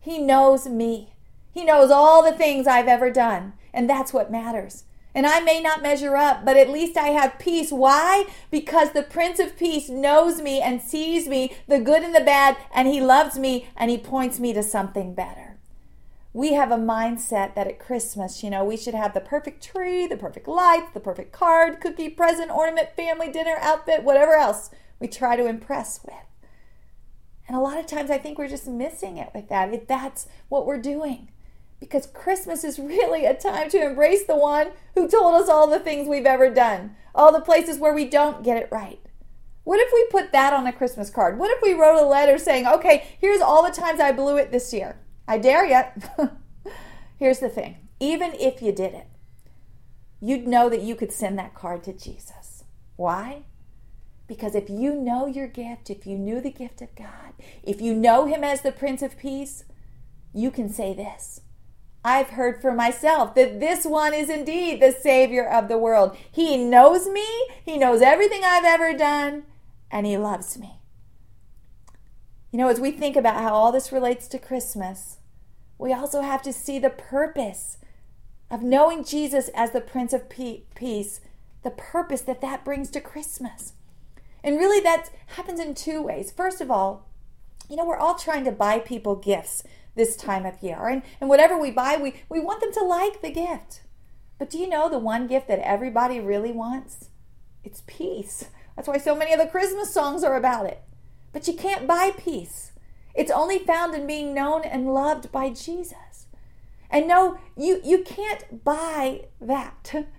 He 0.00 0.18
knows 0.18 0.66
me. 0.66 1.14
He 1.52 1.64
knows 1.64 1.90
all 1.90 2.22
the 2.22 2.36
things 2.36 2.66
I've 2.66 2.88
ever 2.88 3.10
done, 3.10 3.54
and 3.72 3.88
that's 3.88 4.12
what 4.12 4.30
matters. 4.30 4.84
And 5.14 5.26
I 5.26 5.40
may 5.40 5.60
not 5.60 5.82
measure 5.82 6.16
up, 6.16 6.44
but 6.44 6.56
at 6.56 6.68
least 6.68 6.96
I 6.96 7.08
have 7.08 7.38
peace. 7.38 7.72
Why? 7.72 8.26
Because 8.50 8.92
the 8.92 9.02
Prince 9.02 9.38
of 9.38 9.56
Peace 9.56 9.88
knows 9.88 10.42
me 10.42 10.60
and 10.60 10.82
sees 10.82 11.28
me, 11.28 11.56
the 11.66 11.80
good 11.80 12.02
and 12.02 12.14
the 12.14 12.20
bad, 12.20 12.56
and 12.74 12.88
he 12.88 13.00
loves 13.00 13.38
me 13.38 13.68
and 13.76 13.90
he 13.90 13.98
points 13.98 14.38
me 14.38 14.52
to 14.52 14.62
something 14.62 15.14
better. 15.14 15.56
We 16.32 16.52
have 16.52 16.70
a 16.70 16.76
mindset 16.76 17.54
that 17.54 17.66
at 17.66 17.78
Christmas, 17.78 18.42
you 18.44 18.50
know, 18.50 18.64
we 18.64 18.76
should 18.76 18.94
have 18.94 19.14
the 19.14 19.20
perfect 19.20 19.62
tree, 19.62 20.06
the 20.06 20.16
perfect 20.16 20.46
lights, 20.46 20.90
the 20.92 21.00
perfect 21.00 21.32
card, 21.32 21.80
cookie, 21.80 22.10
present, 22.10 22.50
ornament, 22.50 22.90
family, 22.94 23.30
dinner, 23.32 23.56
outfit, 23.60 24.04
whatever 24.04 24.34
else 24.34 24.70
we 25.00 25.08
try 25.08 25.36
to 25.36 25.46
impress 25.46 26.00
with. 26.04 26.14
And 27.46 27.56
a 27.56 27.60
lot 27.60 27.78
of 27.78 27.86
times 27.86 28.10
I 28.10 28.18
think 28.18 28.38
we're 28.38 28.48
just 28.48 28.66
missing 28.66 29.16
it 29.16 29.30
with 29.34 29.48
that, 29.48 29.72
if 29.72 29.86
that's 29.86 30.28
what 30.48 30.66
we're 30.66 30.80
doing. 30.80 31.30
Because 31.80 32.06
Christmas 32.06 32.64
is 32.64 32.78
really 32.78 33.24
a 33.24 33.34
time 33.34 33.70
to 33.70 33.82
embrace 33.82 34.24
the 34.24 34.36
one 34.36 34.72
who 34.94 35.08
told 35.08 35.34
us 35.40 35.48
all 35.48 35.66
the 35.66 35.78
things 35.78 36.08
we've 36.08 36.26
ever 36.26 36.52
done, 36.52 36.96
all 37.14 37.32
the 37.32 37.40
places 37.40 37.78
where 37.78 37.94
we 37.94 38.04
don't 38.04 38.44
get 38.44 38.56
it 38.56 38.68
right. 38.70 39.00
What 39.64 39.80
if 39.80 39.92
we 39.92 40.06
put 40.10 40.32
that 40.32 40.52
on 40.52 40.66
a 40.66 40.72
Christmas 40.72 41.10
card? 41.10 41.38
What 41.38 41.50
if 41.50 41.62
we 41.62 41.74
wrote 41.74 42.02
a 42.02 42.06
letter 42.06 42.38
saying, 42.38 42.66
okay, 42.66 43.06
here's 43.20 43.40
all 43.40 43.62
the 43.62 43.70
times 43.70 44.00
I 44.00 44.12
blew 44.12 44.36
it 44.36 44.50
this 44.50 44.72
year? 44.72 44.98
I 45.26 45.38
dare 45.38 45.66
you. 45.66 45.82
here's 47.18 47.38
the 47.38 47.50
thing 47.50 47.76
even 48.00 48.32
if 48.34 48.62
you 48.62 48.72
did 48.72 48.94
it, 48.94 49.06
you'd 50.20 50.46
know 50.46 50.68
that 50.68 50.82
you 50.82 50.94
could 50.94 51.12
send 51.12 51.38
that 51.38 51.54
card 51.54 51.82
to 51.84 51.92
Jesus. 51.92 52.64
Why? 52.96 53.42
Because 54.28 54.54
if 54.54 54.68
you 54.68 54.94
know 54.94 55.26
your 55.26 55.48
gift, 55.48 55.88
if 55.88 56.06
you 56.06 56.18
knew 56.18 56.40
the 56.40 56.50
gift 56.50 56.82
of 56.82 56.94
God, 56.94 57.32
if 57.62 57.80
you 57.80 57.94
know 57.94 58.26
Him 58.26 58.44
as 58.44 58.60
the 58.60 58.70
Prince 58.70 59.02
of 59.02 59.18
Peace, 59.18 59.64
you 60.34 60.50
can 60.50 60.68
say 60.68 60.92
this. 60.92 61.40
I've 62.04 62.30
heard 62.30 62.60
for 62.60 62.72
myself 62.72 63.34
that 63.34 63.58
this 63.58 63.84
one 63.84 64.14
is 64.14 64.30
indeed 64.30 64.80
the 64.80 64.92
Savior 64.92 65.48
of 65.48 65.68
the 65.68 65.78
world. 65.78 66.16
He 66.30 66.56
knows 66.56 67.08
me, 67.08 67.26
He 67.64 67.78
knows 67.78 68.02
everything 68.02 68.42
I've 68.44 68.66
ever 68.66 68.96
done, 68.96 69.44
and 69.90 70.06
He 70.06 70.18
loves 70.18 70.58
me. 70.58 70.80
You 72.52 72.58
know, 72.58 72.68
as 72.68 72.80
we 72.80 72.90
think 72.90 73.16
about 73.16 73.42
how 73.42 73.54
all 73.54 73.72
this 73.72 73.92
relates 73.92 74.28
to 74.28 74.38
Christmas, 74.38 75.18
we 75.78 75.92
also 75.92 76.20
have 76.20 76.42
to 76.42 76.52
see 76.52 76.78
the 76.78 76.90
purpose 76.90 77.78
of 78.50 78.62
knowing 78.62 79.04
Jesus 79.04 79.48
as 79.54 79.70
the 79.70 79.80
Prince 79.80 80.12
of 80.12 80.28
Peace, 80.28 81.20
the 81.62 81.70
purpose 81.70 82.22
that 82.22 82.40
that 82.42 82.64
brings 82.64 82.90
to 82.90 83.00
Christmas. 83.00 83.74
And 84.42 84.56
really, 84.56 84.80
that 84.80 85.10
happens 85.36 85.60
in 85.60 85.74
two 85.74 86.02
ways. 86.02 86.30
First 86.30 86.60
of 86.60 86.70
all, 86.70 87.08
you 87.68 87.76
know, 87.76 87.84
we're 87.84 87.98
all 87.98 88.14
trying 88.14 88.44
to 88.44 88.52
buy 88.52 88.78
people 88.78 89.16
gifts 89.16 89.62
this 89.94 90.16
time 90.16 90.46
of 90.46 90.62
year. 90.62 90.86
And, 90.86 91.02
and 91.20 91.28
whatever 91.28 91.58
we 91.58 91.70
buy, 91.70 91.96
we, 91.96 92.14
we 92.28 92.40
want 92.40 92.60
them 92.60 92.72
to 92.72 92.82
like 92.82 93.20
the 93.20 93.30
gift. 93.30 93.82
But 94.38 94.50
do 94.50 94.58
you 94.58 94.68
know 94.68 94.88
the 94.88 94.98
one 94.98 95.26
gift 95.26 95.48
that 95.48 95.58
everybody 95.58 96.20
really 96.20 96.52
wants? 96.52 97.10
It's 97.64 97.82
peace. 97.86 98.46
That's 98.76 98.88
why 98.88 98.98
so 98.98 99.16
many 99.16 99.32
of 99.32 99.40
the 99.40 99.46
Christmas 99.48 99.92
songs 99.92 100.22
are 100.22 100.36
about 100.36 100.66
it. 100.66 100.82
But 101.32 101.48
you 101.48 101.54
can't 101.54 101.86
buy 101.86 102.12
peace. 102.16 102.72
It's 103.14 103.32
only 103.32 103.58
found 103.58 103.94
in 103.94 104.06
being 104.06 104.32
known 104.32 104.62
and 104.62 104.94
loved 104.94 105.32
by 105.32 105.50
Jesus. 105.50 106.26
And 106.88 107.08
no, 107.08 107.38
you, 107.56 107.80
you 107.84 108.02
can't 108.04 108.64
buy 108.64 109.26
that. 109.40 110.06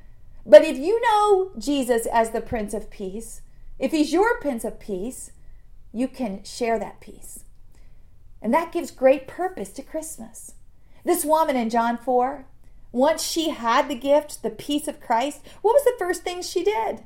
But 0.45 0.63
if 0.63 0.77
you 0.77 0.99
know 1.01 1.51
Jesus 1.59 2.07
as 2.07 2.31
the 2.31 2.41
Prince 2.41 2.73
of 2.73 2.89
Peace, 2.89 3.41
if 3.79 3.91
He's 3.91 4.13
your 4.13 4.39
Prince 4.39 4.63
of 4.63 4.79
Peace, 4.79 5.31
you 5.91 6.07
can 6.07 6.43
share 6.43 6.77
that 6.77 6.99
peace. 6.99 7.45
And 8.41 8.53
that 8.53 8.71
gives 8.71 8.91
great 8.91 9.27
purpose 9.27 9.69
to 9.71 9.81
Christmas. 9.81 10.53
This 11.03 11.25
woman 11.25 11.55
in 11.55 11.69
John 11.69 11.97
4, 11.97 12.45
once 12.91 13.23
she 13.23 13.49
had 13.49 13.87
the 13.87 13.95
gift, 13.95 14.43
the 14.43 14.49
peace 14.49 14.87
of 14.87 14.99
Christ, 14.99 15.41
what 15.61 15.73
was 15.73 15.83
the 15.83 15.95
first 15.97 16.23
thing 16.23 16.41
she 16.41 16.63
did? 16.63 17.03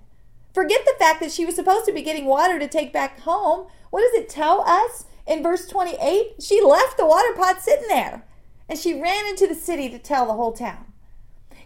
Forget 0.54 0.82
the 0.86 0.96
fact 1.00 1.20
that 1.22 1.32
she 1.32 1.46
was 1.46 1.56
supposed 1.56 1.86
to 1.86 1.94
be 1.94 2.02
getting 2.02 2.26
water 2.26 2.60
to 2.60 2.68
take 2.68 2.94
back 2.94 3.20
home. 3.22 3.68
What 3.90 4.02
does 4.02 4.22
it 4.22 4.30
tell 4.30 4.62
us 4.62 5.06
in 5.28 5.42
verse 5.42 5.68
28? 5.68 6.36
She 6.42 6.62
left 6.62 6.98
the 6.98 7.06
water 7.06 7.34
pot 7.36 7.62
sitting 7.62 7.88
there 7.88 8.24
and 8.70 8.78
she 8.78 9.00
ran 9.00 9.26
into 9.26 9.48
the 9.48 9.56
city 9.56 9.90
to 9.90 10.00
tell 10.00 10.26
the 10.26 10.34
whole 10.34 10.54
town. 10.54 10.94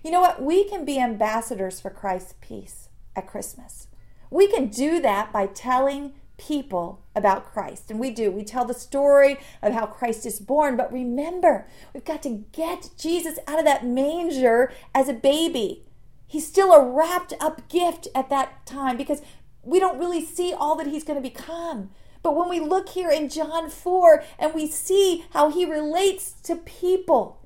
You 0.04 0.12
know 0.12 0.22
what? 0.22 0.42
We 0.42 0.64
can 0.64 0.86
be 0.86 1.00
ambassadors 1.00 1.82
for 1.82 1.90
Christ's 1.90 2.36
peace 2.40 2.90
at 3.16 3.28
Christmas. 3.28 3.87
We 4.30 4.48
can 4.48 4.68
do 4.68 5.00
that 5.02 5.32
by 5.32 5.48
telling 5.48 6.14
people 6.38 7.02
about 7.16 7.52
Christ. 7.52 7.90
And 7.90 8.00
we 8.00 8.12
do. 8.12 8.32
We 8.32 8.44
tell 8.44 8.66
the 8.66 8.74
story 8.74 9.38
of 9.62 9.74
how 9.74 9.88
Christ 9.88 10.26
is 10.26 10.40
born. 10.40 10.78
But 10.78 10.94
remember, 10.94 11.68
we've 11.94 12.06
got 12.06 12.24
to 12.24 12.46
get 12.52 12.92
Jesus 12.98 13.40
out 13.48 13.60
of 13.60 13.66
that 13.66 13.86
manger 13.86 14.72
as 14.94 15.10
a 15.10 15.14
baby. 15.14 15.84
He's 16.28 16.48
still 16.48 16.74
a 16.74 16.86
wrapped 16.86 17.34
up 17.40 17.68
gift 17.70 18.08
at 18.14 18.30
that 18.30 18.66
time 18.66 18.98
because 18.98 19.22
we 19.64 19.80
don't 19.80 20.00
really 20.00 20.24
see 20.24 20.54
all 20.54 20.76
that 20.76 20.88
he's 20.88 21.04
going 21.04 21.22
to 21.22 21.30
become. 21.30 21.90
But 22.22 22.36
when 22.36 22.50
we 22.50 22.60
look 22.60 22.90
here 22.90 23.10
in 23.10 23.30
John 23.30 23.70
4 23.70 24.24
and 24.38 24.54
we 24.54 24.68
see 24.68 25.26
how 25.32 25.50
he 25.50 25.66
relates 25.66 26.34
to 26.44 26.56
people, 26.56 27.42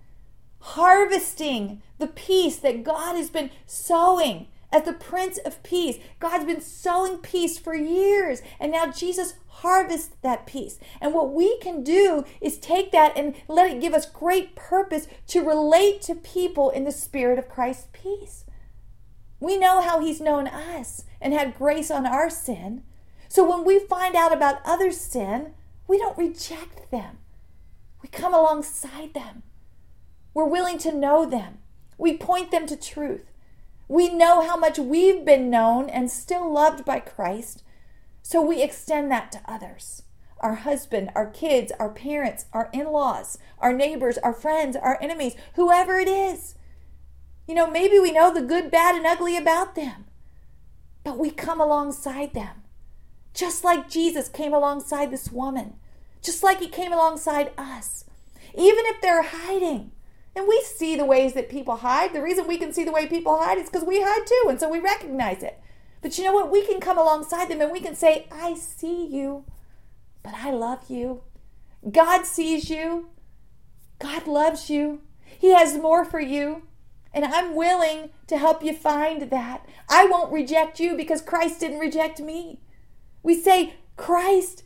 harvesting 0.59 1.81
the 1.99 2.07
peace 2.07 2.57
that 2.57 2.83
God 2.83 3.15
has 3.15 3.29
been 3.29 3.51
sowing 3.65 4.47
as 4.71 4.83
the 4.83 4.93
Prince 4.93 5.37
of 5.39 5.61
Peace. 5.63 5.97
God's 6.19 6.45
been 6.45 6.61
sowing 6.61 7.17
peace 7.17 7.57
for 7.57 7.75
years, 7.75 8.41
and 8.59 8.71
now 8.71 8.91
Jesus 8.91 9.35
harvests 9.47 10.15
that 10.21 10.45
peace. 10.45 10.79
And 10.99 11.13
what 11.13 11.33
we 11.33 11.57
can 11.59 11.83
do 11.83 12.25
is 12.39 12.57
take 12.57 12.91
that 12.91 13.15
and 13.15 13.35
let 13.47 13.69
it 13.69 13.81
give 13.81 13.93
us 13.93 14.05
great 14.05 14.55
purpose 14.55 15.07
to 15.27 15.41
relate 15.47 16.01
to 16.03 16.15
people 16.15 16.69
in 16.69 16.83
the 16.83 16.91
spirit 16.91 17.37
of 17.37 17.49
Christ's 17.49 17.87
peace. 17.93 18.45
We 19.39 19.57
know 19.57 19.81
how 19.81 19.99
He's 19.99 20.21
known 20.21 20.47
us 20.47 21.03
and 21.19 21.33
had 21.33 21.57
grace 21.57 21.91
on 21.91 22.05
our 22.05 22.29
sin. 22.29 22.83
So 23.27 23.49
when 23.49 23.65
we 23.65 23.79
find 23.79 24.15
out 24.15 24.33
about 24.33 24.61
others' 24.65 24.99
sin, 24.99 25.53
we 25.87 25.97
don't 25.97 26.17
reject 26.17 26.91
them. 26.91 27.17
We 28.01 28.09
come 28.09 28.33
alongside 28.33 29.13
them. 29.13 29.43
We're 30.33 30.45
willing 30.45 30.77
to 30.79 30.93
know 30.93 31.25
them. 31.25 31.59
We 31.97 32.17
point 32.17 32.51
them 32.51 32.65
to 32.67 32.75
truth. 32.75 33.30
We 33.91 34.07
know 34.07 34.47
how 34.47 34.55
much 34.55 34.79
we've 34.79 35.25
been 35.25 35.49
known 35.49 35.89
and 35.89 36.09
still 36.09 36.49
loved 36.49 36.85
by 36.85 37.01
Christ, 37.01 37.61
so 38.21 38.41
we 38.41 38.63
extend 38.63 39.11
that 39.11 39.33
to 39.33 39.41
others 39.45 40.03
our 40.39 40.55
husband, 40.55 41.09
our 41.13 41.29
kids, 41.29 41.73
our 41.77 41.89
parents, 41.89 42.45
our 42.53 42.69
in 42.71 42.89
laws, 42.93 43.37
our 43.59 43.73
neighbors, 43.73 44.17
our 44.19 44.31
friends, 44.31 44.77
our 44.77 44.97
enemies, 45.01 45.35
whoever 45.55 45.99
it 45.99 46.07
is. 46.07 46.55
You 47.45 47.53
know, 47.53 47.69
maybe 47.69 47.99
we 47.99 48.13
know 48.13 48.33
the 48.33 48.41
good, 48.41 48.71
bad, 48.71 48.95
and 48.95 49.05
ugly 49.05 49.35
about 49.35 49.75
them, 49.75 50.05
but 51.03 51.19
we 51.19 51.29
come 51.29 51.59
alongside 51.59 52.33
them. 52.33 52.63
Just 53.33 53.65
like 53.65 53.89
Jesus 53.89 54.29
came 54.29 54.53
alongside 54.53 55.11
this 55.11 55.33
woman, 55.33 55.73
just 56.23 56.43
like 56.43 56.59
he 56.59 56.69
came 56.69 56.93
alongside 56.93 57.51
us. 57.57 58.05
Even 58.53 58.85
if 58.85 59.01
they're 59.01 59.21
hiding, 59.21 59.91
and 60.35 60.47
we 60.47 60.61
see 60.61 60.95
the 60.95 61.05
ways 61.05 61.33
that 61.33 61.49
people 61.49 61.77
hide. 61.77 62.13
The 62.13 62.21
reason 62.21 62.47
we 62.47 62.57
can 62.57 62.73
see 62.73 62.83
the 62.83 62.91
way 62.91 63.07
people 63.07 63.37
hide 63.37 63.57
is 63.57 63.69
because 63.69 63.85
we 63.85 64.01
hide 64.01 64.25
too, 64.25 64.49
and 64.49 64.59
so 64.59 64.69
we 64.69 64.79
recognize 64.79 65.43
it. 65.43 65.59
But 66.01 66.17
you 66.17 66.23
know 66.23 66.33
what? 66.33 66.51
We 66.51 66.65
can 66.65 66.79
come 66.79 66.97
alongside 66.97 67.49
them 67.49 67.61
and 67.61 67.71
we 67.71 67.79
can 67.79 67.95
say, 67.95 68.27
I 68.31 68.55
see 68.55 69.05
you, 69.05 69.45
but 70.23 70.33
I 70.33 70.51
love 70.51 70.89
you. 70.89 71.21
God 71.89 72.25
sees 72.25 72.69
you. 72.69 73.09
God 73.99 74.25
loves 74.27 74.69
you. 74.69 75.01
He 75.23 75.53
has 75.53 75.77
more 75.77 76.03
for 76.03 76.19
you. 76.19 76.63
And 77.13 77.25
I'm 77.25 77.55
willing 77.55 78.09
to 78.27 78.37
help 78.37 78.63
you 78.63 78.73
find 78.73 79.29
that. 79.29 79.65
I 79.89 80.05
won't 80.05 80.31
reject 80.31 80.79
you 80.79 80.95
because 80.95 81.21
Christ 81.21 81.59
didn't 81.59 81.79
reject 81.79 82.19
me. 82.19 82.61
We 83.21 83.39
say, 83.39 83.75
Christ 83.97 84.63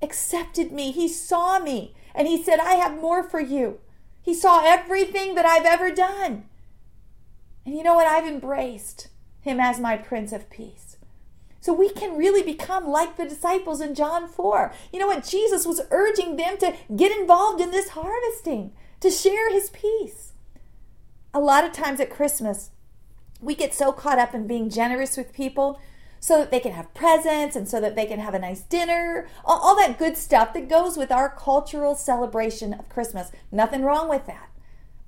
accepted 0.00 0.72
me. 0.72 0.90
He 0.90 1.08
saw 1.08 1.58
me 1.58 1.94
and 2.14 2.28
he 2.28 2.42
said, 2.42 2.60
I 2.60 2.74
have 2.74 3.00
more 3.00 3.22
for 3.22 3.40
you. 3.40 3.80
He 4.22 4.34
saw 4.34 4.62
everything 4.64 5.34
that 5.34 5.44
I've 5.44 5.66
ever 5.66 5.90
done. 5.90 6.44
And 7.66 7.76
you 7.76 7.82
know 7.82 7.94
what? 7.94 8.06
I've 8.06 8.26
embraced 8.26 9.08
him 9.40 9.58
as 9.60 9.80
my 9.80 9.96
Prince 9.96 10.32
of 10.32 10.48
Peace. 10.48 10.96
So 11.60 11.72
we 11.72 11.90
can 11.90 12.16
really 12.16 12.42
become 12.42 12.88
like 12.88 13.16
the 13.16 13.24
disciples 13.24 13.80
in 13.80 13.94
John 13.94 14.28
4. 14.28 14.72
You 14.92 14.98
know 14.98 15.06
what? 15.06 15.26
Jesus 15.26 15.64
was 15.64 15.80
urging 15.90 16.36
them 16.36 16.56
to 16.58 16.74
get 16.94 17.16
involved 17.16 17.60
in 17.60 17.70
this 17.70 17.90
harvesting, 17.90 18.72
to 19.00 19.10
share 19.10 19.52
his 19.52 19.70
peace. 19.70 20.32
A 21.34 21.40
lot 21.40 21.64
of 21.64 21.72
times 21.72 22.00
at 22.00 22.10
Christmas, 22.10 22.70
we 23.40 23.54
get 23.54 23.74
so 23.74 23.92
caught 23.92 24.18
up 24.18 24.34
in 24.34 24.46
being 24.46 24.70
generous 24.70 25.16
with 25.16 25.32
people 25.32 25.80
so 26.22 26.38
that 26.38 26.52
they 26.52 26.60
can 26.60 26.70
have 26.70 26.94
presents 26.94 27.56
and 27.56 27.68
so 27.68 27.80
that 27.80 27.96
they 27.96 28.06
can 28.06 28.20
have 28.20 28.32
a 28.32 28.38
nice 28.38 28.60
dinner, 28.60 29.28
all, 29.44 29.58
all, 29.58 29.76
that 29.76 29.98
good 29.98 30.16
stuff 30.16 30.54
that 30.54 30.68
goes 30.68 30.96
with 30.96 31.10
our 31.10 31.28
cultural 31.28 31.96
celebration 31.96 32.72
of 32.72 32.88
Christmas. 32.88 33.32
Nothing 33.50 33.82
wrong 33.82 34.08
with 34.08 34.24
that. 34.28 34.48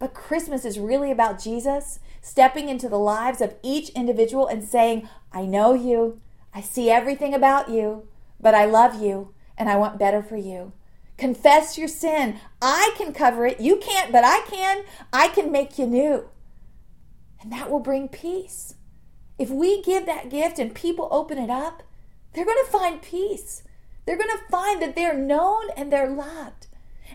But 0.01 0.13
Christmas 0.13 0.65
is 0.65 0.77
really 0.77 1.13
about 1.13 1.41
Jesus 1.41 2.01
stepping 2.21 2.69
into 2.69 2.89
the 2.89 2.99
lives 2.99 3.41
of 3.41 3.55
each 3.63 3.91
individual 3.91 4.49
and 4.49 4.65
saying, 4.65 5.09
I 5.33 5.45
know 5.45 5.73
you, 5.73 6.21
I 6.53 6.61
see 6.61 6.91
everything 6.91 7.33
about 7.33 7.71
you, 7.71 8.09
but 8.41 8.57
I 8.57 8.65
love 8.65 9.01
you 9.01 9.33
and 9.57 9.69
I 9.69 9.77
want 9.77 10.01
better 10.01 10.21
for 10.21 10.37
you. 10.37 10.73
Confess 11.17 11.79
your 11.79 11.87
sin. 11.87 12.41
I 12.61 12.93
can 12.97 13.13
cover 13.13 13.47
it. 13.47 13.61
You 13.61 13.77
can't, 13.77 14.11
but 14.11 14.25
I 14.25 14.41
can. 14.51 14.83
I 15.13 15.29
can 15.29 15.53
make 15.53 15.79
you 15.79 15.87
new. 15.87 16.29
And 17.41 17.53
that 17.53 17.71
will 17.71 17.79
bring 17.79 18.09
peace. 18.09 18.75
If 19.39 19.51
we 19.51 19.83
give 19.83 20.07
that 20.07 20.31
gift 20.31 20.59
and 20.59 20.75
people 20.75 21.09
open 21.11 21.39
it 21.39 21.51
up, 21.51 21.83
they're 22.33 22.45
going 22.45 22.65
to 22.65 22.71
find 22.71 23.03
peace. 23.03 23.63
They're 24.07 24.19
going 24.19 24.31
to 24.31 24.51
find 24.51 24.83
that 24.83 24.95
they're 24.95 25.17
known 25.17 25.65
and 25.77 25.93
they're 25.93 26.11
loved. 26.11 26.67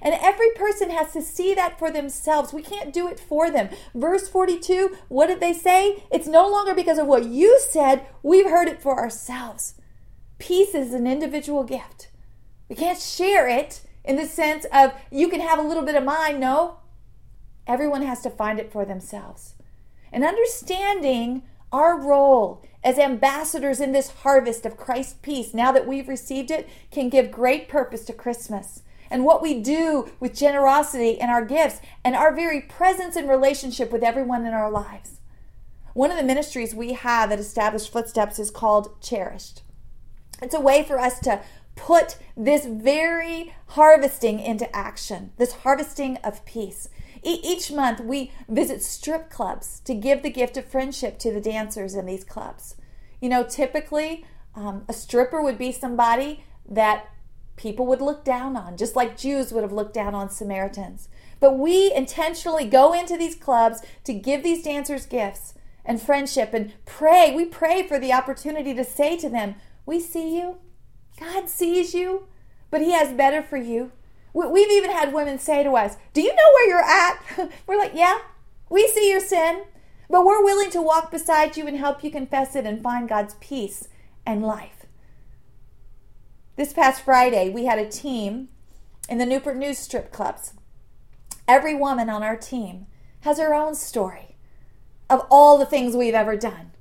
And 0.02 0.16
every 0.22 0.52
person 0.52 0.90
has 0.92 1.12
to 1.14 1.22
see 1.22 1.54
that 1.56 1.78
for 1.78 1.92
themselves. 1.92 2.54
We 2.54 2.62
can't 2.62 2.94
do 2.94 3.08
it 3.08 3.20
for 3.20 3.52
them. 3.52 3.70
Verse 3.94 4.30
42, 4.30 4.98
what 5.10 5.28
did 5.28 5.40
they 5.40 5.54
say? 5.54 6.04
It's 6.12 6.28
no 6.28 6.50
longer 6.50 6.74
because 6.74 6.98
of 6.98 7.08
what 7.08 7.26
you 7.26 7.60
said, 7.70 8.06
we've 8.24 8.50
heard 8.50 8.68
it 8.68 8.82
for 8.82 8.98
ourselves. 8.98 9.76
Peace 10.38 10.74
is 10.74 10.94
an 10.94 11.06
individual 11.06 11.64
gift. 11.64 12.10
We 12.70 12.76
can't 12.76 13.00
share 13.00 13.48
it 13.48 13.82
in 14.06 14.16
the 14.16 14.26
sense 14.26 14.66
of 14.72 14.94
you 15.12 15.28
can 15.28 15.42
have 15.42 15.60
a 15.60 15.68
little 15.68 15.84
bit 15.84 15.96
of 15.96 16.04
mine. 16.06 16.40
No, 16.40 16.78
everyone 17.68 18.04
has 18.04 18.22
to 18.22 18.30
find 18.30 18.58
it 18.60 18.72
for 18.72 18.86
themselves. 18.86 19.56
And 20.14 20.24
understanding 20.24 21.44
our 21.72 22.00
role 22.00 22.64
as 22.84 22.98
ambassadors 22.98 23.82
in 23.82 23.92
this 23.92 24.10
harvest 24.10 24.66
of 24.66 24.78
Christ's 24.78 25.16
peace, 25.22 25.54
now 25.54 25.72
that 25.72 25.88
we've 25.88 26.08
received 26.08 26.50
it, 26.52 26.68
can 26.92 27.10
give 27.10 27.32
great 27.32 27.68
purpose 27.68 28.06
to 28.06 28.14
Christmas. 28.14 28.84
And 29.12 29.26
what 29.26 29.42
we 29.42 29.60
do 29.60 30.12
with 30.20 30.36
generosity 30.36 31.20
and 31.20 31.32
our 31.32 31.44
gifts 31.44 31.82
and 32.06 32.16
our 32.16 32.34
very 32.34 32.62
presence 32.62 33.16
and 33.16 33.28
relationship 33.28 33.92
with 33.92 34.04
everyone 34.04 34.46
in 34.46 34.54
our 34.54 34.72
lives. 34.72 35.20
One 35.94 36.12
of 36.12 36.18
the 36.18 36.24
ministries 36.24 36.76
we 36.76 36.94
have 36.94 37.32
at 37.32 37.40
Established 37.40 37.92
Footsteps 37.92 38.40
is 38.40 38.52
called 38.52 39.02
Cherished. 39.02 39.64
It's 40.42 40.56
a 40.56 40.62
way 40.62 40.84
for 40.84 41.00
us 41.00 41.20
to 41.22 41.42
put 41.76 42.18
this 42.38 42.66
very 42.66 43.54
harvesting 43.68 44.40
into 44.40 44.74
action, 44.76 45.32
this 45.38 45.54
harvesting 45.54 46.18
of 46.18 46.46
peace. 46.46 46.90
Each 47.24 47.72
month, 47.72 48.00
we 48.00 48.32
visit 48.48 48.84
strip 48.84 49.30
clubs 49.30 49.82
to 49.82 49.94
give 49.94 50.24
the 50.24 50.30
gift 50.30 50.58
of 50.58 50.66
friendship 50.66 51.20
to 51.20 51.32
the 51.32 51.42
dancers 51.42 51.96
in 51.96 52.06
these 52.06 52.24
clubs. 52.24 52.76
You 53.20 53.30
know, 53.30 53.44
typically, 53.44 54.26
um, 54.56 54.86
a 54.88 54.94
stripper 54.94 55.42
would 55.42 55.58
be 55.58 55.72
somebody 55.72 56.44
that 56.70 57.10
people 57.56 57.86
would 57.86 58.02
look 58.02 58.24
down 58.24 58.56
on, 58.56 58.78
just 58.78 58.96
like 58.96 59.18
Jews 59.18 59.52
would 59.52 59.64
have 59.64 59.74
looked 59.74 59.94
down 59.94 60.16
on 60.16 60.30
Samaritans. 60.30 61.10
But 61.40 61.58
we 61.58 61.94
intentionally 61.94 62.66
go 62.66 62.94
into 62.94 63.18
these 63.18 63.36
clubs 63.36 63.82
to 64.06 64.14
give 64.14 64.44
these 64.44 64.64
dancers 64.64 65.06
gifts 65.06 65.54
and 65.86 66.02
friendship 66.02 66.54
and 66.54 66.74
pray. 66.86 67.34
We 67.36 67.46
pray 67.46 67.86
for 67.86 68.00
the 68.00 68.14
opportunity 68.14 68.74
to 68.74 68.84
say 68.84 69.18
to 69.18 69.30
them, 69.30 69.56
We 69.86 70.00
see 70.00 70.38
you. 70.38 70.58
God 71.20 71.50
sees 71.50 71.94
you, 71.94 72.28
but 72.72 72.82
He 72.82 72.92
has 72.92 73.12
better 73.12 73.42
for 73.42 73.58
you. 73.58 73.92
We've 74.34 74.72
even 74.72 74.92
had 74.92 75.14
women 75.14 75.40
say 75.40 75.64
to 75.64 75.72
us, 75.72 75.98
Do 76.14 76.22
you 76.22 76.30
know 76.30 76.52
where 76.54 76.68
you're 76.68 76.80
at? 76.80 77.52
We're 77.68 77.78
like, 77.78 77.94
Yeah, 77.94 78.20
we 78.70 78.88
see 78.88 79.10
your 79.10 79.20
sin, 79.20 79.64
but 80.10 80.26
we're 80.26 80.44
willing 80.44 80.72
to 80.72 80.82
walk 80.82 81.12
beside 81.12 81.58
you 81.58 81.68
and 81.68 81.78
help 81.78 82.04
you 82.04 82.12
confess 82.12 82.56
it 82.56 82.66
and 82.66 82.82
find 82.82 83.10
God's 83.10 83.36
peace 83.40 83.88
and 84.26 84.44
life. 84.44 84.86
This 86.56 86.74
past 86.74 87.04
Friday, 87.04 87.50
we 87.50 87.66
had 87.66 87.80
a 87.80 87.90
team 87.90 88.50
in 89.08 89.18
the 89.18 89.26
Newport 89.26 89.58
News 89.58 89.78
strip 89.78 90.12
clubs. 90.12 90.54
Every 91.48 91.76
woman 91.76 92.10
on 92.10 92.22
our 92.22 92.36
team 92.36 92.86
has 93.22 93.40
her 93.40 93.54
own 93.54 93.76
story 93.76 94.36
of 95.10 95.26
all 95.32 95.58
the 95.58 95.66
things 95.66 95.96
we've 95.96 96.14
ever 96.14 96.36
done. 96.36 96.72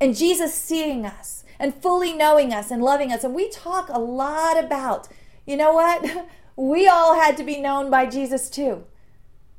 And 0.00 0.16
Jesus 0.16 0.54
seeing 0.54 1.04
us 1.04 1.44
and 1.58 1.74
fully 1.74 2.12
knowing 2.12 2.52
us 2.52 2.70
and 2.70 2.82
loving 2.82 3.12
us. 3.12 3.24
And 3.24 3.34
we 3.34 3.48
talk 3.48 3.88
a 3.88 3.98
lot 3.98 4.62
about, 4.62 5.08
you 5.46 5.56
know 5.56 5.72
what? 5.72 6.28
We 6.56 6.88
all 6.88 7.20
had 7.20 7.36
to 7.36 7.44
be 7.44 7.60
known 7.60 7.90
by 7.90 8.06
Jesus 8.06 8.48
too. 8.48 8.84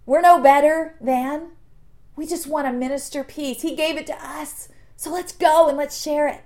We're 0.06 0.22
no 0.22 0.42
better 0.42 0.96
than. 1.00 1.52
We 2.16 2.26
just 2.26 2.48
want 2.48 2.66
to 2.66 2.74
minister 2.74 3.24
peace. 3.24 3.62
He 3.62 3.76
gave 3.76 3.98
it 3.98 4.08
to 4.08 4.16
us. 4.16 4.70
So 4.96 5.12
let's 5.12 5.32
go 5.32 5.68
and 5.68 5.78
let's 5.78 6.02
share 6.02 6.28
it. 6.28 6.44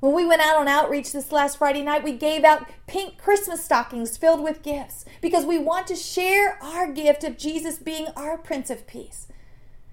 When 0.00 0.14
we 0.14 0.26
went 0.26 0.42
out 0.42 0.56
on 0.56 0.68
outreach 0.68 1.12
this 1.12 1.32
last 1.32 1.58
Friday 1.58 1.82
night, 1.82 2.04
we 2.04 2.12
gave 2.12 2.44
out 2.44 2.68
pink 2.86 3.18
Christmas 3.18 3.64
stockings 3.64 4.16
filled 4.16 4.42
with 4.42 4.62
gifts 4.62 5.04
because 5.20 5.44
we 5.44 5.58
want 5.58 5.86
to 5.88 5.96
share 5.96 6.58
our 6.62 6.90
gift 6.90 7.24
of 7.24 7.38
Jesus 7.38 7.78
being 7.78 8.08
our 8.16 8.36
Prince 8.36 8.70
of 8.70 8.86
Peace. 8.86 9.28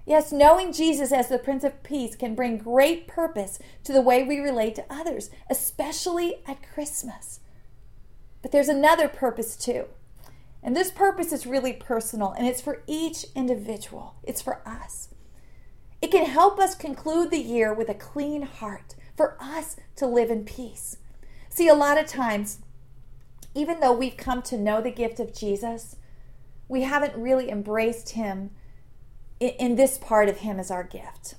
Yes, 0.06 0.32
knowing 0.32 0.72
Jesus 0.72 1.12
as 1.12 1.28
the 1.28 1.38
Prince 1.38 1.64
of 1.64 1.82
Peace 1.82 2.16
can 2.16 2.34
bring 2.34 2.56
great 2.56 3.06
purpose 3.06 3.58
to 3.84 3.92
the 3.92 4.00
way 4.00 4.22
we 4.22 4.40
relate 4.40 4.74
to 4.76 4.84
others, 4.88 5.28
especially 5.50 6.36
at 6.46 6.66
Christmas. 6.72 7.40
But 8.42 8.52
there's 8.52 8.68
another 8.68 9.08
purpose 9.08 9.56
too. 9.56 9.86
And 10.62 10.76
this 10.76 10.90
purpose 10.90 11.32
is 11.32 11.46
really 11.46 11.72
personal 11.72 12.32
and 12.32 12.46
it's 12.46 12.60
for 12.60 12.82
each 12.86 13.24
individual, 13.34 14.16
it's 14.22 14.42
for 14.42 14.60
us. 14.66 15.08
It 16.00 16.10
can 16.10 16.26
help 16.26 16.58
us 16.58 16.74
conclude 16.74 17.30
the 17.30 17.38
year 17.38 17.74
with 17.74 17.88
a 17.88 17.94
clean 17.94 18.42
heart, 18.42 18.94
for 19.18 19.36
us 19.40 19.76
to 19.96 20.06
live 20.06 20.30
in 20.30 20.44
peace. 20.44 20.96
See, 21.48 21.68
a 21.68 21.74
lot 21.74 21.98
of 21.98 22.06
times, 22.06 22.60
even 23.52 23.80
though 23.80 23.92
we've 23.92 24.16
come 24.16 24.42
to 24.42 24.56
know 24.56 24.80
the 24.80 24.92
gift 24.92 25.18
of 25.18 25.34
Jesus, 25.34 25.96
we 26.68 26.82
haven't 26.82 27.20
really 27.20 27.50
embraced 27.50 28.10
Him 28.10 28.50
in, 29.40 29.50
in 29.58 29.74
this 29.74 29.98
part 29.98 30.28
of 30.28 30.38
Him 30.38 30.60
as 30.60 30.70
our 30.70 30.84
gift. 30.84 31.34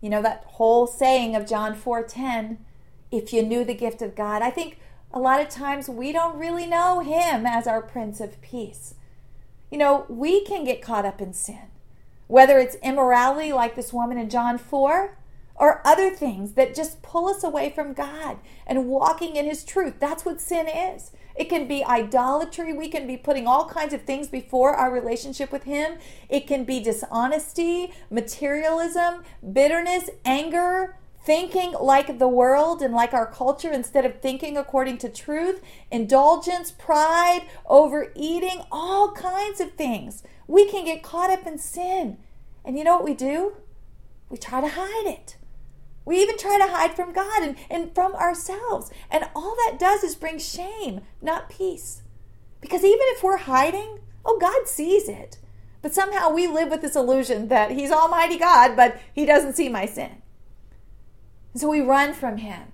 You 0.00 0.08
know, 0.08 0.22
that 0.22 0.44
whole 0.46 0.86
saying 0.86 1.34
of 1.34 1.48
John 1.48 1.74
4 1.74 2.04
10, 2.04 2.64
if 3.10 3.32
you 3.32 3.42
knew 3.42 3.64
the 3.64 3.74
gift 3.74 4.02
of 4.02 4.14
God, 4.14 4.40
I 4.40 4.50
think 4.50 4.78
a 5.16 5.18
lot 5.18 5.40
of 5.40 5.48
times 5.48 5.88
we 5.88 6.12
don't 6.12 6.36
really 6.36 6.66
know 6.66 7.00
Him 7.00 7.46
as 7.46 7.66
our 7.66 7.80
Prince 7.80 8.20
of 8.20 8.38
Peace. 8.42 8.94
You 9.70 9.78
know, 9.78 10.04
we 10.10 10.44
can 10.44 10.62
get 10.62 10.82
caught 10.82 11.06
up 11.06 11.22
in 11.22 11.32
sin, 11.32 11.70
whether 12.26 12.58
it's 12.58 12.76
immorality 12.82 13.50
like 13.50 13.76
this 13.76 13.94
woman 13.94 14.18
in 14.18 14.28
John 14.28 14.58
4 14.58 15.16
or 15.54 15.80
other 15.86 16.10
things 16.10 16.52
that 16.52 16.74
just 16.74 17.00
pull 17.00 17.28
us 17.28 17.42
away 17.42 17.70
from 17.70 17.94
God 17.94 18.36
and 18.66 18.88
walking 18.88 19.36
in 19.36 19.46
His 19.46 19.64
truth. 19.64 19.94
That's 19.98 20.26
what 20.26 20.38
sin 20.38 20.68
is. 20.68 21.12
It 21.34 21.48
can 21.48 21.66
be 21.66 21.82
idolatry. 21.82 22.74
We 22.74 22.88
can 22.88 23.06
be 23.06 23.16
putting 23.16 23.46
all 23.46 23.66
kinds 23.70 23.94
of 23.94 24.02
things 24.02 24.28
before 24.28 24.74
our 24.74 24.92
relationship 24.92 25.50
with 25.50 25.64
Him. 25.64 25.96
It 26.28 26.46
can 26.46 26.64
be 26.64 26.78
dishonesty, 26.78 27.90
materialism, 28.10 29.22
bitterness, 29.50 30.10
anger, 30.26 30.98
thinking 31.26 31.72
like 31.72 32.20
the 32.20 32.28
world 32.28 32.80
and 32.80 32.94
like 32.94 33.12
our 33.12 33.26
culture 33.26 33.72
instead 33.72 34.06
of 34.06 34.20
thinking 34.20 34.56
according 34.56 34.96
to 34.98 35.08
truth, 35.08 35.60
indulgence, 35.90 36.70
pride, 36.70 37.42
overeating, 37.66 38.62
all 38.70 39.12
kinds 39.12 39.60
of 39.60 39.72
things. 39.72 40.22
We 40.46 40.70
can 40.70 40.84
get 40.84 41.02
caught 41.02 41.30
up 41.30 41.44
in 41.44 41.58
sin. 41.58 42.18
And 42.64 42.78
you 42.78 42.84
know 42.84 42.94
what 42.94 43.04
we 43.04 43.14
do? 43.14 43.54
We 44.30 44.38
try 44.38 44.60
to 44.60 44.68
hide 44.68 45.06
it. 45.06 45.36
We 46.04 46.22
even 46.22 46.38
try 46.38 46.58
to 46.58 46.72
hide 46.72 46.94
from 46.94 47.12
God 47.12 47.42
and, 47.42 47.56
and 47.68 47.92
from 47.92 48.14
ourselves. 48.14 48.92
And 49.10 49.24
all 49.34 49.56
that 49.56 49.80
does 49.80 50.04
is 50.04 50.14
bring 50.14 50.38
shame, 50.38 51.00
not 51.20 51.50
peace. 51.50 52.02
Because 52.60 52.84
even 52.84 53.00
if 53.02 53.24
we're 53.24 53.38
hiding, 53.38 53.98
oh, 54.24 54.38
God 54.40 54.68
sees 54.68 55.08
it. 55.08 55.38
But 55.82 55.92
somehow 55.92 56.30
we 56.30 56.46
live 56.46 56.70
with 56.70 56.82
this 56.82 56.94
illusion 56.94 57.48
that 57.48 57.72
He's 57.72 57.90
Almighty 57.90 58.38
God, 58.38 58.76
but 58.76 59.00
He 59.12 59.26
doesn't 59.26 59.56
see 59.56 59.68
my 59.68 59.86
sin. 59.86 60.22
And 61.56 61.60
so 61.62 61.70
we 61.70 61.80
run 61.80 62.12
from 62.12 62.36
him. 62.36 62.64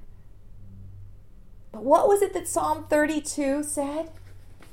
But 1.70 1.84
what 1.84 2.08
was 2.08 2.20
it 2.20 2.34
that 2.34 2.48
Psalm 2.48 2.86
32 2.90 3.62
said? 3.62 4.10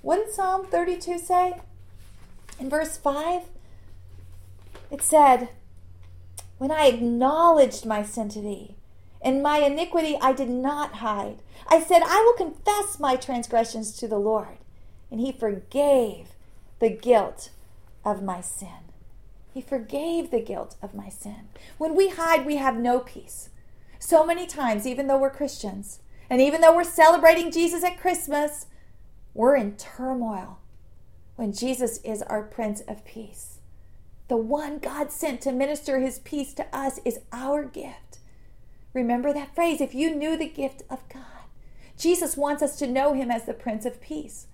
What 0.01 0.15
did 0.15 0.33
Psalm 0.33 0.65
32 0.65 1.19
say? 1.19 1.53
In 2.59 2.71
verse 2.71 2.97
5, 2.97 3.43
it 4.89 5.03
said, 5.03 5.49
When 6.57 6.71
I 6.71 6.87
acknowledged 6.87 7.85
my 7.85 8.01
sin 8.01 8.29
to 8.29 8.41
thee, 8.41 8.77
and 9.21 9.43
my 9.43 9.59
iniquity 9.59 10.17
I 10.19 10.33
did 10.33 10.49
not 10.49 10.95
hide, 10.95 11.43
I 11.67 11.79
said, 11.79 12.01
I 12.03 12.23
will 12.25 12.47
confess 12.47 12.99
my 12.99 13.15
transgressions 13.15 13.91
to 13.97 14.07
the 14.07 14.17
Lord. 14.17 14.57
And 15.11 15.21
he 15.21 15.31
forgave 15.31 16.29
the 16.79 16.89
guilt 16.89 17.51
of 18.03 18.23
my 18.23 18.41
sin. 18.41 18.89
He 19.53 19.61
forgave 19.61 20.31
the 20.31 20.41
guilt 20.41 20.77
of 20.81 20.95
my 20.95 21.09
sin. 21.09 21.49
When 21.77 21.93
we 21.93 22.09
hide, 22.09 22.47
we 22.47 22.55
have 22.55 22.75
no 22.75 23.01
peace. 23.01 23.49
So 23.99 24.25
many 24.25 24.47
times, 24.47 24.87
even 24.87 25.07
though 25.07 25.17
we're 25.19 25.29
Christians, 25.29 25.99
and 26.29 26.41
even 26.41 26.61
though 26.61 26.75
we're 26.75 26.83
celebrating 26.83 27.51
Jesus 27.51 27.83
at 27.83 27.99
Christmas, 27.99 28.67
we're 29.33 29.55
in 29.55 29.75
turmoil 29.75 30.59
when 31.35 31.53
Jesus 31.53 31.99
is 32.03 32.21
our 32.23 32.43
Prince 32.43 32.81
of 32.87 33.05
Peace. 33.05 33.59
The 34.29 34.37
one 34.37 34.79
God 34.79 35.11
sent 35.11 35.41
to 35.41 35.51
minister 35.51 35.99
his 35.99 36.19
peace 36.19 36.53
to 36.55 36.67
us 36.75 36.99
is 37.03 37.19
our 37.31 37.65
gift. 37.65 38.19
Remember 38.93 39.33
that 39.33 39.53
phrase 39.53 39.81
if 39.81 39.93
you 39.93 40.15
knew 40.15 40.37
the 40.37 40.47
gift 40.47 40.83
of 40.89 41.07
God. 41.09 41.23
Jesus 41.97 42.37
wants 42.37 42.63
us 42.63 42.77
to 42.77 42.87
know 42.87 43.13
him 43.13 43.29
as 43.29 43.45
the 43.45 43.53
Prince 43.53 43.85
of 43.85 44.01
Peace. 44.01 44.47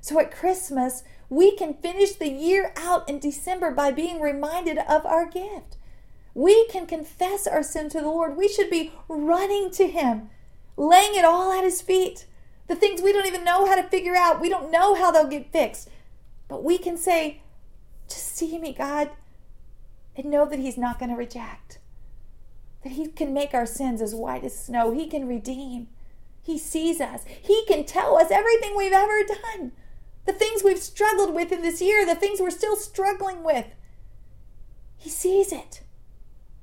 So 0.00 0.18
at 0.20 0.34
Christmas, 0.34 1.02
we 1.28 1.56
can 1.56 1.74
finish 1.74 2.12
the 2.12 2.28
year 2.28 2.72
out 2.76 3.08
in 3.08 3.18
December 3.18 3.70
by 3.70 3.90
being 3.92 4.20
reminded 4.20 4.78
of 4.78 5.06
our 5.06 5.26
gift. 5.26 5.76
We 6.34 6.66
can 6.68 6.86
confess 6.86 7.46
our 7.46 7.62
sin 7.62 7.88
to 7.90 8.00
the 8.00 8.06
Lord. 8.06 8.36
We 8.36 8.48
should 8.48 8.70
be 8.70 8.92
running 9.08 9.70
to 9.72 9.88
Him, 9.88 10.30
laying 10.76 11.16
it 11.16 11.24
all 11.24 11.52
at 11.52 11.64
His 11.64 11.80
feet. 11.82 12.26
The 12.68 12.76
things 12.76 13.02
we 13.02 13.12
don't 13.12 13.26
even 13.26 13.44
know 13.44 13.66
how 13.66 13.74
to 13.74 13.82
figure 13.82 14.14
out, 14.14 14.40
we 14.40 14.48
don't 14.48 14.70
know 14.70 14.94
how 14.94 15.10
they'll 15.10 15.26
get 15.26 15.52
fixed. 15.52 15.88
But 16.48 16.62
we 16.62 16.78
can 16.78 16.96
say, 16.96 17.42
Just 18.08 18.36
see 18.36 18.58
me, 18.58 18.72
God, 18.72 19.10
and 20.14 20.30
know 20.30 20.46
that 20.46 20.58
He's 20.58 20.78
not 20.78 20.98
going 20.98 21.10
to 21.10 21.16
reject. 21.16 21.78
That 22.84 22.92
He 22.92 23.08
can 23.08 23.34
make 23.34 23.54
our 23.54 23.66
sins 23.66 24.00
as 24.00 24.14
white 24.14 24.44
as 24.44 24.56
snow. 24.56 24.92
He 24.92 25.08
can 25.08 25.26
redeem. 25.26 25.88
He 26.42 26.58
sees 26.58 27.00
us. 27.00 27.24
He 27.42 27.64
can 27.66 27.84
tell 27.84 28.16
us 28.16 28.30
everything 28.30 28.76
we've 28.76 28.92
ever 28.92 29.22
done. 29.24 29.72
The 30.26 30.32
things 30.32 30.62
we've 30.62 30.78
struggled 30.78 31.34
with 31.34 31.50
in 31.50 31.62
this 31.62 31.82
year, 31.82 32.06
the 32.06 32.14
things 32.14 32.40
we're 32.40 32.50
still 32.50 32.76
struggling 32.76 33.42
with. 33.42 33.66
He 34.96 35.10
sees 35.10 35.52
it. 35.52 35.82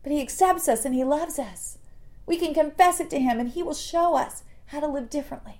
But 0.07 0.13
He 0.13 0.21
accepts 0.21 0.69
us 0.69 0.85
and 0.85 0.95
He 0.95 1.03
loves 1.03 1.37
us. 1.37 1.79
We 2.25 2.37
can 2.37 2.53
confess 2.53 3.01
it 3.01 3.09
to 3.09 3.19
Him 3.19 3.41
and 3.41 3.49
He 3.49 3.61
will 3.61 3.73
show 3.73 4.15
us 4.15 4.43
how 4.67 4.79
to 4.79 4.87
live 4.87 5.09
differently. 5.09 5.59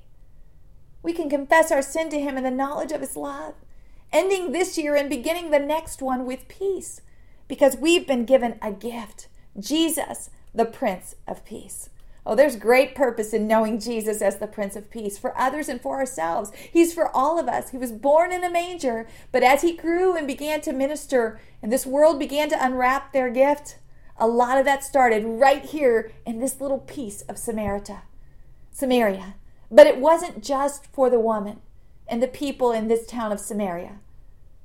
We 1.03 1.11
can 1.11 1.29
confess 1.29 1.69
our 1.69 1.81
sin 1.81 2.09
to 2.11 2.19
Him 2.21 2.37
in 2.37 2.45
the 2.45 2.49
knowledge 2.49 2.93
of 2.93 3.01
His 3.01 3.17
love, 3.17 3.55
ending 4.13 4.53
this 4.53 4.77
year 4.77 4.95
and 4.95 5.09
beginning 5.09 5.51
the 5.51 5.59
next 5.59 6.01
one 6.01 6.25
with 6.25 6.47
peace 6.47 7.01
because 7.49 7.75
we've 7.75 8.07
been 8.07 8.23
given 8.23 8.57
a 8.61 8.71
gift 8.71 9.27
Jesus, 9.59 10.29
the 10.55 10.63
Prince 10.63 11.15
of 11.27 11.43
Peace. 11.43 11.89
Oh, 12.25 12.33
there's 12.33 12.55
great 12.55 12.95
purpose 12.95 13.33
in 13.33 13.49
knowing 13.49 13.81
Jesus 13.81 14.21
as 14.21 14.37
the 14.37 14.47
Prince 14.47 14.77
of 14.77 14.89
Peace 14.89 15.17
for 15.17 15.37
others 15.37 15.67
and 15.67 15.81
for 15.81 15.97
ourselves. 15.97 16.53
He's 16.71 16.93
for 16.93 17.13
all 17.13 17.37
of 17.37 17.49
us. 17.49 17.71
He 17.71 17.77
was 17.77 17.91
born 17.91 18.31
in 18.31 18.45
a 18.45 18.49
manger, 18.49 19.09
but 19.33 19.43
as 19.43 19.61
he 19.61 19.75
grew 19.75 20.15
and 20.15 20.25
began 20.25 20.61
to 20.61 20.71
minister, 20.71 21.37
and 21.61 21.69
this 21.69 21.85
world 21.85 22.17
began 22.17 22.47
to 22.47 22.65
unwrap 22.65 23.11
their 23.11 23.29
gift, 23.29 23.75
a 24.19 24.27
lot 24.27 24.57
of 24.57 24.65
that 24.65 24.83
started 24.83 25.23
right 25.25 25.63
here 25.63 26.11
in 26.25 26.39
this 26.39 26.59
little 26.59 26.79
piece 26.79 27.21
of 27.23 27.37
Samaria. 27.37 28.03
Samaria. 28.71 29.35
But 29.69 29.87
it 29.87 29.97
wasn't 29.97 30.43
just 30.43 30.87
for 30.87 31.09
the 31.09 31.19
woman 31.19 31.59
and 32.07 32.21
the 32.21 32.27
people 32.27 32.71
in 32.71 32.87
this 32.87 33.05
town 33.05 33.31
of 33.31 33.39
Samaria. 33.39 33.99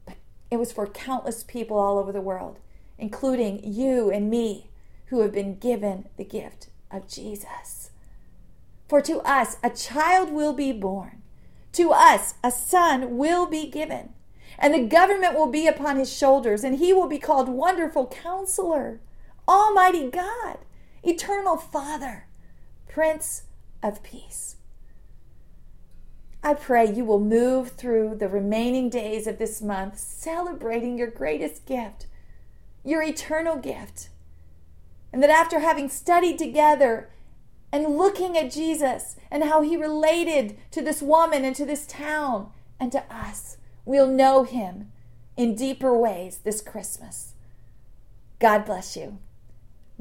But 0.07 0.17
it 0.51 0.57
was 0.57 0.73
for 0.73 0.87
countless 0.87 1.43
people 1.43 1.77
all 1.77 1.99
over 1.99 2.13
the 2.13 2.21
world, 2.21 2.59
including 2.99 3.61
you 3.65 4.11
and 4.11 4.31
me, 4.31 4.71
who 5.07 5.21
have 5.21 5.33
been 5.33 5.59
given 5.59 6.09
the 6.17 6.25
gift 6.25 6.69
of 6.91 7.09
Jesus. 7.09 7.91
For 8.89 9.03
to 9.03 9.19
us 9.21 9.57
a 9.63 9.71
child 9.71 10.31
will 10.31 10.53
be 10.53 10.73
born, 10.73 11.23
to 11.73 11.91
us 11.91 12.35
a 12.45 12.51
son 12.51 13.17
will 13.17 13.47
be 13.47 13.69
given, 13.69 14.11
and 14.59 14.73
the 14.73 14.87
government 14.87 15.35
will 15.35 15.51
be 15.51 15.67
upon 15.67 15.97
his 15.97 16.15
shoulders, 16.15 16.65
and 16.65 16.79
he 16.79 16.93
will 16.93 17.09
be 17.09 17.19
called 17.19 17.49
Wonderful 17.49 18.07
Counselor 18.07 19.01
Almighty 19.49 20.09
God, 20.09 20.59
Eternal 21.03 21.57
Father, 21.57 22.26
Prince 22.88 23.43
of 23.82 24.03
Peace. 24.03 24.57
I 26.45 26.55
pray 26.55 26.90
you 26.93 27.05
will 27.05 27.20
move 27.20 27.70
through 27.70 28.16
the 28.16 28.28
remaining 28.28 28.88
days 28.88 29.26
of 29.26 29.38
this 29.38 29.61
month 29.61 29.99
celebrating 29.99 30.97
your 30.97 31.09
greatest 31.09 31.66
gift, 31.66 32.07
your 32.84 33.03
eternal 33.03 33.57
gift. 33.57 34.11
And 35.12 35.22
that 35.22 35.30
after 35.30 35.61
having 35.61 35.88
studied 35.88 36.38
together 36.38 37.11
and 37.72 37.97
looking 37.97 38.36
at 38.36 38.51
Jesus 38.51 39.16
and 39.30 39.45
how 39.45 39.62
he 39.62 39.76
related 39.76 40.57
to 40.70 40.82
this 40.82 41.03
woman 41.03 41.45
and 41.45 41.55
to 41.57 41.66
this 41.66 41.86
town 41.86 42.51
and 42.78 42.90
to 42.93 43.05
us, 43.12 43.57
we'll 43.84 44.09
know 44.09 44.45
him 44.45 44.90
in 45.36 45.55
deeper 45.55 45.97
ways 45.97 46.38
this 46.38 46.61
Christmas. 46.61 47.34
God 48.38 48.64
bless 48.64 48.97
you. 48.97 49.18